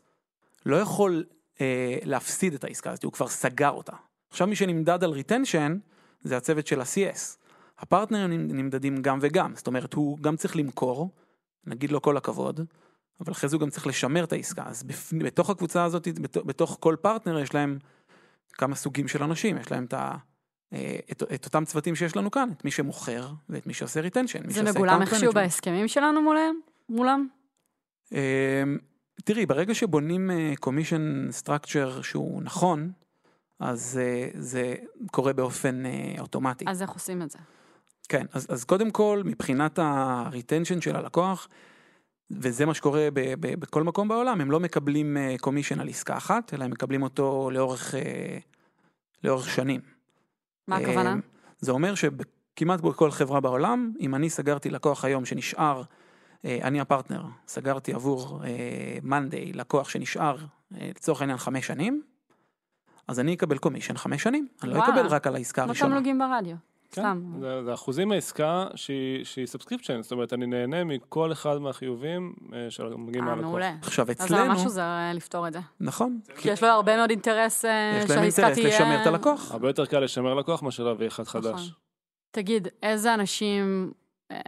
לא 0.67 0.77
יכול 0.77 1.25
אה, 1.61 1.99
להפסיד 2.05 2.55
את 2.55 2.65
העסקה 2.65 2.91
הזאת, 2.91 3.05
הוא 3.05 3.13
כבר 3.13 3.29
סגר 3.29 3.71
אותה. 3.71 3.93
עכשיו 4.31 4.47
מי 4.47 4.57
שנמדד 4.57 5.05
על 5.05 5.11
retention, 5.11 5.79
זה 6.23 6.37
הצוות 6.37 6.67
של 6.67 6.81
ה-CS. 6.81 7.39
הפרטנרים 7.79 8.47
נמדדים 8.47 9.03
גם 9.03 9.19
וגם, 9.23 9.53
זאת 9.57 9.67
אומרת 9.67 9.95
הוא 9.95 10.19
גם 10.19 10.37
צריך 10.37 10.57
למכור, 10.57 11.11
נגיד 11.67 11.93
לו 11.93 12.03
כל 12.03 12.17
הכבוד, 12.17 12.61
אבל 13.21 13.33
אחרי 13.33 13.49
זה 13.49 13.57
הוא 13.57 13.61
גם 13.61 13.71
צריך 13.71 13.87
לשמר 13.87 14.25
את 14.25 14.33
העסקה, 14.33 14.63
אז. 14.67 14.85
בתוך 15.19 15.51
הקבוצה 15.51 15.85
הזאת, 15.85 16.09
בת... 16.09 16.37
בתוך 16.37 16.77
כל 16.81 16.97
פרטנר 17.01 17.39
יש 17.39 17.55
להם 17.55 17.79
כמה 18.53 18.75
סוגים 18.75 19.09
של 19.09 19.23
אנשים, 19.23 19.59
יש 19.59 19.71
להם 19.71 19.85
את, 19.85 19.93
ה... 19.93 20.17
אה, 20.73 20.99
את, 21.13 21.23
את 21.35 21.45
אותם 21.45 21.65
צוותים 21.65 21.95
שיש 21.95 22.17
לנו 22.17 22.31
כאן, 22.31 22.49
את 22.57 22.65
מי 22.65 22.71
שמוכר 22.71 23.29
ואת 23.49 23.67
מי 23.67 23.75
שעושה 23.75 24.01
retention. 24.01 24.51
זה 24.51 24.63
מגולם 24.63 25.03
איכשהו 25.03 25.33
בהסכמים 25.33 25.89
שלנו 25.89 26.23
מולם? 26.23 26.61
מולם? 26.89 27.29
אמ, 28.13 28.19
תראי, 29.25 29.47
ברגע 29.47 29.75
שבונים 29.75 30.31
קומישן 30.61 31.29
סטרקצ'ר 31.31 32.03
שהוא 32.03 32.43
נכון, 32.43 32.93
אז 33.61 34.01
אה, 34.03 34.29
זה 34.35 34.75
קורה 35.11 35.33
באופן 35.33 35.87
אה, 35.87 36.15
אוטומטי. 36.19 36.65
אז 36.69 36.83
איך 36.83 36.91
עושים 36.91 37.23
את 37.23 37.31
זה? 37.31 37.39
כן, 38.09 38.27
אז, 38.33 38.47
אז 38.51 38.65
קודם 38.65 38.91
כל, 38.91 39.23
מבחינת 39.25 39.79
ה-retension 39.79 40.81
של 40.81 40.97
הלקוח, 40.97 41.49
וזה 42.31 42.67
מה 42.67 42.75
שקורה 42.75 43.09
ב, 43.13 43.21
ב, 43.41 43.61
בכל 43.61 43.83
מקום 43.83 44.09
בעולם, 44.09 44.41
הם 44.41 44.51
לא 44.51 44.61
מקבלים 44.61 45.17
קומישן 45.41 45.81
על 45.81 45.89
עסקה 45.89 46.17
אחת, 46.17 46.55
אלא 46.55 46.65
הם 46.65 46.71
מקבלים 46.71 47.03
אותו 47.03 47.51
לאורך, 47.53 47.95
אה, 47.95 48.39
לאורך 49.25 49.51
שנים. 49.51 49.81
מה 50.69 50.77
הכוונה? 50.77 51.11
אה, 51.11 51.17
זה 51.61 51.73
אומר 51.73 51.95
שכמעט 51.95 52.81
בכל 52.81 53.11
חברה 53.11 53.41
בעולם, 53.41 53.93
אם 54.01 54.15
אני 54.15 54.31
סגרתי 54.31 54.71
לקוח 54.71 55.05
היום 55.05 55.25
שנשאר, 55.25 55.83
אה, 56.45 56.59
אני 56.63 56.81
הפרטנר, 56.81 57.23
סגרתי 57.47 57.93
עבור 57.93 58.43
מאנדיי 59.03 59.53
לקוח 59.53 59.89
שנשאר 59.89 60.37
אה, 60.75 60.91
לצורך 60.97 61.21
העניין 61.21 61.39
חמש 61.39 61.67
שנים, 61.67 62.03
אז 63.09 63.21
אני 63.21 63.35
אקבל 63.35 63.59
commission 63.59 63.97
חמש 63.97 64.23
שנים, 64.23 64.49
אני 64.63 64.71
לא 64.71 64.79
וואו. 64.79 64.91
אקבל 64.91 65.07
רק 65.07 65.27
על 65.27 65.35
העסקה 65.35 65.63
כמו 65.63 65.69
הראשונה. 65.71 65.91
תמלוגים 65.91 66.19
ברדיו. 66.19 66.57
כן, 66.91 67.03
סתם. 67.03 67.33
זה, 67.41 67.65
זה 67.65 67.75
אחוזים 67.75 68.09
מהעסקה 68.09 68.67
שהיא, 68.75 69.25
שהיא 69.25 69.47
subscription, 69.47 70.03
זאת 70.03 70.13
אומרת, 70.13 70.33
אני 70.33 70.47
נהנה 70.47 70.85
מכל 70.85 71.33
אחד 71.33 71.59
מהחיובים 71.59 72.35
אה, 72.53 72.71
שמגיעים 72.71 73.25
אה, 73.25 73.29
מהלקוח. 73.29 73.45
מעולה. 73.45 73.75
עכשיו 73.83 74.11
אז 74.11 74.19
זה 74.19 74.25
אצלנו, 74.25 74.49
ממש 74.49 74.65
עוזר 74.65 74.83
אה, 74.83 75.13
לפתור 75.15 75.49
את 75.49 75.53
זה. 75.53 75.59
נכון, 75.81 76.21
כי 76.37 76.51
יש 76.51 76.63
לו 76.63 76.69
הרבה 76.69 76.97
מאוד 76.97 77.11
אינטרס 77.11 77.65
אה, 77.65 78.01
יש 78.05 78.11
להם 78.11 78.23
שהעסקה 78.23 78.47
אינטרס 78.47 78.65
תהיה... 78.65 78.75
לשמר 78.75 79.03
את 79.03 79.07
הלקוח. 79.07 79.53
הרבה 79.53 79.69
יותר 79.69 79.87
קל 79.87 80.01
לשמר 80.01 80.35
לקוח 80.35 80.63
מאשר 80.63 80.85
להביא 80.85 81.07
אחד 81.07 81.25
חדש. 81.25 81.45
נכון. 81.55 81.67
תגיד, 82.31 82.69
איזה 82.83 83.15
אנשים, 83.15 83.93
אה, 84.31 84.39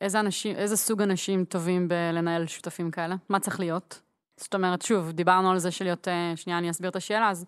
איזה 0.00 0.20
אנשים, 0.20 0.56
איזה 0.56 0.76
סוג 0.76 1.02
אנשים 1.02 1.44
טובים 1.44 1.88
בלנהל 1.88 2.46
שותפים 2.46 2.90
כאלה? 2.90 3.16
מה 3.28 3.40
צריך 3.40 3.60
להיות? 3.60 4.00
זאת 4.36 4.54
אומרת, 4.54 4.82
שוב, 4.82 5.10
דיברנו 5.10 5.50
על 5.50 5.58
זה 5.58 5.70
של 5.70 5.84
להיות, 5.84 6.08
אה, 6.08 6.32
שנייה, 6.36 6.58
אני 6.58 6.70
אסביר 6.70 6.90
את 6.90 6.96
השאלה, 6.96 7.30
אז 7.30 7.46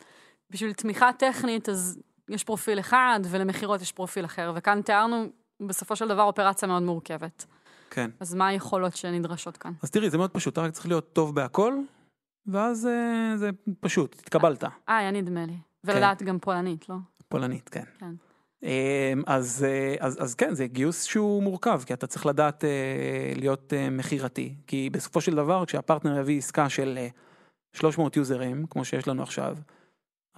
בשביל 0.50 0.72
תמיכה 0.72 1.10
טכנית, 1.12 1.68
אז 1.68 1.98
יש 2.28 2.44
פרופיל 2.44 2.80
אחד, 2.80 3.20
ולמכירות 3.30 3.82
יש 3.82 3.92
פרופיל 3.92 4.24
אחר, 4.24 4.52
וכאן 4.54 4.82
תיארנו 4.82 5.26
בסופו 5.60 5.96
של 5.96 6.08
דבר 6.08 6.22
אופרציה 6.22 6.68
מאוד 6.68 6.82
מורכבת. 6.82 7.46
כן. 7.90 8.10
אז 8.20 8.34
מה 8.34 8.46
היכולות 8.46 8.96
שנדרשות 8.96 9.56
כאן? 9.56 9.72
אז 9.82 9.90
תראי, 9.90 10.10
זה 10.10 10.18
מאוד 10.18 10.30
פשוט, 10.30 10.52
אתה 10.52 10.62
רק 10.62 10.72
צריך 10.72 10.86
להיות 10.86 11.12
טוב 11.12 11.34
בהכל, 11.34 11.74
ואז 12.46 12.86
אה, 12.86 13.36
זה 13.36 13.50
פשוט, 13.80 14.16
התקבלת. 14.18 14.64
אה, 14.64 14.96
היה 14.96 15.10
נדמה 15.10 15.46
לי. 15.46 15.56
ולדעת 15.84 16.22
גם 16.22 16.38
פולנית, 16.38 16.88
לא? 16.88 16.94
פולנית, 17.28 17.68
כן. 17.68 17.84
כן. 17.98 18.12
אמ, 18.62 19.22
אז, 19.26 19.64
אה, 19.68 19.94
אז, 20.00 20.22
אז 20.22 20.34
כן, 20.34 20.54
זה 20.54 20.66
גיוס 20.66 21.04
שהוא 21.04 21.42
מורכב, 21.42 21.82
כי 21.86 21.94
אתה 21.94 22.06
צריך 22.06 22.26
לדעת 22.26 22.64
אה, 22.64 23.32
להיות 23.36 23.72
מכירתי, 23.90 24.54
כי 24.66 24.90
בסופו 24.92 25.20
של 25.20 25.34
דבר 25.34 25.64
כשהפרטנר 25.66 26.18
יביא 26.20 26.38
עסקה 26.38 26.68
של 26.68 26.94
אה, 26.98 27.08
300 27.72 28.16
יוזרים, 28.16 28.66
כמו 28.70 28.84
שיש 28.84 29.08
לנו 29.08 29.22
עכשיו, 29.22 29.56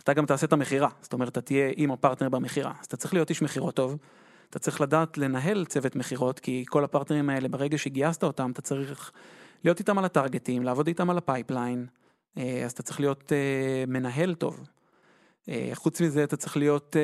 אתה 0.05 0.13
גם 0.13 0.27
תעשה 0.27 0.47
את 0.47 0.53
המכירה, 0.53 0.89
זאת 1.03 1.13
אומרת 1.13 1.29
אתה 1.29 1.41
תהיה 1.41 1.71
עם 1.77 1.91
הפרטנר 1.91 2.29
במכירה, 2.29 2.73
אז 2.81 2.87
אתה 2.87 2.97
צריך 2.97 3.15
להיות 3.15 3.31
איש 3.31 3.43
מכירות 3.43 3.75
טוב, 3.75 3.97
אתה 4.51 4.59
צריך 4.59 4.81
לדעת 4.81 5.19
לנהל 5.19 5.65
צוות 5.65 5.97
מכירות, 5.97 6.41
כי 6.41 6.65
כל 6.69 6.85
הפרטנרים 6.85 7.31
האלה 7.31 7.49
ברגע 7.49 7.79
שגייסת 7.79 8.25
אותם 8.25 8.51
אתה 8.51 8.63
צריך 8.63 9.11
להיות 9.65 9.79
איתם 9.79 9.99
על 9.99 10.05
ה 10.05 10.11
targetים, 10.11 10.63
לעבוד 10.63 10.87
איתם 10.87 11.11
על 11.11 11.19
ה 11.19 11.26
pipeline, 11.26 11.87
אה, 12.39 12.63
אז 12.65 12.73
אתה 12.73 12.83
צריך 12.83 13.01
להיות 13.01 13.33
אה, 13.33 13.85
מנהל 13.87 14.35
טוב. 14.35 14.61
אה, 15.49 15.71
חוץ 15.75 16.01
מזה 16.01 16.25
אתה 16.25 16.37
צריך 16.37 16.57
להיות 16.57 16.97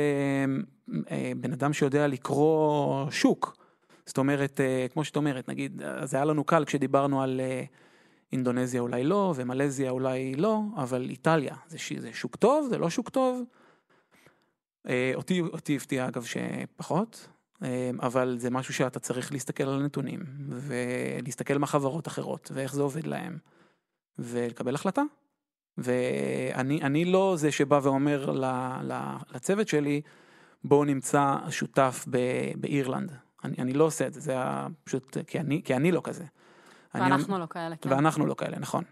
בן 1.36 1.52
אדם 1.52 1.72
שיודע 1.72 2.06
לקרוא 2.06 3.10
שוק. 3.10 3.56
זאת 4.06 4.18
אומרת, 4.18 4.60
כמו 4.92 5.04
שאת 5.04 5.16
אומרת, 5.16 5.48
נגיד, 5.48 5.82
זה 6.04 6.16
היה 6.16 6.24
לנו 6.24 6.44
קל 6.44 6.64
כשדיברנו 6.64 7.22
על 7.22 7.40
אינדונזיה 8.32 8.80
אולי 8.80 9.04
לא, 9.04 9.34
ומלזיה 9.36 9.90
אולי 9.90 10.34
לא, 10.34 10.60
אבל 10.76 11.10
איטליה, 11.10 11.54
זה, 11.68 11.78
ש- 11.78 11.92
זה 11.92 12.12
שוק 12.12 12.36
טוב, 12.36 12.68
זה 12.68 12.78
לא 12.78 12.90
שוק 12.90 13.08
טוב. 13.08 13.42
אה, 14.88 15.12
אותי, 15.14 15.40
אותי 15.40 15.76
הפתיע 15.76 16.08
אגב 16.08 16.24
שפחות, 16.24 17.28
אה, 17.62 17.90
אבל 18.00 18.36
זה 18.38 18.50
משהו 18.50 18.74
שאתה 18.74 18.98
צריך 18.98 19.32
להסתכל 19.32 19.64
על 19.64 19.80
הנתונים, 19.80 20.20
ולהסתכל 20.48 21.58
מה 21.58 21.66
חברות 21.66 22.08
אחרות, 22.08 22.50
ואיך 22.54 22.74
זה 22.74 22.82
עובד 22.82 23.06
להם, 23.06 23.38
ולקבל 24.18 24.74
החלטה. 24.74 25.02
ואני 25.78 26.82
אני 26.82 27.04
לא 27.04 27.34
זה 27.38 27.52
שבא 27.52 27.80
ואומר 27.82 28.30
ל, 28.30 28.44
ל, 28.82 29.16
לצוות 29.34 29.68
שלי, 29.68 30.00
בואו 30.64 30.84
נמצא 30.84 31.36
שותף 31.50 32.04
ב, 32.10 32.18
באירלנד. 32.56 33.12
אני, 33.44 33.56
אני 33.58 33.72
לא 33.72 33.84
עושה 33.84 34.06
את 34.06 34.14
זה, 34.14 34.20
זה 34.20 34.32
היה 34.32 34.66
פשוט, 34.84 35.16
כי 35.26 35.40
אני, 35.40 35.62
כי 35.64 35.74
אני 35.74 35.92
לא 35.92 36.00
כזה. 36.04 36.24
ואנחנו 37.00 37.38
לא 37.38 37.46
כאלה, 37.50 37.76
כן. 37.76 37.90
ואנחנו 37.90 38.26
לא 38.26 38.34
כאלה, 38.34 38.58
נכון. 38.58 38.84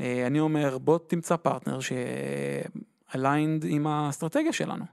אה, 0.00 0.26
אני 0.26 0.40
אומר, 0.40 0.78
בוא 0.78 0.98
תמצא 1.06 1.36
פרטנר 1.36 1.78
ש 1.80 2.21
aligned 2.21 3.64
עם 3.68 3.86
האסטרטגיה 3.86 4.52
שלנו. 4.52 4.84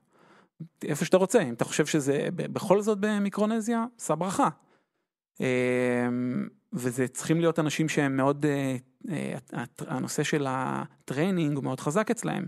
איפה 0.83 1.05
שאתה 1.05 1.17
רוצה, 1.17 1.41
אם 1.41 1.53
אתה 1.53 1.65
חושב 1.65 1.85
שזה 1.85 2.27
בכל 2.35 2.81
זאת 2.81 2.97
במיקרונזיה, 3.01 3.85
שיא 3.97 4.15
ברכה. 4.15 4.49
אה, 5.41 5.47
וזה 6.73 7.07
צריכים 7.07 7.39
להיות 7.39 7.59
אנשים 7.59 7.89
שהם 7.89 8.17
מאוד, 8.17 8.45
אה, 9.09 9.35
הנושא 9.87 10.23
של 10.23 10.45
ה 10.49 10.61
training 10.61 11.55
הוא 11.55 11.63
מאוד 11.63 11.79
חזק 11.79 12.11
אצלהם. 12.11 12.45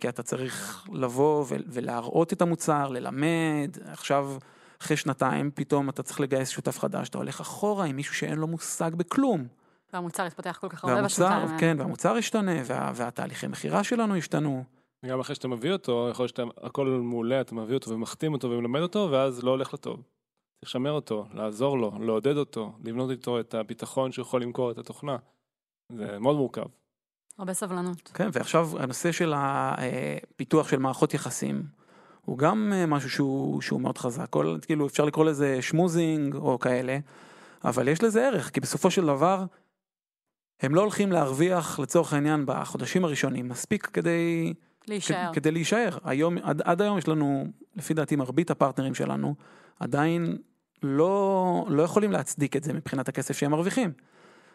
כי 0.00 0.08
אתה 0.08 0.22
צריך 0.22 0.86
לבוא 0.92 1.44
ולהראות 1.48 2.32
את 2.32 2.42
המוצר, 2.42 2.88
ללמד, 2.88 3.76
עכשיו 3.84 4.36
אחרי 4.82 4.96
שנתיים 4.96 5.50
פתאום 5.54 5.88
אתה 5.88 6.02
צריך 6.02 6.20
לגייס 6.20 6.48
שותף 6.48 6.78
חדש, 6.78 7.08
אתה 7.08 7.18
הולך 7.18 7.40
אחורה 7.40 7.84
עם 7.84 7.96
מישהו 7.96 8.14
שאין 8.14 8.38
לו 8.38 8.46
מושג 8.46 8.94
בכלום. 8.94 9.46
והמוצר 9.92 10.22
התפתח 10.22 10.58
כל 10.60 10.68
כך 10.68 10.84
הרבה 10.84 11.02
בשנתיים. 11.02 11.58
כן, 11.58 11.76
והמוצר 11.78 12.16
השתנה, 12.16 12.52
וה, 12.64 12.92
והתהליכי 12.94 13.46
מכירה 13.46 13.84
שלנו 13.84 14.16
השתנו. 14.16 14.64
גם 15.06 15.20
אחרי 15.20 15.34
שאתה 15.34 15.48
מביא 15.48 15.72
אותו, 15.72 16.08
יכול 16.10 16.24
להיות 16.24 16.36
שהכל 16.36 16.86
מעולה, 16.86 17.40
אתה 17.40 17.54
מביא 17.54 17.74
אותו 17.74 17.90
ומחתים 17.90 18.32
אותו 18.32 18.50
ומלמד 18.50 18.80
אותו, 18.80 19.08
ואז 19.12 19.42
לא 19.42 19.50
הולך 19.50 19.72
לו 19.72 19.78
טוב. 19.78 19.96
צריך 20.60 20.70
לשמר 20.70 20.92
אותו, 20.92 21.26
לעזור 21.34 21.78
לו, 21.78 21.92
לעודד 22.00 22.36
אותו, 22.36 22.72
לבנות 22.84 23.10
איתו 23.10 23.40
את 23.40 23.54
הביטחון 23.54 24.12
שהוא 24.12 24.22
יכול 24.22 24.42
למכור 24.42 24.70
את 24.70 24.78
התוכנה. 24.78 25.16
זה 25.92 26.18
מאוד 26.18 26.36
מורכב. 26.36 26.66
הרבה 27.38 27.54
סבלנות. 27.54 28.10
כן, 28.14 28.28
ועכשיו 28.32 28.70
הנושא 28.78 29.12
של 29.12 29.32
הפיתוח 29.36 30.68
של 30.68 30.78
מערכות 30.78 31.14
יחסים, 31.14 31.62
הוא 32.28 32.38
גם 32.38 32.72
אה, 32.74 32.86
משהו 32.86 33.10
שהוא, 33.10 33.60
שהוא 33.60 33.80
מאוד 33.80 33.98
חזק. 33.98 34.26
כל, 34.30 34.56
כאילו 34.62 34.86
אפשר 34.86 35.04
לקרוא 35.04 35.24
לזה 35.24 35.62
שמוזינג 35.62 36.34
או 36.34 36.58
כאלה, 36.58 36.98
אבל 37.64 37.88
יש 37.88 38.02
לזה 38.02 38.26
ערך, 38.26 38.50
כי 38.50 38.60
בסופו 38.60 38.90
של 38.90 39.06
דבר, 39.06 39.44
הם 40.60 40.74
לא 40.74 40.80
הולכים 40.80 41.12
להרוויח 41.12 41.78
לצורך 41.78 42.12
העניין 42.12 42.42
בחודשים 42.46 43.04
הראשונים 43.04 43.48
מספיק 43.48 43.86
כדי, 43.86 44.54
להישאר. 44.88 45.30
כ- 45.32 45.34
כדי 45.34 45.50
להישאר. 45.50 45.98
היום, 46.04 46.38
עד, 46.42 46.62
עד 46.62 46.82
היום 46.82 46.98
יש 46.98 47.08
לנו, 47.08 47.46
לפי 47.76 47.94
דעתי 47.94 48.16
מרבית 48.16 48.50
הפרטנרים 48.50 48.94
שלנו, 48.94 49.34
עדיין 49.80 50.38
לא, 50.82 51.64
לא 51.68 51.82
יכולים 51.82 52.12
להצדיק 52.12 52.56
את 52.56 52.64
זה 52.64 52.72
מבחינת 52.72 53.08
הכסף 53.08 53.36
שהם 53.38 53.50
מרוויחים. 53.50 53.92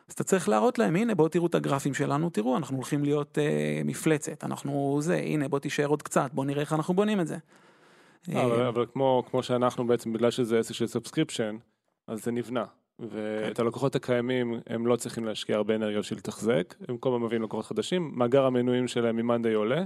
אז 0.07 0.13
אתה 0.13 0.23
צריך 0.23 0.49
להראות 0.49 0.79
להם, 0.79 0.95
הנה 0.95 1.15
בואו 1.15 1.29
תראו 1.29 1.47
את 1.47 1.55
הגרפים 1.55 1.93
שלנו, 1.93 2.29
תראו, 2.29 2.57
אנחנו 2.57 2.75
הולכים 2.75 3.03
להיות 3.03 3.37
אה, 3.37 3.81
מפלצת, 3.85 4.43
אנחנו 4.43 4.97
זה, 5.01 5.15
הנה 5.15 5.47
בוא 5.47 5.59
תישאר 5.59 5.87
עוד 5.87 6.01
קצת, 6.01 6.29
בוא 6.33 6.45
נראה 6.45 6.61
איך 6.61 6.73
אנחנו 6.73 6.93
בונים 6.93 7.19
את 7.19 7.27
זה. 7.27 7.37
אה, 8.29 8.45
אבל, 8.45 8.61
אה, 8.61 8.67
אבל 8.67 8.85
כמו, 8.93 9.23
כמו 9.31 9.43
שאנחנו 9.43 9.87
בעצם, 9.87 10.13
בגלל 10.13 10.31
שזה 10.31 10.59
עסק 10.59 10.73
של 10.73 10.87
subscription, 10.87 11.57
אז 12.07 12.23
זה 12.23 12.31
נבנה. 12.31 12.65
ואת 12.99 13.59
הלקוחות 13.59 13.95
הקיימים, 13.95 14.59
הם 14.67 14.87
לא 14.87 14.95
צריכים 14.95 15.25
להשקיע 15.25 15.55
הרבה 15.55 15.75
אנרגיה 15.75 15.99
בשביל 15.99 16.19
לתחזק, 16.19 16.75
הם 16.87 16.97
כל 16.97 17.09
הזמן 17.09 17.25
מביאים 17.25 17.43
לקוחות 17.43 17.65
חדשים, 17.65 18.11
מאגר 18.15 18.45
המנויים 18.45 18.87
שלהם 18.87 19.15
ממאנדיי 19.15 19.53
עולה, 19.53 19.83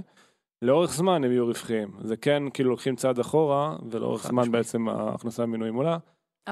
לאורך 0.62 0.94
זמן 0.94 1.24
הם 1.24 1.32
יהיו 1.32 1.46
רווחיים. 1.46 1.88
זה 2.00 2.16
כן, 2.16 2.42
כאילו 2.54 2.70
לוקחים 2.70 2.96
צעד 2.96 3.18
אחורה, 3.18 3.76
ולאורך 3.90 4.22
זמן 4.22 4.42
משמעית. 4.42 4.52
בעצם 4.52 4.88
ההכנסה 4.88 5.46
ממנויים 5.46 5.74
עולה. 5.74 5.98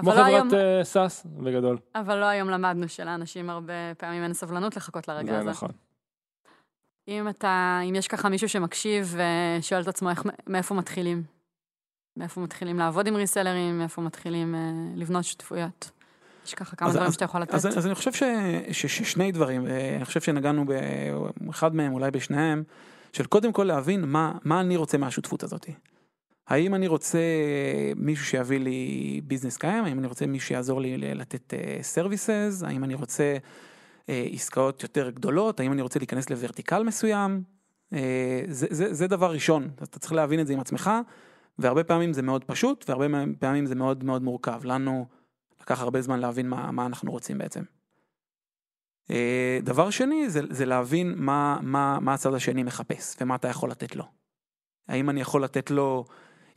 כמו 0.01 0.11
לא, 0.15 0.25
היום, 0.25 0.49
חברת 0.49 0.61
אה, 0.61 0.85
סאס, 0.85 1.27
בגדול. 1.27 1.79
אבל 1.95 2.17
לא 2.19 2.25
היום 2.25 2.51
למדנו 2.51 2.89
שלאנשים 2.89 3.51
הרבה 3.51 3.73
פעמים 3.99 4.23
אין 4.23 4.33
סבלנות 4.35 4.77
לחכות 4.77 5.09
לרגע 5.09 5.33
זה 5.33 5.39
הזה. 5.39 5.51
נכון. 5.51 5.71
אם 7.09 7.29
אתה, 7.29 7.81
אם 7.91 7.95
יש 7.95 8.09
ככה 8.09 8.29
מישהו 8.29 8.49
שמקשיב 8.49 9.17
ושואל 9.61 9.83
את 9.83 9.89
עצמו 9.89 10.11
איך, 10.11 10.23
מאיפה 10.47 10.75
מתחילים? 10.75 11.23
מאיפה 12.19 12.41
מתחילים 12.41 12.79
לעבוד 12.79 13.07
עם 13.07 13.15
ריסלרים, 13.17 13.79
מאיפה 13.79 14.03
מתחילים 14.03 14.55
אה, 14.55 14.61
לבנות 14.95 15.25
שותפויות? 15.25 15.91
יש 16.47 16.55
ככה 16.55 16.77
כמה 16.77 16.89
אז- 16.89 16.95
דברים 16.95 17.09
אז- 17.09 17.15
שאתה 17.15 17.25
יכול 17.25 17.41
לתת. 17.43 17.55
אז, 17.55 17.67
אז 17.79 17.87
אני 17.87 17.95
חושב 17.95 18.13
ש, 18.13 18.23
ש, 18.73 18.87
ששני 18.87 19.33
דברים, 19.33 19.67
אה, 19.67 19.97
אני 19.97 20.05
חושב 20.05 20.21
שנגענו 20.21 20.65
באחד 21.47 21.75
מהם, 21.75 21.93
אולי 21.93 22.11
בשניהם, 22.11 22.63
של 23.13 23.27
קודם 23.27 23.53
כל 23.53 23.65
להבין 23.65 24.05
מה, 24.05 24.33
מה 24.45 24.61
אני 24.61 24.77
רוצה 24.77 24.99
מהשותפות 24.99 25.43
הזאת. 25.43 25.67
האם 26.49 26.75
אני 26.75 26.87
רוצה 26.87 27.19
מישהו 27.97 28.27
שיביא 28.27 28.59
לי 28.59 29.21
business 29.25 29.57
קיים, 29.57 29.85
האם 29.85 29.99
אני 29.99 30.07
רוצה 30.07 30.27
מישהו 30.27 30.49
שיעזור 30.49 30.81
לי 30.81 30.97
לתת 30.99 31.55
services, 31.83 32.63
האם 32.67 32.85
אני 32.85 32.95
רוצה 32.95 33.37
אה, 34.09 34.27
עסקאות 34.33 34.83
יותר 34.83 35.11
גדולות, 35.11 35.61
האם 35.61 35.73
אני 35.73 35.83
רוצה 35.83 35.99
להיכנס 35.99 36.31
ל 36.31 36.37
vertical 36.37 36.83
מסוים, 36.83 37.43
אה, 37.93 38.43
זה, 38.49 38.67
זה, 38.71 38.95
זה 38.95 39.07
דבר 39.07 39.33
ראשון, 39.33 39.71
אתה 39.83 39.99
צריך 39.99 40.13
להבין 40.13 40.41
את 40.41 40.47
זה 40.47 40.53
עם 40.53 40.61
עצמך, 40.61 40.91
והרבה 41.59 41.85
פעמים 41.85 42.13
זה 42.13 42.23
מאוד 42.23 42.45
פשוט, 42.45 42.85
והרבה 42.89 43.07
פעמים 43.39 43.67
זה 43.67 43.75
מאוד 43.75 44.05
מאוד 44.05 44.23
מורכב. 44.23 44.61
לנו 44.65 45.07
לקח 45.61 45.81
הרבה 45.81 46.03
זמן 46.03 46.21
להבין 46.21 46.49
מה, 46.49 46.71
מה 46.71 46.87
אנחנו 46.87 47.11
רוצים 47.13 47.39
בעצם. 47.39 47.63
אה, 49.11 49.59
דבר 49.63 49.91
שני 49.91 50.31
זה, 50.31 50.41
זה 50.51 50.65
להבין 50.65 51.15
מה, 51.17 51.59
מה, 51.63 51.99
מה 52.01 52.15
הצד 52.15 52.35
השני 52.35 52.63
מחפש 52.63 53.17
ומה 53.21 53.35
אתה 53.35 53.49
יכול 53.49 53.71
לתת 53.71 53.97
לו. 53.97 54.05
האם 54.89 55.11
אני 55.11 55.21
יכול 55.21 55.45
לתת 55.45 55.71
לו, 55.71 56.05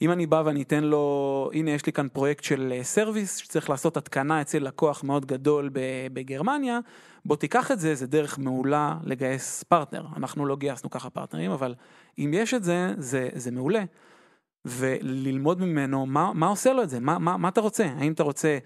אם 0.02 0.12
אני 0.12 0.26
בא 0.26 0.42
ואני 0.46 0.62
אתן 0.62 0.84
לו, 0.84 1.50
הנה 1.54 1.72
יש 1.72 1.86
לי 1.86 1.92
כאן 1.92 2.08
פרויקט 2.14 2.44
של 2.44 2.74
אה, 2.78 2.84
service 2.84 3.36
שצריך 3.36 3.70
לעשות 3.70 3.98
התקנה 3.98 4.42
אצל 4.42 4.60
לקוח 4.60 5.04
מאוד 5.04 5.26
גדול 5.26 5.70
בגרמניה, 6.14 6.80
בוא 7.26 7.36
תיקח 7.36 7.72
את 7.72 7.80
זה, 7.80 7.96
זה 7.96 8.08
דרך 8.08 8.40
מעולה 8.40 8.98
לגייס 9.04 9.64
פרטנר. 9.64 10.06
אנחנו 10.18 10.46
לא 10.46 10.56
גייסנו 10.56 10.90
ככה 10.90 11.10
פרטנרים, 11.10 11.52
אבל 11.52 11.76
אם 12.20 12.32
יש 12.34 12.54
את 12.54 12.64
זה, 12.64 12.94
זה, 12.98 13.30
זה 13.34 13.52
מעולה. 13.52 13.84
וללמוד 14.66 15.62
ממנו 15.62 16.06
מה, 16.06 16.32
מה 16.34 16.48
עושה 16.48 16.74
לו 16.74 16.84
את 16.84 16.90
זה, 16.90 17.00
מה, 17.00 17.20
מה, 17.20 17.38
מה 17.38 17.50
אתה 17.50 17.62
רוצה, 17.62 17.86
האם 17.98 18.12
אתה 18.12 18.24
רוצה 18.24 18.58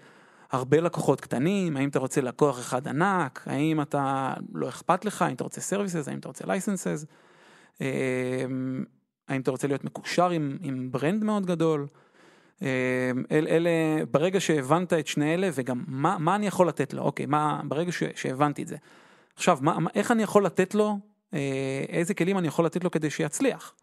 הרבה 0.52 0.80
לקוחות 0.80 1.20
קטנים, 1.20 1.76
האם 1.76 1.88
אתה 1.88 1.98
רוצה 1.98 2.20
לקוח 2.20 2.58
אחד 2.58 2.88
ענק, 2.88 3.42
האם 3.46 3.80
אתה, 3.80 4.34
לא 4.54 4.68
אכפת 4.68 5.04
לך, 5.04 5.22
האם 5.22 5.34
אתה 5.34 5.44
רוצה 5.44 5.60
services, 5.60 6.08
האם 6.08 6.18
אתה 6.18 6.28
רוצה 6.28 6.44
licenses, 6.46 7.06
האם 9.28 9.40
אתה 9.40 9.50
רוצה 9.50 9.66
להיות 9.66 9.84
מקושר 9.84 10.30
עם, 10.30 10.56
עם 10.62 10.88
brand 10.90 11.24
מאוד 11.24 11.46
גדול. 11.46 11.86
אמ, 12.62 12.66
אל, 13.30 13.46
אלה, 13.48 13.70
ברגע 14.10 14.40
שהבנת 14.40 14.92
את 14.92 15.06
שני 15.06 15.34
אלה 15.34 15.50
וגם 15.54 15.84
מה, 15.86 16.16
מה 16.18 16.34
אני 16.34 16.46
יכול 16.46 16.68
לתת 16.68 16.92
לו, 16.94 17.02
אוקיי, 17.02 17.26
מה, 17.26 17.60
ברגע 17.64 17.92
ש, 17.92 18.02
שהבנתי 18.14 18.62
את 18.62 18.68
זה. 18.68 18.76
עכשיו, 19.36 19.58
מה, 19.60 19.76
איך 19.94 20.10
אני 20.10 20.22
יכול 20.22 20.46
לתת 20.46 20.74
לו, 20.74 20.98
אה, 21.34 21.84
איזה 21.88 22.14
כלים 22.14 22.38
אני 22.38 22.48
יכול 22.48 22.66
לתת 22.66 22.84
לו 22.84 22.90
כדי 22.90 23.10
שיצליח? 23.10 23.74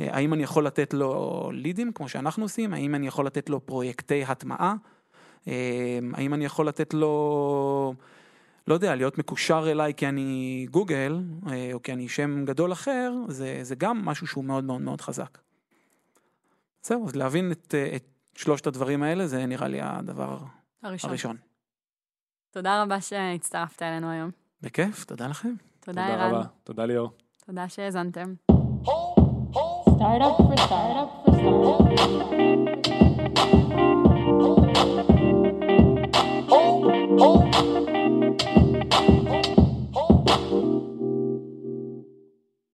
אה, 0.00 0.06
האם 0.10 0.34
אני 0.34 0.42
יכול 0.42 0.66
לתת 0.66 0.94
לו 0.94 1.50
לידים 1.52 1.92
כמו 1.92 2.08
שאנחנו 2.08 2.44
עושים? 2.44 2.74
האם 2.74 2.94
אני 2.94 3.06
יכול 3.06 3.26
לתת 3.26 3.50
לו 3.50 3.66
פרויקטי 3.66 4.24
הטמעה? 4.24 4.74
אה, 5.48 5.98
האם 6.14 6.34
אני 6.34 6.44
יכול 6.44 6.68
לתת 6.68 6.94
לו, 6.94 7.94
לא 8.68 8.74
יודע, 8.74 8.94
להיות 8.94 9.18
מקושר 9.18 9.64
אליי 9.70 9.94
כי 9.94 10.08
אני 10.08 10.66
גוגל, 10.70 11.20
אה, 11.50 11.70
או 11.72 11.82
כי 11.82 11.92
אני 11.92 12.08
שם 12.08 12.44
גדול 12.44 12.72
אחר, 12.72 13.12
זה, 13.28 13.58
זה 13.62 13.74
גם 13.74 14.04
משהו 14.04 14.26
שהוא 14.26 14.44
מאוד 14.44 14.64
מאוד 14.64 14.80
מאוד 14.80 15.00
חזק. 15.00 15.38
זהו, 16.82 17.06
אז 17.06 17.16
להבין 17.16 17.52
את, 17.52 17.74
אה, 17.74 17.96
את 17.96 18.04
שלושת 18.36 18.66
הדברים 18.66 19.02
האלה, 19.02 19.26
זה 19.26 19.46
נראה 19.46 19.68
לי 19.68 19.78
הדבר 19.82 20.38
הראשון. 20.82 21.10
הראשון. 21.10 21.36
תודה 22.50 22.82
רבה 22.82 23.00
שהצטרפת 23.00 23.82
אלינו 23.82 24.10
היום. 24.10 24.30
בכיף, 24.62 25.04
תודה 25.04 25.26
לכם. 25.26 25.54
תודה, 25.80 26.02
תודה 26.02 26.24
ערן. 26.24 26.34
רבה. 26.34 26.44
תודה 26.64 26.84
ליאור. 26.84 27.10
תודה 27.46 27.68
שהאזנתם. 27.68 28.34
For 29.52 29.90
startup 29.96 30.36
for 30.36 30.56
startup. 30.66 31.08